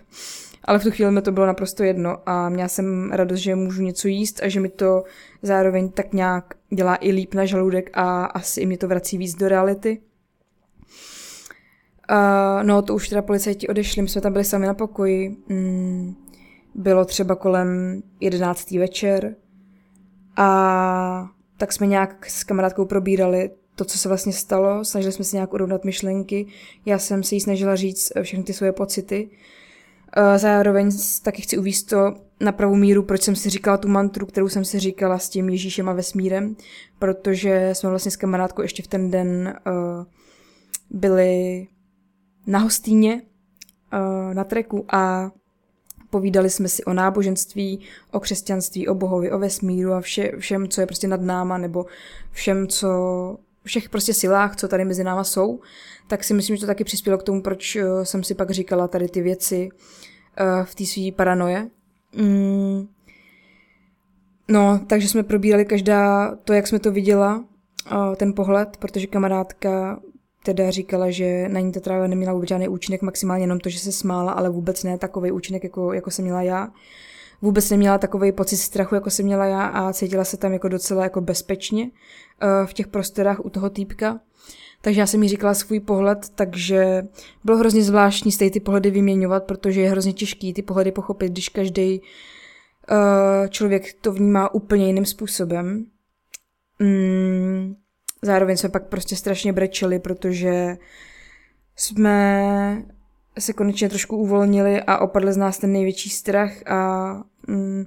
ale 0.66 0.80
v 0.80 0.84
tu 0.84 0.92
chvíli 0.92 1.12
mi 1.12 1.22
to 1.22 1.32
bylo 1.32 1.46
naprosto 1.46 1.84
jedno 1.84 2.18
a 2.26 2.50
měla 2.50 2.68
jsem 2.68 3.12
radost, 3.12 3.40
že 3.40 3.56
můžu 3.56 3.82
něco 3.82 4.08
jíst 4.08 4.44
a 4.44 4.50
že 4.50 4.60
mi 4.60 4.70
to 4.70 5.04
zároveň 5.42 5.90
tak 5.90 6.14
nějak 6.14 6.54
dělá 6.70 6.98
i 7.02 7.12
líp 7.12 7.34
na 7.34 7.46
žaludek 7.46 7.90
a 7.94 8.26
asi 8.26 8.62
i 8.62 8.66
mě 8.66 8.78
to 8.78 8.88
vrací 8.88 9.18
víc 9.18 9.36
do 9.36 9.48
reality. 9.48 10.02
Uh, 12.12 12.64
no, 12.64 12.82
to 12.82 12.96
už 12.96 13.10
teda 13.10 13.22
policajti 13.22 13.68
odešli, 13.68 14.02
my 14.02 14.08
jsme 14.08 14.22
tam 14.22 14.34
byli 14.34 14.46
sami 14.46 14.68
na 14.68 14.74
pokoji. 14.74 15.38
Mm, 15.50 16.16
bylo 16.76 17.06
třeba 17.06 17.36
kolem 17.36 18.02
jedenáctý 18.20 18.78
večer 18.78 19.36
a 20.38 21.30
tak 21.58 21.74
jsme 21.74 21.88
nějak 21.88 22.26
s 22.30 22.44
kamarádkou 22.44 22.86
probírali 22.86 23.50
to, 23.76 23.86
co 23.86 23.98
se 23.98 24.08
vlastně 24.08 24.34
stalo, 24.34 24.86
snažili 24.86 25.12
jsme 25.12 25.26
se 25.26 25.36
nějak 25.36 25.54
urovnat 25.54 25.86
myšlenky, 25.86 26.46
já 26.86 27.00
jsem 27.00 27.24
se 27.24 27.36
jí 27.36 27.42
snažila 27.42 27.76
říct 27.76 28.12
všechny 28.22 28.44
ty 28.44 28.54
svoje 28.54 28.72
pocity 28.72 29.30
Eh, 29.30 29.36
zároveň 30.38 30.92
taky 31.24 31.42
chci 31.42 31.58
uvíct 31.58 31.90
to 31.90 32.14
na 32.40 32.52
pravou 32.52 32.76
míru, 32.76 33.04
proč 33.04 33.22
jsem 33.22 33.36
si 33.36 33.50
říkala 33.50 33.78
tu 33.78 33.88
mantru, 33.88 34.26
kterou 34.26 34.50
jsem 34.50 34.66
si 34.66 34.80
říkala 34.80 35.20
s 35.20 35.30
tím 35.30 35.50
Ježíšem 35.50 35.90
a 35.90 35.94
vesmírem, 35.94 36.56
protože 37.00 37.70
jsme 37.74 37.90
vlastně 37.90 38.12
s 38.12 38.16
kamarádkou 38.16 38.62
ještě 38.62 38.84
v 38.84 38.88
ten 38.88 39.12
den 39.12 39.60
uh, 39.68 40.06
byli 40.90 41.68
na 42.48 42.60
hostýně 42.60 43.22
uh, 43.94 44.34
na 44.34 44.44
treku 44.44 44.86
a 44.92 45.32
povídali 46.10 46.50
jsme 46.50 46.68
si 46.68 46.84
o 46.84 46.94
náboženství, 46.94 47.80
o 48.12 48.20
křesťanství, 48.20 48.88
o 48.88 48.96
bohovi, 48.96 49.32
o 49.32 49.40
vesmíru 49.40 49.94
a 49.94 50.02
vše, 50.02 50.32
všem, 50.38 50.68
co 50.68 50.82
je 50.82 50.88
prostě 50.88 51.08
nad 51.08 51.22
náma, 51.22 51.58
nebo 51.58 51.86
všem, 52.32 52.68
co 52.68 52.88
všech 53.64 53.90
prostě 53.90 54.14
silách, 54.14 54.56
co 54.56 54.68
tady 54.68 54.86
mezi 54.86 55.04
náma 55.04 55.24
jsou, 55.24 55.60
tak 56.08 56.24
si 56.24 56.34
myslím, 56.34 56.56
že 56.56 56.60
to 56.60 56.68
taky 56.68 56.84
přispělo 56.84 57.18
k 57.18 57.24
tomu, 57.24 57.42
proč 57.42 57.78
jsem 58.04 58.24
si 58.24 58.36
pak 58.36 58.52
říkala 58.52 58.88
tady 58.88 59.08
ty 59.08 59.22
věci 59.22 59.70
uh, 59.72 60.66
v 60.66 60.76
té 60.76 60.86
své 60.86 61.12
paranoje. 61.16 61.70
Mm. 62.16 62.88
No, 64.48 64.80
takže 64.88 65.08
jsme 65.08 65.24
probírali 65.24 65.66
každá 65.66 66.36
to, 66.36 66.54
jak 66.54 66.68
jsme 66.68 66.80
to 66.80 66.92
viděla, 66.92 67.46
uh, 67.92 68.16
ten 68.16 68.34
pohled, 68.34 68.78
protože 68.78 69.08
kamarádka 69.08 70.00
teda 70.44 70.72
říkala, 70.72 71.12
že 71.12 71.50
na 71.50 71.60
ní 71.60 71.72
ta 71.72 71.80
tráva 71.80 72.08
neměla 72.08 72.34
vůbec 72.34 72.50
žádný 72.50 72.68
účinek, 72.68 73.02
maximálně 73.02 73.44
jenom 73.44 73.60
to, 73.60 73.70
že 73.70 73.80
se 73.80 73.92
smála, 73.92 74.32
ale 74.32 74.50
vůbec 74.50 74.84
ne 74.84 74.98
takový 74.98 75.32
účinek, 75.32 75.64
jako, 75.64 75.94
jako 75.94 76.12
jsem 76.12 76.26
měla 76.26 76.42
já. 76.42 76.70
Vůbec 77.42 77.70
neměla 77.70 77.98
takový 77.98 78.32
pocit 78.32 78.58
strachu, 78.58 78.96
jako 78.96 79.10
jsem 79.10 79.26
měla 79.26 79.46
já 79.46 79.66
a 79.66 79.94
cítila 79.94 80.24
se 80.24 80.38
tam 80.38 80.54
jako 80.54 80.68
docela 80.68 81.04
jako 81.04 81.22
bezpečně 81.22 81.84
uh, 81.84 81.90
v 82.66 82.74
těch 82.74 82.88
prostorách 82.88 83.46
u 83.46 83.50
toho 83.50 83.70
týpka. 83.70 84.20
Takže 84.82 85.00
já 85.00 85.08
jsem 85.08 85.24
jí 85.24 85.30
říkala 85.30 85.54
svůj 85.54 85.80
pohled, 85.80 86.30
takže 86.36 87.08
bylo 87.44 87.58
hrozně 87.58 87.84
zvláštní 87.84 88.32
stejně 88.32 88.52
ty 88.52 88.60
pohledy 88.60 88.92
vyměňovat, 88.92 89.44
protože 89.44 89.82
je 89.82 89.90
hrozně 89.90 90.14
těžký 90.14 90.54
ty 90.54 90.62
pohledy 90.62 90.92
pochopit, 90.92 91.32
když 91.32 91.50
každý 91.50 92.02
uh, 92.02 93.48
člověk 93.48 93.94
to 94.02 94.12
vnímá 94.14 94.54
úplně 94.54 94.88
jiným 94.88 95.06
způsobem. 95.06 95.86
Mm, 96.80 97.76
zároveň 98.22 98.58
jsme 98.58 98.70
pak 98.70 98.88
prostě 98.88 99.16
strašně 99.16 99.54
brečeli, 99.54 100.00
protože 100.00 100.78
jsme 101.76 102.86
se 103.40 103.54
konečně 103.54 103.90
trošku 103.90 104.18
uvolnili 104.18 104.82
a 104.82 104.98
opadl 104.98 105.34
z 105.34 105.38
nás 105.38 105.58
ten 105.58 105.72
největší 105.72 106.10
strach 106.10 106.68
a 106.68 107.14
mm, 107.48 107.86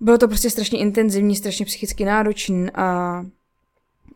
bylo 0.00 0.18
to 0.18 0.28
prostě 0.28 0.50
strašně 0.50 0.78
intenzivní, 0.78 1.36
strašně 1.36 1.66
psychicky 1.66 2.04
náročný 2.04 2.70
a 2.74 3.26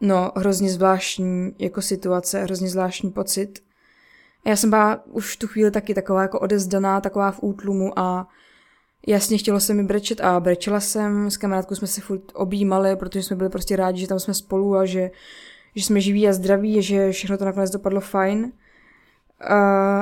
no, 0.00 0.32
hrozně 0.36 0.70
zvláštní 0.70 1.54
jako 1.58 1.82
situace, 1.82 2.42
hrozně 2.42 2.68
zvláštní 2.68 3.10
pocit. 3.10 3.62
Já 4.44 4.56
jsem 4.56 4.70
byla 4.70 5.06
už 5.06 5.36
tu 5.36 5.46
chvíli 5.46 5.70
taky 5.70 5.94
taková 5.94 6.22
jako 6.22 6.40
odezdaná, 6.40 7.00
taková 7.00 7.30
v 7.30 7.42
útlumu 7.42 7.98
a 7.98 8.28
jasně 9.06 9.38
chtělo 9.38 9.60
se 9.60 9.74
mi 9.74 9.84
brečet 9.84 10.20
a 10.20 10.40
brečela 10.40 10.80
jsem, 10.80 11.30
s 11.30 11.36
kamarádkou 11.36 11.74
jsme 11.74 11.86
se 11.86 12.00
furt 12.00 12.22
objímali, 12.34 12.96
protože 12.96 13.22
jsme 13.22 13.36
byli 13.36 13.50
prostě 13.50 13.76
rádi, 13.76 14.00
že 14.00 14.08
tam 14.08 14.20
jsme 14.20 14.34
spolu 14.34 14.76
a 14.76 14.86
že, 14.86 15.10
že 15.74 15.84
jsme 15.84 16.00
živí 16.00 16.28
a 16.28 16.32
zdraví, 16.32 16.82
že 16.82 17.12
všechno 17.12 17.38
to 17.38 17.44
nakonec 17.44 17.70
dopadlo 17.70 18.00
fajn. 18.00 18.52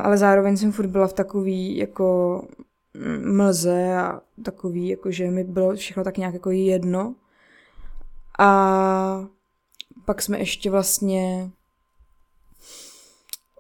Ale 0.03 0.19
zároveň 0.19 0.57
jsem 0.57 0.73
furt 0.73 0.87
byla 0.87 1.07
v 1.07 1.13
takový 1.13 1.77
jako 1.77 2.43
mlze 3.25 3.97
a 3.97 4.21
takový, 4.45 4.89
jako 4.89 5.11
že 5.11 5.31
mi 5.31 5.45
bylo 5.45 5.77
všechno 5.77 6.05
tak 6.05 6.19
nějak 6.19 6.35
jako 6.35 6.51
jedno. 6.51 7.15
A 8.39 9.27
pak 10.05 10.23
jsme 10.23 10.39
ještě 10.39 10.71
vlastně 10.71 11.51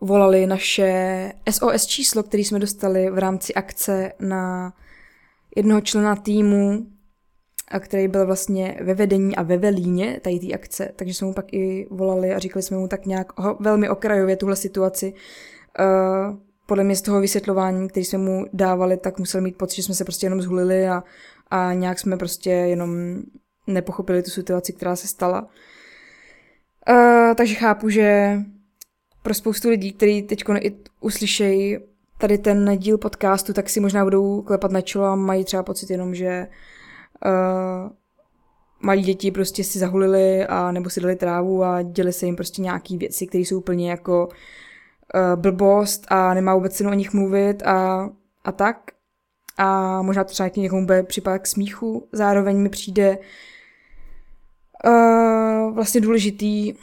volali 0.00 0.46
naše 0.46 1.32
SOS 1.50 1.86
číslo, 1.86 2.22
který 2.22 2.44
jsme 2.44 2.58
dostali 2.58 3.10
v 3.10 3.18
rámci 3.18 3.54
akce 3.54 4.12
na 4.20 4.72
jednoho 5.56 5.80
člena 5.80 6.16
týmu, 6.16 6.86
a 7.68 7.80
který 7.80 8.08
byl 8.08 8.26
vlastně 8.26 8.78
ve 8.80 8.94
vedení 8.94 9.36
a 9.36 9.42
ve 9.42 9.56
velíně 9.56 10.20
tady 10.22 10.38
té 10.38 10.54
akce, 10.54 10.92
takže 10.96 11.14
jsme 11.14 11.26
mu 11.26 11.34
pak 11.34 11.52
i 11.52 11.88
volali 11.90 12.34
a 12.34 12.38
říkali 12.38 12.62
jsme 12.62 12.76
mu 12.76 12.88
tak 12.88 13.06
nějak 13.06 13.32
velmi 13.60 13.88
okrajově 13.88 14.36
tuhle 14.36 14.56
situaci. 14.56 15.14
Uh, 15.80 16.36
podle 16.66 16.84
mě 16.84 16.96
z 16.96 17.02
toho 17.02 17.20
vysvětlování, 17.20 17.88
který 17.88 18.04
jsme 18.04 18.18
mu 18.18 18.46
dávali, 18.52 18.96
tak 18.96 19.18
musel 19.18 19.40
mít 19.40 19.58
pocit, 19.58 19.76
že 19.76 19.82
jsme 19.82 19.94
se 19.94 20.04
prostě 20.04 20.26
jenom 20.26 20.42
zhulili 20.42 20.88
a, 20.88 21.04
a 21.50 21.72
nějak 21.72 21.98
jsme 21.98 22.16
prostě 22.16 22.50
jenom 22.50 23.16
nepochopili 23.66 24.22
tu 24.22 24.30
situaci, 24.30 24.72
která 24.72 24.96
se 24.96 25.06
stala. 25.06 25.48
Uh, 26.90 27.34
takže 27.34 27.54
chápu, 27.54 27.88
že 27.88 28.38
pro 29.22 29.34
spoustu 29.34 29.68
lidí, 29.68 29.92
kteří 29.92 30.22
teď 30.22 30.44
uslyšejí 31.00 31.78
tady 32.18 32.38
ten 32.38 32.78
díl 32.78 32.98
podcastu, 32.98 33.52
tak 33.52 33.70
si 33.70 33.80
možná 33.80 34.04
budou 34.04 34.42
klepat 34.42 34.70
na 34.70 34.80
čelo 34.80 35.04
a 35.04 35.16
mají 35.16 35.44
třeba 35.44 35.62
pocit 35.62 35.90
jenom, 35.90 36.14
že 36.14 36.46
uh, 37.26 37.90
malí 38.80 39.02
děti 39.02 39.30
prostě 39.30 39.64
si 39.64 39.78
zahulili 39.78 40.46
a 40.46 40.72
nebo 40.72 40.90
si 40.90 41.00
dali 41.00 41.16
trávu 41.16 41.64
a 41.64 41.82
děli 41.82 42.12
se 42.12 42.26
jim 42.26 42.36
prostě 42.36 42.62
nějaký 42.62 42.98
věci, 42.98 43.26
které 43.26 43.42
jsou 43.42 43.58
úplně 43.58 43.90
jako 43.90 44.28
uh, 45.14 45.40
blbost 45.40 46.06
a 46.08 46.34
nemá 46.34 46.54
vůbec 46.54 46.76
cenu 46.76 46.90
o 46.90 46.94
nich 46.94 47.12
mluvit 47.12 47.62
a, 47.62 48.08
a 48.44 48.52
tak. 48.52 48.90
A 49.58 50.02
možná 50.02 50.24
to 50.24 50.30
třeba 50.30 50.50
někomu 50.56 50.86
bude 50.86 51.02
připadat 51.02 51.42
k 51.42 51.46
smíchu. 51.46 52.08
Zároveň 52.12 52.56
mi 52.56 52.68
přijde 52.68 53.18
uh, 54.84 55.74
vlastně 55.74 56.00
důležitý 56.00 56.74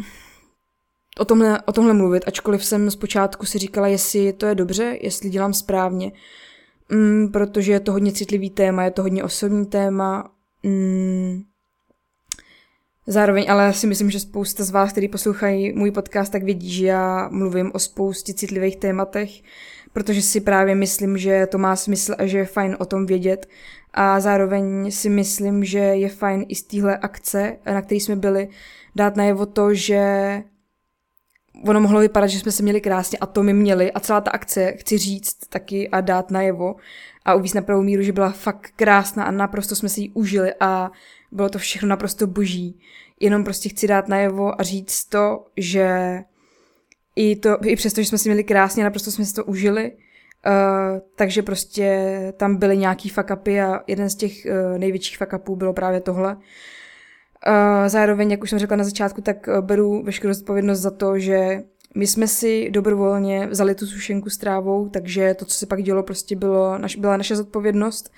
o 1.20 1.26
tomhle, 1.26 1.62
o 1.62 1.72
tomhle 1.72 1.94
mluvit, 1.94 2.24
ačkoliv 2.28 2.66
jsem 2.66 2.92
zpočátku 2.92 3.46
si 3.46 3.58
říkala, 3.58 3.88
jestli 3.88 4.34
to 4.34 4.46
je 4.46 4.56
dobře, 4.56 4.98
jestli 5.02 5.30
dělám 5.30 5.54
správně, 5.54 6.12
mm, 6.92 7.32
protože 7.32 7.72
je 7.72 7.80
to 7.80 7.92
hodně 7.92 8.12
citlivý 8.12 8.50
téma, 8.50 8.84
je 8.84 8.92
to 8.92 9.02
hodně 9.02 9.24
osobní 9.24 9.66
téma, 9.66 10.32
mm, 10.64 11.42
Zároveň 13.08 13.46
ale 13.50 13.74
si 13.74 13.88
myslím, 13.88 14.12
že 14.12 14.20
spousta 14.20 14.64
z 14.64 14.72
vás, 14.72 14.92
kteří 14.92 15.08
poslouchají 15.08 15.74
můj 15.74 15.92
podcast, 15.92 16.32
tak 16.32 16.44
vědí, 16.44 16.72
že 16.72 16.86
já 16.86 17.30
mluvím 17.32 17.72
o 17.74 17.80
spoustě 17.80 18.34
citlivých 18.34 18.78
tématech, 18.78 19.30
protože 19.94 20.22
si 20.22 20.42
právě 20.42 20.76
myslím, 20.76 21.18
že 21.18 21.48
to 21.48 21.58
má 21.58 21.76
smysl 21.76 22.16
a 22.18 22.26
že 22.26 22.38
je 22.38 22.46
fajn 22.46 22.78
o 22.80 22.86
tom 22.86 23.06
vědět. 23.06 23.48
A 23.94 24.20
zároveň 24.20 24.92
si 24.92 25.10
myslím, 25.10 25.64
že 25.64 25.80
je 25.80 26.10
fajn 26.10 26.46
i 26.48 26.56
z 26.56 26.64
téhle 26.64 26.98
akce, 26.98 27.58
na 27.66 27.82
které 27.82 28.00
jsme 28.00 28.16
byli, 28.16 28.48
dát 28.96 29.16
najevo 29.16 29.46
to, 29.46 29.74
že 29.74 30.04
ono 31.68 31.82
mohlo 31.82 32.00
vypadat, 32.00 32.28
že 32.28 32.40
jsme 32.40 32.52
se 32.52 32.64
měli 32.64 32.82
krásně 32.82 33.18
a 33.18 33.26
to 33.26 33.44
my 33.44 33.54
měli 33.54 33.92
a 33.92 34.00
celá 34.00 34.22
ta 34.22 34.32
akce, 34.32 34.72
chci 34.72 34.98
říct 34.98 35.38
taky 35.50 35.90
a 35.90 36.02
dát 36.02 36.32
najevo 36.32 36.76
a 37.26 37.36
uvíct 37.36 37.56
na 37.56 37.62
pravou 37.62 37.82
míru, 37.84 38.04
že 38.04 38.12
byla 38.12 38.32
fakt 38.32 38.72
krásná 38.76 39.24
a 39.24 39.32
naprosto 39.32 39.76
jsme 39.76 39.90
si 39.90 40.02
ji 40.02 40.10
užili 40.10 40.54
a 40.60 40.92
bylo 41.32 41.50
to 41.50 41.60
všechno 41.60 41.88
naprosto 41.88 42.28
boží. 42.28 42.80
Jenom 43.20 43.44
prostě 43.44 43.70
chci 43.70 43.88
dát 43.88 44.08
najevo 44.08 44.62
a 44.62 44.64
říct 44.64 45.06
to, 45.06 45.46
že 45.58 46.20
i, 47.16 47.36
to, 47.36 47.58
i 47.66 47.76
přesto, 47.76 48.02
že 48.02 48.08
jsme 48.08 48.18
si 48.18 48.30
měli 48.30 48.44
krásně, 48.44 48.84
naprosto 48.84 49.12
jsme 49.12 49.26
si 49.26 49.34
to 49.34 49.46
užili, 49.46 49.92
uh, 49.92 51.00
takže 51.16 51.42
prostě 51.42 52.08
tam 52.38 52.56
byly 52.56 52.78
nějaký 52.78 53.10
fuck 53.10 53.30
upy 53.34 53.62
a 53.62 53.84
jeden 53.88 54.10
z 54.10 54.16
těch 54.16 54.32
uh, 54.46 54.78
největších 54.78 55.18
fuck 55.18 55.34
upů 55.34 55.56
bylo 55.56 55.74
právě 55.74 56.02
tohle. 56.02 56.36
Uh, 56.36 57.88
zároveň, 57.88 58.32
jak 58.32 58.44
už 58.44 58.50
jsem 58.50 58.60
řekla 58.60 58.78
na 58.78 58.84
začátku, 58.84 59.22
tak 59.22 59.50
beru 59.62 60.04
veškerou 60.04 60.34
zodpovědnost 60.34 60.80
za 60.80 60.92
to, 60.92 61.20
že 61.20 61.64
my 61.96 62.08
jsme 62.08 62.28
si 62.28 62.70
dobrovolně 62.72 63.48
vzali 63.48 63.76
tu 63.76 63.86
sušenku 63.86 64.30
s 64.30 64.38
trávou, 64.38 64.90
takže 64.90 65.34
to, 65.34 65.46
co 65.46 65.58
se 65.58 65.66
pak 65.66 65.84
dělo, 65.84 66.04
prostě 66.04 66.36
bylo, 66.36 66.78
naš, 66.78 66.96
byla 66.96 67.18
naše 67.18 67.36
zodpovědnost. 67.36 68.12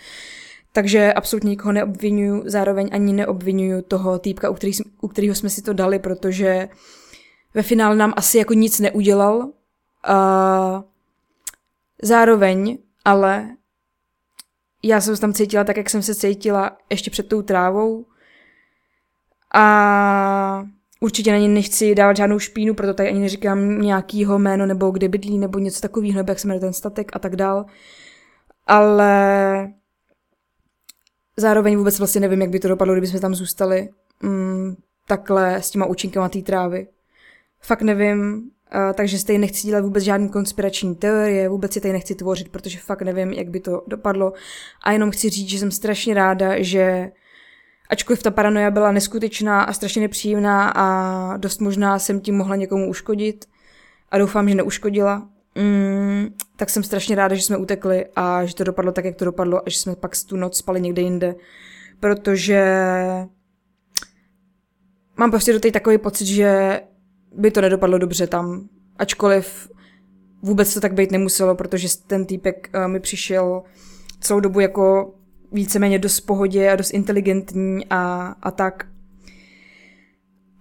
Takže 0.72 1.14
absolutně 1.14 1.50
nikoho 1.50 1.72
neobvinuju, 1.72 2.44
zároveň 2.46 2.90
ani 2.92 3.14
neobvinuju 3.14 3.82
toho 3.82 4.20
týpka, 4.20 4.50
u, 4.50 4.54
který, 4.54 4.72
u 5.02 5.08
kterého 5.08 5.36
jsme 5.36 5.50
si 5.50 5.62
to 5.62 5.74
dali, 5.74 6.00
protože 6.00 6.70
ve 7.54 7.62
finále 7.62 7.96
nám 7.96 8.14
asi 8.16 8.38
jako 8.38 8.54
nic 8.54 8.80
neudělal. 8.80 9.38
Uh, 9.38 10.84
zároveň, 12.02 12.78
ale 13.06 13.50
já 14.84 15.02
jsem 15.02 15.16
se 15.16 15.22
tam 15.22 15.34
cítila 15.34 15.64
tak, 15.64 15.78
jak 15.78 15.90
jsem 15.90 16.02
se 16.02 16.16
cítila 16.16 16.78
ještě 16.90 17.12
před 17.12 17.28
tou 17.28 17.42
trávou. 17.42 18.06
A 19.54 20.68
určitě 21.04 21.32
na 21.32 21.38
ně 21.38 21.48
nechci 21.48 21.96
dávat 21.96 22.18
žádnou 22.18 22.40
špínu, 22.40 22.74
proto 22.74 22.94
tady 22.94 23.10
ani 23.10 23.20
neříkám 23.20 23.82
nějakýho 23.82 24.40
jméno 24.40 24.66
nebo 24.66 24.92
kde 24.92 25.10
bydlí 25.10 25.38
nebo 25.38 25.60
něco 25.60 25.82
takového, 25.82 26.18
nebo 26.18 26.32
jak 26.32 26.40
se 26.40 26.48
jmenuje 26.48 26.60
ten 26.60 26.74
statek 26.74 27.12
a 27.14 27.20
tak 27.20 27.36
dál. 27.36 27.66
Ale 28.68 29.74
zároveň 31.38 31.78
vůbec 31.78 32.00
vlastně 32.00 32.22
nevím, 32.22 32.42
jak 32.42 32.50
by 32.50 32.60
to 32.60 32.68
dopadlo, 32.68 32.94
kdyby 32.94 33.08
jsme 33.08 33.20
tam 33.20 33.36
zůstali 33.36 33.90
mm, 34.24 34.76
takhle 35.08 35.56
s 35.56 35.70
těma 35.70 35.86
účinkama 35.86 36.30
té 36.30 36.42
trávy. 36.42 36.88
Fakt 37.62 37.82
nevím, 37.82 38.36
uh, 38.76 38.94
takže 38.94 39.18
stejně 39.18 39.40
nechci 39.40 39.68
dělat 39.68 39.84
vůbec 39.84 40.04
žádný 40.04 40.30
konspirační 40.30 40.96
teorie, 40.96 41.50
vůbec 41.50 41.74
si 41.74 41.82
tady 41.82 41.94
nechci 41.94 42.16
tvořit, 42.16 42.50
protože 42.50 42.80
fakt 42.80 43.02
nevím, 43.02 43.34
jak 43.34 43.50
by 43.50 43.60
to 43.60 43.84
dopadlo. 43.88 44.34
A 44.84 44.92
jenom 44.92 45.12
chci 45.12 45.30
říct, 45.30 45.50
že 45.50 45.60
jsem 45.60 45.72
strašně 45.72 46.14
ráda, 46.14 46.62
že 46.64 47.12
ačkoliv 47.90 48.24
ta 48.24 48.32
paranoia 48.32 48.72
byla 48.72 48.92
neskutečná 48.92 49.64
a 49.64 49.74
strašně 49.74 50.02
nepříjemná 50.02 50.70
a 50.70 51.38
dost 51.38 51.62
možná 51.62 52.00
jsem 52.00 52.22
tím 52.22 52.38
mohla 52.38 52.56
někomu 52.56 52.90
uškodit 52.90 53.46
a 54.12 54.18
doufám, 54.18 54.50
že 54.50 54.56
neuškodila, 54.56 55.28
mm, 55.56 56.28
tak 56.56 56.70
jsem 56.70 56.84
strašně 56.84 57.16
ráda, 57.16 57.36
že 57.36 57.42
jsme 57.42 57.58
utekli 57.58 58.06
a 58.16 58.46
že 58.46 58.56
to 58.56 58.64
dopadlo 58.64 58.92
tak, 58.92 59.06
jak 59.06 59.16
to 59.16 59.26
dopadlo 59.26 59.60
a 59.68 59.70
že 59.70 59.80
jsme 59.80 59.96
pak 59.96 60.12
tu 60.28 60.38
noc 60.38 60.58
spali 60.58 60.82
někde 60.82 61.02
jinde, 61.02 61.36
protože 62.00 62.66
mám 65.18 65.32
prostě 65.32 65.54
do 65.54 65.60
té 65.60 65.72
takový 65.72 65.98
pocit, 65.98 66.26
že 66.26 66.82
by 67.36 67.52
to 67.52 67.62
nedopadlo 67.62 67.98
dobře 67.98 68.28
tam, 68.28 68.70
ačkoliv 68.98 69.70
vůbec 70.42 70.74
to 70.74 70.80
tak 70.80 70.94
být 70.94 71.12
nemuselo, 71.12 71.56
protože 71.56 71.88
ten 72.08 72.26
týpek 72.26 72.70
uh, 72.76 72.88
mi 72.88 73.00
přišel 73.00 73.64
celou 74.20 74.40
dobu 74.40 74.60
jako 74.60 75.14
víceméně 75.54 76.00
dost 76.00 76.20
pohodě 76.20 76.72
a 76.72 76.76
dost 76.76 76.92
inteligentní 76.94 77.86
a, 77.90 78.36
a 78.42 78.52
tak. 78.52 78.88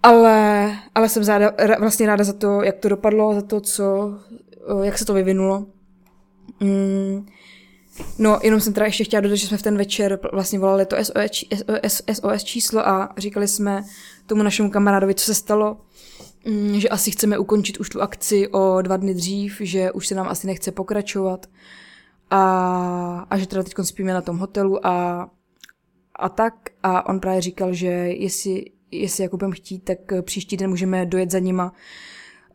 Ale, 0.03 0.71
ale 0.95 1.09
jsem 1.09 1.23
záda, 1.23 1.51
vlastně 1.79 2.07
ráda 2.07 2.23
za 2.23 2.33
to, 2.33 2.63
jak 2.63 2.77
to 2.77 2.89
dopadlo, 2.89 3.33
za 3.33 3.41
to, 3.41 3.61
co, 3.61 4.13
jak 4.83 4.97
se 4.97 5.05
to 5.05 5.13
vyvinulo. 5.13 5.65
Mm, 6.59 7.25
No, 8.19 8.39
jenom 8.43 8.59
jsem 8.59 8.73
teda 8.73 8.85
ještě 8.85 9.03
chtěla 9.03 9.21
dodat, 9.21 9.35
že 9.35 9.47
jsme 9.47 9.57
v 9.57 9.61
ten 9.61 9.77
večer 9.77 10.19
vlastně 10.31 10.59
volali 10.59 10.85
to 10.85 10.95
SOS, 10.95 11.45
SOS, 11.55 12.01
SOS 12.13 12.43
číslo 12.43 12.87
a 12.87 13.13
říkali 13.17 13.47
jsme 13.47 13.83
tomu 14.25 14.43
našemu 14.43 14.69
kamarádovi, 14.69 15.15
co 15.15 15.25
se 15.25 15.33
stalo, 15.33 15.77
mm, 16.45 16.79
že 16.79 16.89
asi 16.89 17.11
chceme 17.11 17.37
ukončit 17.37 17.79
už 17.79 17.89
tu 17.89 18.01
akci 18.01 18.47
o 18.47 18.81
dva 18.81 18.97
dny 18.97 19.13
dřív, 19.13 19.57
že 19.61 19.91
už 19.91 20.07
se 20.07 20.15
nám 20.15 20.27
asi 20.27 20.47
nechce 20.47 20.71
pokračovat 20.71 21.45
a, 22.29 23.27
a 23.29 23.37
že 23.37 23.47
teda 23.47 23.63
teď 23.63 23.73
spíme 23.81 24.13
na 24.13 24.21
tom 24.21 24.37
hotelu 24.37 24.87
a, 24.87 25.29
a 26.15 26.29
tak. 26.29 26.53
A 26.83 27.09
on 27.09 27.19
právě 27.19 27.41
říkal, 27.41 27.73
že 27.73 27.87
jestli, 27.87 28.65
jestli 28.91 29.23
jako 29.23 29.37
budeme 29.37 29.55
chtít, 29.55 29.79
tak 29.79 29.97
příští 30.21 30.57
den 30.57 30.69
můžeme 30.69 31.05
dojet 31.05 31.31
za 31.31 31.39
nima 31.39 31.73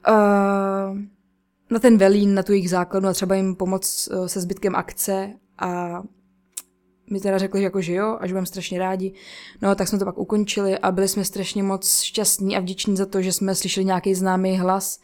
uh, 0.09 0.99
na 1.71 1.79
ten 1.81 1.99
velín, 1.99 2.35
na 2.35 2.43
tu 2.43 2.53
jejich 2.53 2.71
základnu 2.71 3.09
a 3.09 3.13
třeba 3.13 3.35
jim 3.35 3.55
pomoct 3.55 4.09
uh, 4.09 4.27
se 4.27 4.41
zbytkem 4.41 4.77
akce 4.77 5.33
a 5.59 6.03
mi 7.11 7.21
teda 7.21 7.39
řekli, 7.39 7.61
že 7.61 7.65
jako, 7.65 7.81
že 7.81 7.95
jo, 7.95 8.17
a 8.21 8.27
že 8.27 8.33
budeme 8.33 8.47
strašně 8.47 8.79
rádi. 8.79 9.13
No, 9.63 9.75
tak 9.75 9.89
jsme 9.89 9.99
to 9.99 10.05
pak 10.05 10.19
ukončili 10.19 10.79
a 10.79 10.93
byli 10.93 11.09
jsme 11.09 11.25
strašně 11.25 11.63
moc 11.63 12.01
šťastní 12.01 12.57
a 12.57 12.61
vděční 12.61 12.97
za 12.97 13.07
to, 13.07 13.23
že 13.23 13.33
jsme 13.33 13.55
slyšeli 13.55 13.85
nějaký 13.85 14.15
známý 14.15 14.59
hlas 14.59 15.01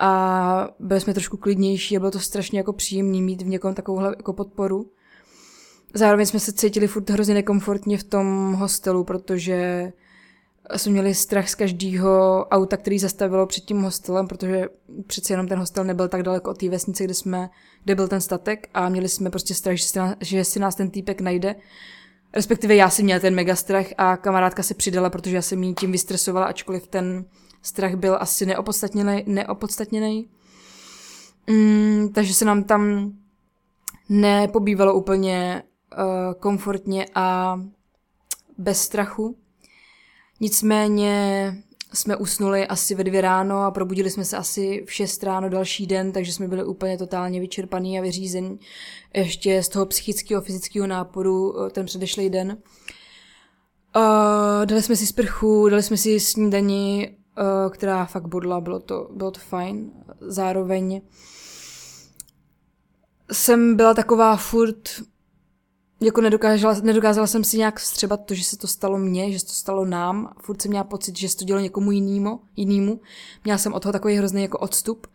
a 0.00 0.68
byli 0.78 1.00
jsme 1.00 1.14
trošku 1.14 1.36
klidnější 1.36 1.96
a 1.96 2.00
bylo 2.00 2.10
to 2.10 2.20
strašně 2.20 2.58
jako 2.58 2.72
příjemný 2.72 3.22
mít 3.22 3.42
v 3.42 3.46
někom 3.46 3.74
takovouhle 3.74 4.14
jako 4.16 4.32
podporu. 4.32 4.90
Zároveň 5.94 6.26
jsme 6.26 6.40
se 6.40 6.52
cítili 6.52 6.86
furt 6.86 7.10
hrozně 7.10 7.34
nekomfortně 7.34 7.98
v 7.98 8.04
tom 8.04 8.52
hostelu, 8.52 9.04
protože 9.04 9.92
jsme 10.76 10.92
měli 10.92 11.14
strach 11.14 11.48
z 11.48 11.54
každého 11.54 12.44
auta, 12.50 12.76
který 12.76 12.98
zastavilo 12.98 13.46
před 13.46 13.64
tím 13.64 13.82
hostelem, 13.82 14.28
protože 14.28 14.68
přece 15.06 15.32
jenom 15.32 15.48
ten 15.48 15.58
hostel 15.58 15.84
nebyl 15.84 16.08
tak 16.08 16.22
daleko 16.22 16.50
od 16.50 16.58
té 16.58 16.68
vesnice, 16.68 17.04
kde, 17.04 17.14
jsme, 17.14 17.50
kde 17.84 17.94
byl 17.94 18.08
ten 18.08 18.20
statek 18.20 18.68
a 18.74 18.88
měli 18.88 19.08
jsme 19.08 19.30
prostě 19.30 19.54
strach, 19.54 19.76
že 19.76 19.84
si, 19.84 19.98
nás, 19.98 20.14
že 20.20 20.44
si 20.44 20.60
nás 20.60 20.74
ten 20.74 20.90
týpek 20.90 21.20
najde. 21.20 21.54
Respektive 22.34 22.74
já 22.74 22.90
jsem 22.90 23.04
měla 23.04 23.20
ten 23.20 23.34
mega 23.34 23.56
strach 23.56 23.86
a 23.98 24.16
kamarádka 24.16 24.62
se 24.62 24.74
přidala, 24.74 25.10
protože 25.10 25.36
já 25.36 25.42
jsem 25.42 25.62
jí 25.62 25.74
tím 25.74 25.92
vystresovala, 25.92 26.46
ačkoliv 26.46 26.86
ten 26.86 27.24
strach 27.68 27.94
byl 27.94 28.16
asi 28.20 28.46
neopodstatněný. 28.46 29.24
neopodstatněný. 29.26 30.28
Mm, 31.46 32.08
takže 32.14 32.34
se 32.34 32.44
nám 32.44 32.64
tam 32.64 33.12
nepobývalo 34.08 34.94
úplně 34.94 35.62
uh, 35.98 36.34
komfortně 36.40 37.06
a 37.14 37.60
bez 38.58 38.82
strachu. 38.82 39.36
Nicméně 40.40 41.54
jsme 41.94 42.16
usnuli 42.16 42.66
asi 42.66 42.94
ve 42.94 43.04
dvě 43.04 43.20
ráno 43.20 43.62
a 43.62 43.70
probudili 43.70 44.10
jsme 44.10 44.24
se 44.24 44.36
asi 44.36 44.84
v 44.86 44.92
šest 44.92 45.22
ráno 45.22 45.48
další 45.48 45.86
den, 45.86 46.12
takže 46.12 46.32
jsme 46.32 46.48
byli 46.48 46.64
úplně 46.64 46.98
totálně 46.98 47.40
vyčerpaný 47.40 47.98
a 47.98 48.02
vyřízení 48.02 48.58
ještě 49.14 49.62
z 49.62 49.68
toho 49.68 49.86
psychického 49.86 50.42
fyzického 50.42 50.86
náporu 50.86 51.66
eh, 51.66 51.70
ten 51.70 51.86
předešlý 51.86 52.30
den. 52.30 52.58
Uh, 53.96 54.66
dali 54.66 54.82
jsme 54.82 54.96
si 54.96 55.06
sprchu, 55.06 55.68
dali 55.68 55.82
jsme 55.82 55.96
si 55.96 56.20
snídani, 56.20 57.16
která 57.70 58.04
fakt 58.04 58.26
bodla, 58.26 58.60
bylo 58.60 58.80
to, 58.80 59.08
bylo 59.12 59.30
to 59.30 59.40
fajn. 59.40 59.90
Zároveň 60.20 61.00
jsem 63.32 63.76
byla 63.76 63.94
taková 63.94 64.36
furt 64.36 64.88
jako 66.00 66.20
nedokázala, 66.20 66.74
nedokázala 66.82 67.26
jsem 67.26 67.44
si 67.44 67.58
nějak 67.58 67.80
vstřebat 67.80 68.24
to, 68.24 68.34
že 68.34 68.44
se 68.44 68.56
to 68.56 68.66
stalo 68.66 68.98
mně, 68.98 69.32
že 69.32 69.38
se 69.38 69.46
to 69.46 69.52
stalo 69.52 69.84
nám. 69.84 70.32
Furt 70.42 70.62
jsem 70.62 70.70
měla 70.70 70.84
pocit, 70.84 71.18
že 71.18 71.28
se 71.28 71.36
to 71.36 71.44
dělo 71.44 71.60
někomu 71.60 71.90
jinému. 71.90 72.40
jinému. 72.56 73.00
Měla 73.44 73.58
jsem 73.58 73.72
od 73.72 73.82
toho 73.82 73.92
takový 73.92 74.16
hrozný 74.16 74.42
jako 74.42 74.58
odstup. 74.58 75.06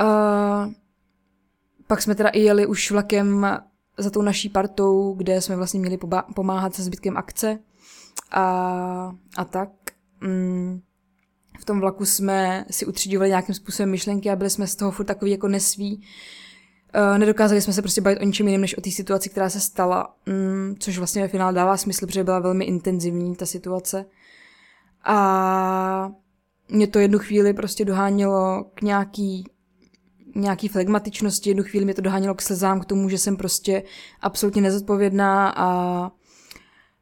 Uh, 0.00 0.72
pak 1.86 2.02
jsme 2.02 2.14
teda 2.14 2.28
i 2.28 2.40
jeli 2.40 2.66
už 2.66 2.90
vlakem 2.90 3.46
za 3.98 4.10
tou 4.10 4.22
naší 4.22 4.48
partou, 4.48 5.14
kde 5.14 5.40
jsme 5.40 5.56
vlastně 5.56 5.80
měli 5.80 5.98
pomáhat 6.34 6.74
se 6.74 6.82
zbytkem 6.82 7.16
akce 7.16 7.58
a, 8.30 8.44
a 9.36 9.44
tak. 9.44 9.70
Mm, 10.20 10.80
v 11.60 11.64
tom 11.64 11.80
vlaku 11.80 12.06
jsme 12.06 12.64
si 12.70 12.86
utřídili 12.86 13.28
nějakým 13.28 13.54
způsobem 13.54 13.90
myšlenky 13.90 14.30
a 14.30 14.36
byli 14.36 14.50
jsme 14.50 14.66
z 14.66 14.76
toho 14.76 14.90
furt 14.90 15.06
takový 15.06 15.30
jako 15.30 15.48
nesví. 15.48 16.02
Uh, 16.94 17.18
nedokázali 17.18 17.62
jsme 17.62 17.72
se 17.72 17.82
prostě 17.82 18.00
bavit 18.00 18.18
o 18.20 18.24
ničem 18.24 18.46
jiném, 18.46 18.60
než 18.60 18.78
o 18.78 18.80
té 18.80 18.90
situaci, 18.90 19.28
která 19.28 19.50
se 19.50 19.60
stala, 19.60 20.14
mm, 20.26 20.74
což 20.78 20.98
vlastně 20.98 21.22
ve 21.22 21.28
finále 21.28 21.52
dává 21.52 21.76
smysl, 21.76 22.06
protože 22.06 22.24
byla 22.24 22.38
velmi 22.38 22.64
intenzivní 22.64 23.36
ta 23.36 23.46
situace. 23.46 24.04
A 25.04 26.12
mě 26.68 26.86
to 26.86 26.98
jednu 26.98 27.18
chvíli 27.18 27.54
prostě 27.54 27.84
dohánělo 27.84 28.64
k 28.74 28.82
nějaký 28.82 29.44
nějaký 30.34 30.68
flegmatičnosti, 30.68 31.50
jednu 31.50 31.62
chvíli 31.62 31.84
mě 31.84 31.94
to 31.94 32.02
dohánělo 32.02 32.34
k 32.34 32.42
slzám, 32.42 32.80
k 32.80 32.84
tomu, 32.84 33.08
že 33.08 33.18
jsem 33.18 33.36
prostě 33.36 33.82
absolutně 34.20 34.62
nezodpovědná 34.62 35.54
a 35.56 36.10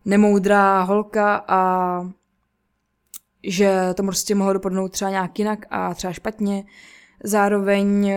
nemoudrá 0.05 0.83
holka 0.83 1.45
a 1.49 2.01
že 3.43 3.95
to 3.95 4.03
prostě 4.03 4.35
mohlo 4.35 4.53
dopadnout 4.53 4.93
třeba 4.93 5.11
nějak 5.11 5.39
jinak 5.39 5.67
a 5.71 5.95
třeba 5.95 6.13
špatně. 6.13 6.65
Zároveň 7.25 8.13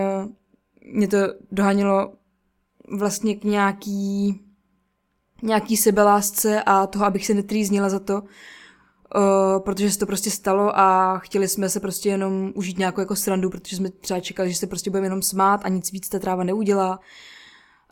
mě 0.93 1.07
to 1.07 1.17
dohanilo 1.51 2.13
vlastně 2.97 3.35
k 3.35 3.43
nějaký, 3.43 4.41
nějaký 5.43 5.77
sebelásce 5.77 6.63
a 6.63 6.87
toho, 6.87 7.05
abych 7.05 7.25
se 7.25 7.33
netrýznila 7.33 7.89
za 7.89 7.99
to, 7.99 8.21
uh, 8.21 9.59
protože 9.59 9.91
se 9.91 9.99
to 9.99 10.05
prostě 10.05 10.31
stalo 10.31 10.79
a 10.79 11.17
chtěli 11.17 11.47
jsme 11.47 11.69
se 11.69 11.79
prostě 11.79 12.09
jenom 12.09 12.51
užít 12.55 12.77
nějakou 12.77 13.01
jako 13.01 13.15
srandu, 13.15 13.49
protože 13.49 13.75
jsme 13.75 13.89
třeba 13.89 14.19
čekali, 14.19 14.49
že 14.49 14.55
se 14.55 14.67
prostě 14.67 14.89
budeme 14.89 15.05
jenom 15.05 15.21
smát 15.21 15.61
a 15.63 15.69
nic 15.69 15.91
víc 15.91 16.09
ta 16.09 16.19
tráva 16.19 16.43
neudělá. 16.43 16.99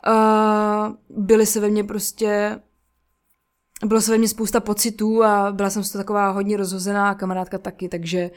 Uh, 0.08 0.94
byly 1.24 1.46
se 1.46 1.60
ve 1.60 1.70
mně 1.70 1.84
prostě 1.84 2.60
bylo 3.86 4.00
se 4.00 4.10
ve 4.10 4.18
mně 4.18 4.28
spousta 4.28 4.60
pocitů 4.60 5.24
a 5.24 5.52
byla 5.52 5.70
jsem 5.70 5.82
toho 5.82 6.02
taková 6.02 6.30
hodně 6.30 6.56
rozhozená 6.56 7.10
a 7.10 7.14
kamarádka 7.14 7.58
taky, 7.58 7.88
takže 7.88 8.30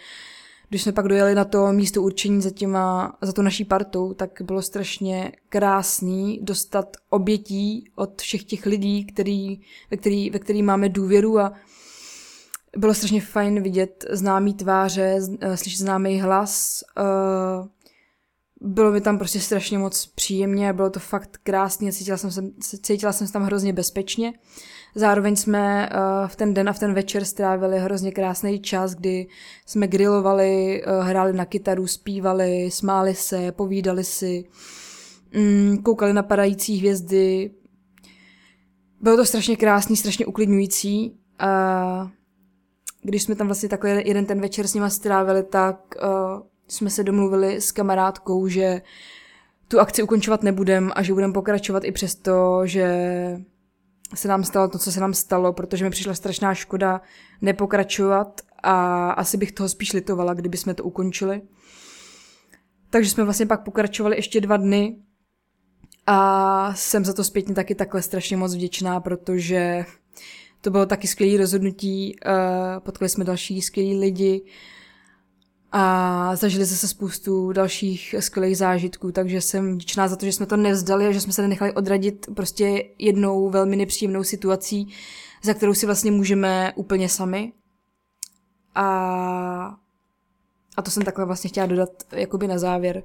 když 0.69 0.83
jsme 0.83 0.91
pak 0.91 1.07
dojeli 1.07 1.35
na 1.35 1.45
to 1.45 1.73
místo 1.73 2.01
určení 2.01 2.41
za, 2.41 2.49
těma, 2.49 3.17
za 3.21 3.33
to 3.33 3.41
naší 3.41 3.65
partou, 3.65 4.13
tak 4.13 4.41
bylo 4.41 4.61
strašně 4.61 5.31
krásný 5.49 6.39
dostat 6.41 6.97
obětí 7.09 7.91
od 7.95 8.21
všech 8.21 8.43
těch 8.43 8.65
lidí, 8.65 9.05
který, 9.05 9.61
ve, 9.91 9.97
který, 9.97 10.29
ve 10.29 10.39
který 10.39 10.63
máme 10.63 10.89
důvěru 10.89 11.39
a 11.39 11.53
bylo 12.77 12.93
strašně 12.93 13.21
fajn 13.21 13.63
vidět 13.63 14.05
známý 14.09 14.53
tváře, 14.53 15.19
eh, 15.41 15.57
slyšet 15.57 15.79
známý 15.79 16.21
hlas. 16.21 16.83
Eh, 16.97 17.67
bylo 18.61 18.91
mi 18.91 19.01
tam 19.01 19.17
prostě 19.17 19.39
strašně 19.39 19.77
moc 19.77 20.05
příjemně, 20.05 20.73
bylo 20.73 20.89
to 20.89 20.99
fakt 20.99 21.37
krásné, 21.43 21.91
cítila 21.91 22.17
jsem, 22.17 22.31
se, 22.31 22.41
cítila 22.61 23.13
jsem 23.13 23.27
se 23.27 23.33
tam 23.33 23.43
hrozně 23.43 23.73
bezpečně. 23.73 24.33
Zároveň 24.95 25.35
jsme 25.35 25.89
uh, 25.89 26.27
v 26.27 26.35
ten 26.35 26.53
den 26.53 26.69
a 26.69 26.73
v 26.73 26.79
ten 26.79 26.93
večer 26.93 27.25
strávili 27.25 27.79
hrozně 27.79 28.11
krásný 28.11 28.59
čas, 28.59 28.95
kdy 28.95 29.27
jsme 29.65 29.87
grilovali, 29.87 30.83
uh, 30.87 31.07
hráli 31.07 31.33
na 31.33 31.45
kytaru, 31.45 31.87
zpívali, 31.87 32.71
smáli 32.71 33.15
se, 33.15 33.51
povídali 33.51 34.03
si, 34.03 34.45
um, 35.35 35.77
koukali 35.77 36.13
na 36.13 36.23
padající 36.23 36.77
hvězdy. 36.77 37.51
Bylo 39.01 39.17
to 39.17 39.25
strašně 39.25 39.55
krásný, 39.55 39.97
strašně 39.97 40.25
uklidňující. 40.25 41.17
A 41.39 42.11
když 43.01 43.23
jsme 43.23 43.35
tam 43.35 43.47
vlastně 43.47 43.69
takhle 43.69 43.89
jeden 44.05 44.25
ten 44.25 44.41
večer 44.41 44.67
s 44.67 44.73
nima 44.73 44.89
strávili, 44.89 45.43
tak 45.43 45.95
uh, 46.03 46.41
jsme 46.67 46.89
se 46.89 47.03
domluvili 47.03 47.61
s 47.61 47.71
kamarádkou, 47.71 48.47
že 48.47 48.81
tu 49.67 49.79
akci 49.79 50.03
ukončovat 50.03 50.43
nebudem 50.43 50.91
a 50.95 51.03
že 51.03 51.13
budeme 51.13 51.33
pokračovat 51.33 51.83
i 51.83 51.91
přesto, 51.91 52.61
že 52.65 52.87
se 54.15 54.27
nám 54.27 54.43
stalo 54.43 54.67
to, 54.67 54.79
co 54.79 54.91
se 54.91 54.99
nám 54.99 55.13
stalo, 55.13 55.53
protože 55.53 55.85
mi 55.85 55.89
přišla 55.89 56.13
strašná 56.13 56.53
škoda 56.53 57.01
nepokračovat 57.41 58.41
a 58.63 59.09
asi 59.11 59.37
bych 59.37 59.51
toho 59.51 59.69
spíš 59.69 59.93
litovala, 59.93 60.33
kdyby 60.33 60.57
jsme 60.57 60.73
to 60.73 60.83
ukončili. 60.83 61.41
Takže 62.89 63.09
jsme 63.09 63.23
vlastně 63.23 63.45
pak 63.45 63.63
pokračovali 63.63 64.15
ještě 64.15 64.41
dva 64.41 64.57
dny 64.57 64.97
a 66.07 66.73
jsem 66.75 67.05
za 67.05 67.13
to 67.13 67.23
zpětně 67.23 67.55
taky 67.55 67.75
takhle 67.75 68.01
strašně 68.01 68.37
moc 68.37 68.55
vděčná, 68.55 68.99
protože 68.99 69.85
to 70.61 70.69
bylo 70.71 70.85
taky 70.85 71.07
skvělé 71.07 71.37
rozhodnutí, 71.37 72.15
uh, 72.25 72.79
potkali 72.79 73.09
jsme 73.09 73.23
další 73.23 73.61
skvělí 73.61 73.99
lidi, 73.99 74.45
a 75.75 76.35
zažili 76.35 76.65
se 76.65 76.87
spoustu 76.87 77.51
dalších 77.51 78.15
skvělých 78.19 78.57
zážitků, 78.57 79.11
takže 79.11 79.41
jsem 79.41 79.73
vděčná 79.73 80.07
za 80.07 80.15
to, 80.15 80.25
že 80.25 80.31
jsme 80.31 80.45
to 80.45 80.57
nevzdali 80.57 81.07
a 81.07 81.11
že 81.11 81.21
jsme 81.21 81.33
se 81.33 81.41
nenechali 81.41 81.73
odradit 81.73 82.25
prostě 82.35 82.83
jednou 82.99 83.49
velmi 83.49 83.75
nepříjemnou 83.75 84.23
situací, 84.23 84.93
za 85.43 85.53
kterou 85.53 85.73
si 85.73 85.85
vlastně 85.85 86.11
můžeme 86.11 86.73
úplně 86.75 87.09
sami. 87.09 87.53
A, 88.75 89.77
a 90.77 90.81
to 90.81 90.91
jsem 90.91 91.03
takhle 91.03 91.25
vlastně 91.25 91.49
chtěla 91.49 91.67
dodat 91.67 91.89
jakoby 92.11 92.47
na 92.47 92.57
závěr. 92.57 93.03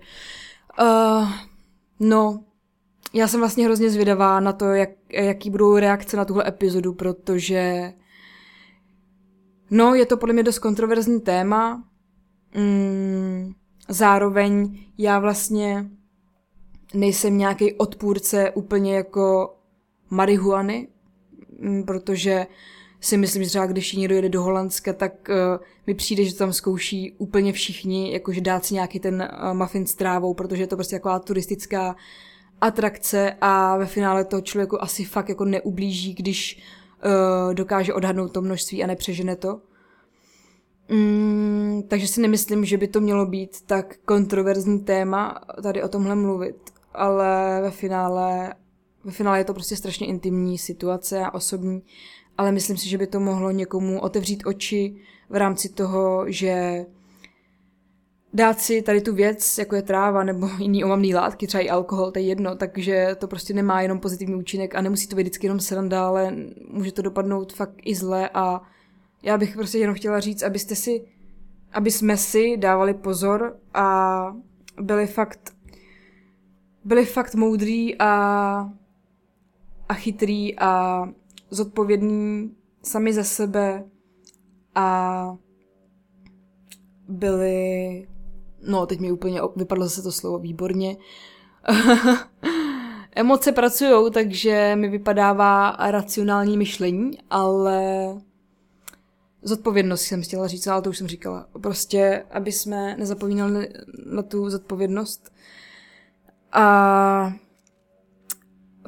Uh, 0.80 1.30
no, 2.00 2.44
já 3.14 3.28
jsem 3.28 3.40
vlastně 3.40 3.64
hrozně 3.64 3.90
zvědavá 3.90 4.40
na 4.40 4.52
to, 4.52 4.64
jak, 4.64 4.90
jaký 5.10 5.50
budou 5.50 5.76
reakce 5.76 6.16
na 6.16 6.24
tuhle 6.24 6.48
epizodu, 6.48 6.94
protože 6.94 7.92
no, 9.70 9.94
je 9.94 10.06
to 10.06 10.16
podle 10.16 10.32
mě 10.32 10.42
dost 10.42 10.58
kontroverzní 10.58 11.20
téma, 11.20 11.87
Mm, 12.54 13.52
zároveň 13.88 14.78
já 14.98 15.18
vlastně 15.18 15.90
nejsem 16.94 17.38
nějaký 17.38 17.72
odpůrce 17.72 18.50
úplně 18.50 18.96
jako 18.96 19.54
marihuany, 20.10 20.88
mm, 21.60 21.84
protože 21.84 22.46
si 23.00 23.16
myslím, 23.16 23.42
že 23.44 23.48
třeba 23.48 23.66
když 23.66 23.92
někdo 23.92 24.14
jede 24.14 24.28
do 24.28 24.42
Holandska, 24.42 24.92
tak 24.92 25.12
uh, 25.28 25.64
mi 25.86 25.94
přijde, 25.94 26.24
že 26.24 26.34
tam 26.34 26.52
zkouší 26.52 27.12
úplně 27.18 27.52
všichni, 27.52 28.12
jakože 28.12 28.40
dát 28.40 28.64
si 28.64 28.74
nějaký 28.74 29.00
ten 29.00 29.28
uh, 29.42 29.54
muffin 29.54 29.86
s 29.86 29.94
trávou, 29.94 30.34
protože 30.34 30.62
je 30.62 30.66
to 30.66 30.76
prostě 30.76 30.96
taková 30.96 31.18
turistická 31.18 31.96
atrakce 32.60 33.36
a 33.40 33.76
ve 33.76 33.86
finále 33.86 34.24
to 34.24 34.40
člověku 34.40 34.82
asi 34.82 35.04
fakt 35.04 35.28
jako 35.28 35.44
neublíží, 35.44 36.14
když 36.14 36.62
uh, 37.04 37.54
dokáže 37.54 37.94
odhadnout 37.94 38.32
to 38.32 38.42
množství 38.42 38.84
a 38.84 38.86
nepřežene 38.86 39.36
to. 39.36 39.60
Mm, 40.90 41.82
takže 41.88 42.08
si 42.08 42.20
nemyslím, 42.20 42.64
že 42.64 42.76
by 42.76 42.88
to 42.88 43.00
mělo 43.00 43.26
být 43.26 43.66
tak 43.66 43.96
kontroverzní 44.04 44.80
téma 44.80 45.40
tady 45.62 45.82
o 45.82 45.88
tomhle 45.88 46.14
mluvit, 46.14 46.56
ale 46.94 47.60
ve 47.62 47.70
finále, 47.70 48.54
ve 49.04 49.12
finále 49.12 49.38
je 49.38 49.44
to 49.44 49.54
prostě 49.54 49.76
strašně 49.76 50.06
intimní 50.06 50.58
situace 50.58 51.20
a 51.20 51.34
osobní, 51.34 51.82
ale 52.38 52.52
myslím 52.52 52.76
si, 52.76 52.88
že 52.88 52.98
by 52.98 53.06
to 53.06 53.20
mohlo 53.20 53.50
někomu 53.50 54.00
otevřít 54.00 54.42
oči 54.46 54.96
v 55.30 55.36
rámci 55.36 55.68
toho, 55.68 56.24
že 56.26 56.86
dát 58.32 58.60
si 58.60 58.82
tady 58.82 59.00
tu 59.00 59.14
věc, 59.14 59.58
jako 59.58 59.76
je 59.76 59.82
tráva 59.82 60.24
nebo 60.24 60.48
jiný 60.58 60.84
omamný 60.84 61.14
látky, 61.14 61.46
třeba 61.46 61.62
i 61.62 61.68
alkohol, 61.68 62.10
to 62.10 62.18
je 62.18 62.24
jedno, 62.24 62.56
takže 62.56 63.16
to 63.18 63.28
prostě 63.28 63.54
nemá 63.54 63.82
jenom 63.82 64.00
pozitivní 64.00 64.34
účinek 64.34 64.74
a 64.74 64.80
nemusí 64.80 65.08
to 65.08 65.16
být 65.16 65.22
vždycky 65.22 65.46
jenom 65.46 65.60
sranda, 65.60 66.06
ale 66.06 66.34
může 66.70 66.92
to 66.92 67.02
dopadnout 67.02 67.52
fakt 67.52 67.74
i 67.82 67.94
zle 67.94 68.30
a 68.34 68.62
já 69.22 69.38
bych 69.38 69.54
prostě 69.54 69.78
jenom 69.78 69.94
chtěla 69.94 70.20
říct, 70.20 70.42
abyste 70.42 70.74
si, 70.74 71.04
aby 71.72 71.90
jsme 71.90 72.16
si 72.16 72.56
dávali 72.56 72.94
pozor 72.94 73.56
a 73.74 74.36
byli 74.80 75.06
fakt, 75.06 75.56
byli 76.84 77.04
fakt 77.06 77.34
moudrý 77.34 77.98
a, 77.98 78.08
a 79.88 79.94
chytrý 79.94 80.58
a 80.58 81.02
zodpovědní 81.50 82.56
sami 82.82 83.12
za 83.12 83.24
sebe 83.24 83.84
a 84.74 85.36
byli, 87.08 88.06
no 88.68 88.86
teď 88.86 89.00
mi 89.00 89.12
úplně 89.12 89.40
vypadlo 89.56 89.84
zase 89.84 90.02
to 90.02 90.12
slovo 90.12 90.38
výborně, 90.38 90.96
emoce 93.16 93.52
pracují, 93.52 94.12
takže 94.12 94.76
mi 94.76 94.88
vypadává 94.88 95.76
racionální 95.90 96.56
myšlení, 96.56 97.18
ale 97.30 98.14
Zodpovědnost 99.42 100.02
jsem 100.02 100.22
chtěla 100.22 100.46
říct, 100.46 100.66
ale 100.66 100.82
to 100.82 100.90
už 100.90 100.98
jsem 100.98 101.08
říkala. 101.08 101.48
Prostě, 101.60 102.24
aby 102.30 102.52
jsme 102.52 102.96
nezapomínali 102.96 103.68
na 104.06 104.22
tu 104.22 104.50
zodpovědnost. 104.50 105.32
A 106.52 107.32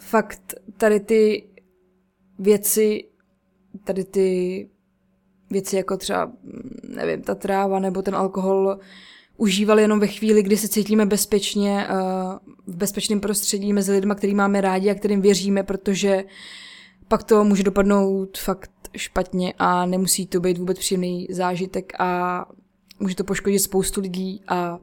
fakt 0.00 0.54
tady 0.76 1.00
ty 1.00 1.48
věci, 2.38 3.04
tady 3.84 4.04
ty 4.04 4.68
věci 5.50 5.76
jako 5.76 5.96
třeba, 5.96 6.32
nevím, 6.88 7.22
ta 7.22 7.34
tráva 7.34 7.78
nebo 7.78 8.02
ten 8.02 8.14
alkohol 8.14 8.78
užívali 9.36 9.82
jenom 9.82 10.00
ve 10.00 10.06
chvíli, 10.06 10.42
kdy 10.42 10.56
se 10.56 10.68
cítíme 10.68 11.06
bezpečně, 11.06 11.86
v 12.66 12.76
bezpečném 12.76 13.20
prostředí 13.20 13.72
mezi 13.72 13.92
lidmi, 13.92 14.14
který 14.16 14.34
máme 14.34 14.60
rádi 14.60 14.90
a 14.90 14.94
kterým 14.94 15.20
věříme, 15.20 15.62
protože 15.62 16.24
pak 17.08 17.22
to 17.22 17.44
může 17.44 17.62
dopadnout 17.62 18.38
fakt 18.38 18.79
špatně 18.96 19.54
a 19.58 19.86
nemusí 19.86 20.26
to 20.26 20.40
být 20.40 20.58
vůbec 20.58 20.78
příjemný 20.78 21.26
zážitek 21.30 21.92
a 21.98 22.44
může 23.00 23.16
to 23.16 23.24
poškodit 23.24 23.58
spoustu 23.58 24.00
lidí 24.00 24.42
a, 24.48 24.78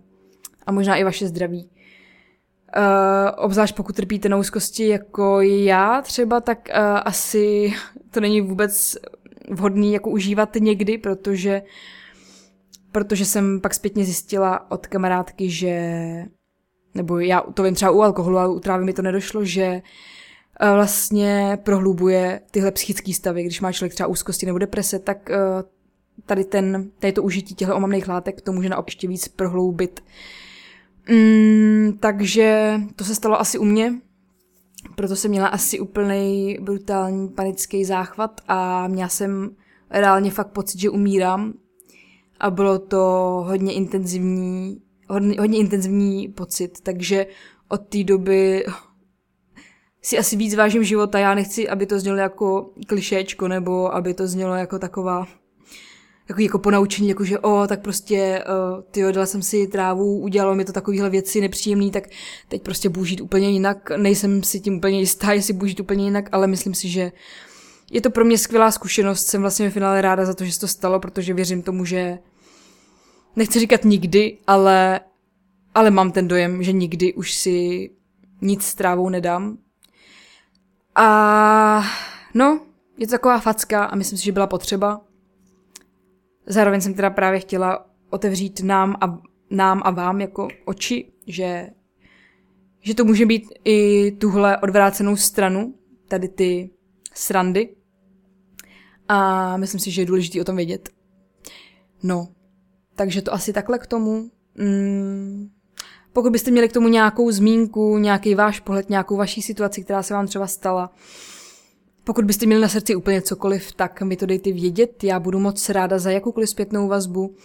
a 0.65 0.71
možná 0.71 0.95
i 0.95 1.03
vaše 1.03 1.27
zdraví. 1.27 1.69
Uh, 2.77 2.83
obzvlášť 3.37 3.75
pokud 3.75 3.95
trpíte 3.95 4.29
na 4.29 4.37
úzkosti 4.37 4.87
jako 4.87 5.41
já 5.41 6.01
třeba, 6.01 6.41
tak 6.41 6.69
uh, 6.69 6.99
asi 7.05 7.73
to 8.11 8.19
není 8.19 8.41
vůbec 8.41 8.97
vhodný 9.49 9.93
jako 9.93 10.09
užívat 10.09 10.55
někdy, 10.55 10.97
protože 10.97 11.61
protože 12.91 13.25
jsem 13.25 13.61
pak 13.61 13.73
zpětně 13.73 14.05
zjistila 14.05 14.71
od 14.71 14.87
kamarádky, 14.87 15.49
že 15.49 15.91
nebo 16.95 17.19
já 17.19 17.41
to 17.41 17.63
vím 17.63 17.75
třeba 17.75 17.91
u 17.91 18.01
alkoholu, 18.01 18.37
ale 18.37 18.49
u 18.49 18.59
trávy 18.59 18.85
mi 18.85 18.93
to 18.93 19.01
nedošlo, 19.01 19.45
že 19.45 19.81
vlastně 20.59 21.57
prohlubuje 21.63 22.41
tyhle 22.51 22.71
psychické 22.71 23.13
stavy. 23.13 23.43
Když 23.43 23.61
má 23.61 23.71
člověk 23.71 23.93
třeba 23.93 24.07
úzkosti 24.07 24.45
nebo 24.45 24.57
deprese, 24.57 24.99
tak 24.99 25.29
eh, 25.31 25.37
tady, 26.25 26.45
ten, 26.45 26.91
tady 26.99 27.13
to 27.13 27.23
užití 27.23 27.55
těchto 27.55 27.75
omamných 27.75 28.07
látek 28.07 28.41
to 28.41 28.51
může 28.51 28.69
naopak 28.69 28.87
ještě 28.87 29.07
víc 29.07 29.27
prohloubit. 29.27 30.03
Mm, 31.09 31.97
takže 31.99 32.79
to 32.95 33.03
se 33.03 33.15
stalo 33.15 33.39
asi 33.39 33.57
u 33.57 33.63
mě, 33.63 33.93
proto 34.95 35.15
jsem 35.15 35.31
měla 35.31 35.47
asi 35.47 35.79
úplný 35.79 36.57
brutální 36.61 37.29
panický 37.29 37.85
záchvat 37.85 38.41
a 38.47 38.87
měla 38.87 39.09
jsem 39.09 39.49
reálně 39.89 40.31
fakt 40.31 40.51
pocit, 40.51 40.79
že 40.79 40.89
umírám 40.89 41.53
a 42.39 42.51
bylo 42.51 42.79
to 42.79 42.97
hodně 43.47 43.73
intenzivní, 43.73 44.81
hodně, 45.09 45.39
hodně 45.39 45.59
intenzivní 45.59 46.27
pocit, 46.27 46.81
takže 46.83 47.27
od 47.67 47.77
té 47.77 48.03
doby 48.03 48.65
si 50.07 50.17
asi 50.17 50.35
víc 50.35 50.55
vážím 50.55 50.83
života. 50.83 51.19
Já 51.19 51.33
nechci, 51.35 51.69
aby 51.69 51.85
to 51.85 51.99
znělo 51.99 52.17
jako 52.17 52.69
klišéčko, 52.87 53.47
nebo 53.47 53.95
aby 53.95 54.13
to 54.13 54.27
znělo 54.27 54.55
jako 54.55 54.79
taková 54.79 55.27
jako, 56.29 56.41
jako 56.41 56.59
ponaučení, 56.59 57.09
jako 57.09 57.23
že 57.23 57.39
o, 57.39 57.67
tak 57.67 57.81
prostě, 57.81 58.43
uh, 58.47 58.83
ty 58.91 59.01
dala 59.11 59.25
jsem 59.25 59.41
si 59.41 59.67
trávu, 59.67 60.19
udělalo 60.19 60.55
mi 60.55 60.65
to 60.65 60.71
takovéhle 60.71 61.09
věci 61.09 61.41
nepříjemný, 61.41 61.91
tak 61.91 62.03
teď 62.47 62.61
prostě 62.61 62.89
budu 62.89 63.05
žít 63.05 63.21
úplně 63.21 63.49
jinak. 63.49 63.91
Nejsem 63.97 64.43
si 64.43 64.59
tím 64.59 64.77
úplně 64.77 64.99
jistá, 64.99 65.33
jestli 65.33 65.53
budu 65.53 65.67
žít 65.67 65.79
úplně 65.79 66.03
jinak, 66.03 66.29
ale 66.31 66.47
myslím 66.47 66.73
si, 66.73 66.89
že 66.89 67.11
je 67.91 68.01
to 68.01 68.09
pro 68.09 68.25
mě 68.25 68.37
skvělá 68.37 68.71
zkušenost. 68.71 69.27
Jsem 69.27 69.41
vlastně 69.41 69.69
v 69.69 69.73
finále 69.73 70.01
ráda 70.01 70.25
za 70.25 70.33
to, 70.33 70.45
že 70.45 70.51
se 70.51 70.59
to 70.59 70.67
stalo, 70.67 70.99
protože 70.99 71.33
věřím 71.33 71.61
tomu, 71.61 71.85
že 71.85 72.19
nechci 73.35 73.59
říkat 73.59 73.85
nikdy, 73.85 74.37
ale, 74.47 74.99
ale 75.75 75.91
mám 75.91 76.11
ten 76.11 76.27
dojem, 76.27 76.63
že 76.63 76.71
nikdy 76.71 77.13
už 77.13 77.33
si 77.33 77.89
nic 78.41 78.63
s 78.63 78.75
trávou 78.75 79.09
nedám, 79.09 79.57
a 80.97 81.83
no, 82.33 82.65
je 82.97 83.07
to 83.07 83.11
taková 83.11 83.39
facka 83.39 83.85
a 83.85 83.95
myslím 83.95 84.17
si, 84.17 84.25
že 84.25 84.31
byla 84.31 84.47
potřeba. 84.47 85.01
Zároveň 86.45 86.81
jsem 86.81 86.93
teda 86.93 87.09
právě 87.09 87.39
chtěla 87.39 87.89
otevřít 88.09 88.59
nám 88.63 88.95
a, 89.01 89.17
nám 89.49 89.81
a 89.85 89.91
vám 89.91 90.21
jako 90.21 90.47
oči, 90.65 91.11
že, 91.27 91.69
že 92.79 92.95
to 92.95 93.05
může 93.05 93.25
být 93.25 93.43
i 93.65 94.11
tuhle 94.11 94.57
odvrácenou 94.57 95.15
stranu, 95.15 95.75
tady 96.07 96.27
ty 96.27 96.69
srandy. 97.13 97.75
A 99.07 99.57
myslím 99.57 99.79
si, 99.79 99.91
že 99.91 100.01
je 100.01 100.05
důležité 100.05 100.41
o 100.41 100.43
tom 100.43 100.55
vědět. 100.55 100.89
No, 102.03 102.27
takže 102.95 103.21
to 103.21 103.33
asi 103.33 103.53
takhle 103.53 103.79
k 103.79 103.87
tomu. 103.87 104.31
Mm, 104.55 105.49
pokud 106.18 106.32
byste 106.32 106.51
měli 106.51 106.70
k 106.70 106.74
tomu 106.74 106.88
nějakou 106.88 107.32
zmínku, 107.32 107.97
nějaký 107.97 108.36
váš 108.36 108.59
pohled, 108.59 108.89
nějakou 108.89 109.15
vaší 109.15 109.41
situaci, 109.41 109.84
která 109.84 110.03
se 110.03 110.13
vám 110.13 110.28
třeba 110.28 110.47
stala, 110.47 110.93
pokud 112.03 112.26
byste 112.26 112.45
měli 112.45 112.61
na 112.61 112.68
srdci 112.68 112.95
úplně 112.95 113.22
cokoliv, 113.22 113.72
tak 113.72 114.01
mi 114.01 114.18
to 114.18 114.26
dejte 114.26 114.51
vědět. 114.51 115.03
Já 115.03 115.20
budu 115.20 115.39
moc 115.39 115.70
ráda 115.70 115.99
za 115.99 116.11
jakoukoliv 116.11 116.49
zpětnou 116.49 116.88
vazbu. 116.88 117.36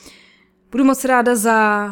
Budu 0.71 0.85
moc 0.85 1.05
ráda 1.05 1.37
za 1.37 1.89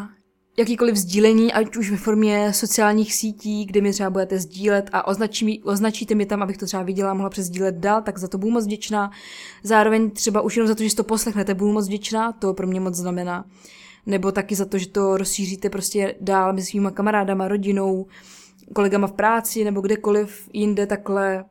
jakýkoliv 0.59 0.97
sdílení, 0.97 1.53
ať 1.53 1.76
už 1.76 1.91
ve 1.91 1.97
formě 1.97 2.53
sociálních 2.53 3.14
sítí, 3.14 3.64
kde 3.64 3.81
mi 3.81 3.93
třeba 3.93 4.11
budete 4.11 4.39
sdílet 4.39 4.91
a 4.93 5.07
označí, 5.07 5.62
označíte 5.62 6.14
mi 6.14 6.26
tam, 6.26 6.43
abych 6.43 6.59
to 6.59 6.66
třeba 6.66 6.83
viděla 6.83 7.11
a 7.11 7.14
mohla 7.14 7.31
přesdílet 7.31 7.74
dál, 7.74 8.03
tak 8.03 8.18
za 8.18 8.28
to 8.28 8.39
budu 8.39 8.53
moc 8.53 8.64
vděčná. 8.64 9.11
Zároveň 9.62 10.11
třeba 10.11 10.41
už 10.41 10.57
jenom 10.57 10.68
za 10.68 10.74
to, 10.74 10.83
že 10.83 10.91
si 10.91 10.97
to 10.97 11.05
poslechnete, 11.05 11.55
budu 11.55 11.72
moc 11.72 11.87
vděčná, 11.87 12.33
to 12.33 12.55
pro 12.55 12.66
mě 12.66 12.81
moc 12.81 12.95
znamená 12.95 13.45
nebo 14.11 14.32
taky 14.32 14.54
za 14.54 14.64
to, 14.64 14.78
že 14.78 14.88
to 14.88 15.16
rozšíříte 15.16 15.70
prostě 15.70 16.14
dál 16.20 16.52
mezi 16.52 16.66
svýma 16.66 16.90
kamarádama, 16.90 17.48
rodinou, 17.48 18.06
kolegama 18.74 19.06
v 19.06 19.12
práci 19.12 19.64
nebo 19.64 19.80
kdekoliv 19.80 20.48
jinde 20.52 20.86
takhle 20.86 21.44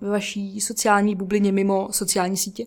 ve 0.00 0.10
vaší 0.10 0.60
sociální 0.60 1.14
bublině 1.14 1.52
mimo 1.52 1.88
sociální 1.90 2.36
sítě. 2.36 2.66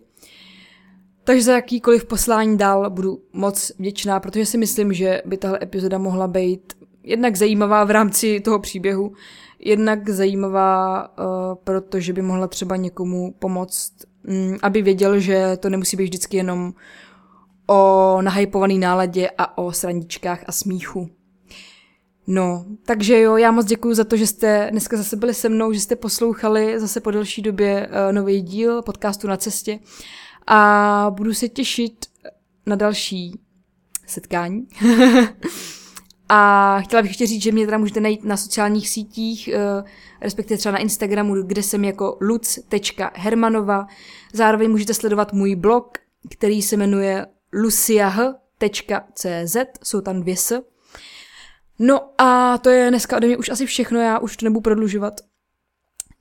Takže 1.24 1.42
za 1.42 1.52
jakýkoliv 1.52 2.04
poslání 2.04 2.58
dál 2.58 2.90
budu 2.90 3.20
moc 3.32 3.72
vděčná, 3.78 4.20
protože 4.20 4.46
si 4.46 4.58
myslím, 4.58 4.92
že 4.92 5.22
by 5.24 5.36
tahle 5.36 5.58
epizoda 5.62 5.98
mohla 5.98 6.28
být 6.28 6.72
jednak 7.02 7.36
zajímavá 7.36 7.84
v 7.84 7.90
rámci 7.90 8.40
toho 8.40 8.58
příběhu, 8.58 9.12
jednak 9.58 10.08
zajímavá, 10.08 11.08
uh, 11.08 11.24
protože 11.64 12.12
by 12.12 12.22
mohla 12.22 12.48
třeba 12.48 12.76
někomu 12.76 13.34
pomoct, 13.38 13.92
um, 14.28 14.58
aby 14.62 14.82
věděl, 14.82 15.20
že 15.20 15.56
to 15.60 15.70
nemusí 15.70 15.96
být 15.96 16.04
vždycky 16.04 16.36
jenom 16.36 16.72
o 17.66 18.18
nahypovaný 18.22 18.78
náladě 18.78 19.30
a 19.38 19.58
o 19.58 19.72
srandičkách 19.72 20.44
a 20.46 20.52
smíchu. 20.52 21.10
No, 22.26 22.64
takže 22.86 23.20
jo, 23.20 23.36
já 23.36 23.50
moc 23.50 23.66
děkuji 23.66 23.94
za 23.94 24.04
to, 24.04 24.16
že 24.16 24.26
jste 24.26 24.68
dneska 24.70 24.96
zase 24.96 25.16
byli 25.16 25.34
se 25.34 25.48
mnou, 25.48 25.72
že 25.72 25.80
jste 25.80 25.96
poslouchali 25.96 26.80
zase 26.80 27.00
po 27.00 27.10
delší 27.10 27.42
době 27.42 27.88
uh, 27.88 28.12
nový 28.12 28.40
díl 28.40 28.82
podcastu 28.82 29.28
na 29.28 29.36
cestě 29.36 29.78
a 30.46 31.06
budu 31.10 31.34
se 31.34 31.48
těšit 31.48 32.06
na 32.66 32.76
další 32.76 33.40
setkání. 34.06 34.68
A 36.28 36.80
chtěla 36.80 37.02
bych 37.02 37.10
ještě 37.10 37.26
říct, 37.26 37.42
že 37.42 37.52
mě 37.52 37.64
teda 37.64 37.78
můžete 37.78 38.00
najít 38.00 38.24
na 38.24 38.36
sociálních 38.36 38.88
sítích, 38.88 39.48
eh, 39.48 39.84
respektive 40.20 40.58
třeba 40.58 40.72
na 40.72 40.78
Instagramu, 40.78 41.42
kde 41.42 41.62
jsem 41.62 41.84
jako 41.84 42.18
luc.hermanova. 42.20 43.86
Zároveň 44.32 44.70
můžete 44.70 44.94
sledovat 44.94 45.32
můj 45.32 45.54
blog, 45.54 45.98
který 46.30 46.62
se 46.62 46.76
jmenuje 46.76 47.26
luciah.cz, 47.56 49.56
jsou 49.84 50.00
tam 50.00 50.20
dvě 50.20 50.36
s. 50.36 50.62
No 51.78 52.00
a 52.18 52.58
to 52.58 52.70
je 52.70 52.90
dneska 52.90 53.16
ode 53.16 53.26
mě 53.26 53.36
už 53.36 53.48
asi 53.48 53.66
všechno, 53.66 54.00
já 54.00 54.18
už 54.18 54.36
to 54.36 54.46
nebudu 54.46 54.60
prodlužovat. 54.60 55.20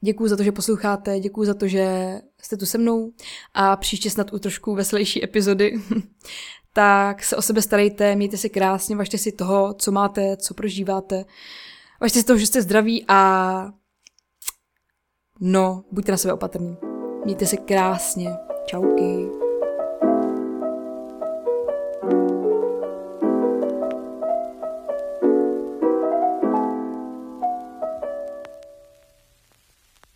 Děkuji 0.02 0.28
za 0.28 0.38
to, 0.38 0.44
že 0.44 0.52
posloucháte, 0.52 1.20
děkuji 1.20 1.46
za 1.46 1.54
to, 1.54 1.68
že 1.68 2.16
jste 2.42 2.58
tu 2.58 2.66
se 2.66 2.78
mnou 2.78 3.12
a 3.54 3.76
příště 3.76 4.10
snad 4.10 4.34
u 4.34 4.40
trošku 4.40 4.76
veselější 4.76 5.24
epizody. 5.24 5.82
tak 6.74 7.24
se 7.24 7.36
o 7.36 7.42
sebe 7.42 7.62
starejte, 7.62 8.16
mějte 8.16 8.38
se 8.38 8.50
krásně, 8.50 8.96
važte 8.96 9.18
si 9.18 9.32
toho, 9.32 9.74
co 9.74 9.92
máte, 9.92 10.38
co 10.38 10.54
prožíváte. 10.54 11.26
Važte 12.02 12.20
si 12.20 12.26
toho, 12.26 12.40
že 12.40 12.48
jste 12.48 12.62
zdraví 12.62 13.06
a 13.08 13.72
no, 15.40 15.84
buďte 15.92 16.12
na 16.12 16.18
sebe 16.18 16.34
opatrní. 16.34 16.78
Mějte 17.26 17.46
se 17.46 17.58
krásně. 17.58 18.30
Čauky. 18.66 19.45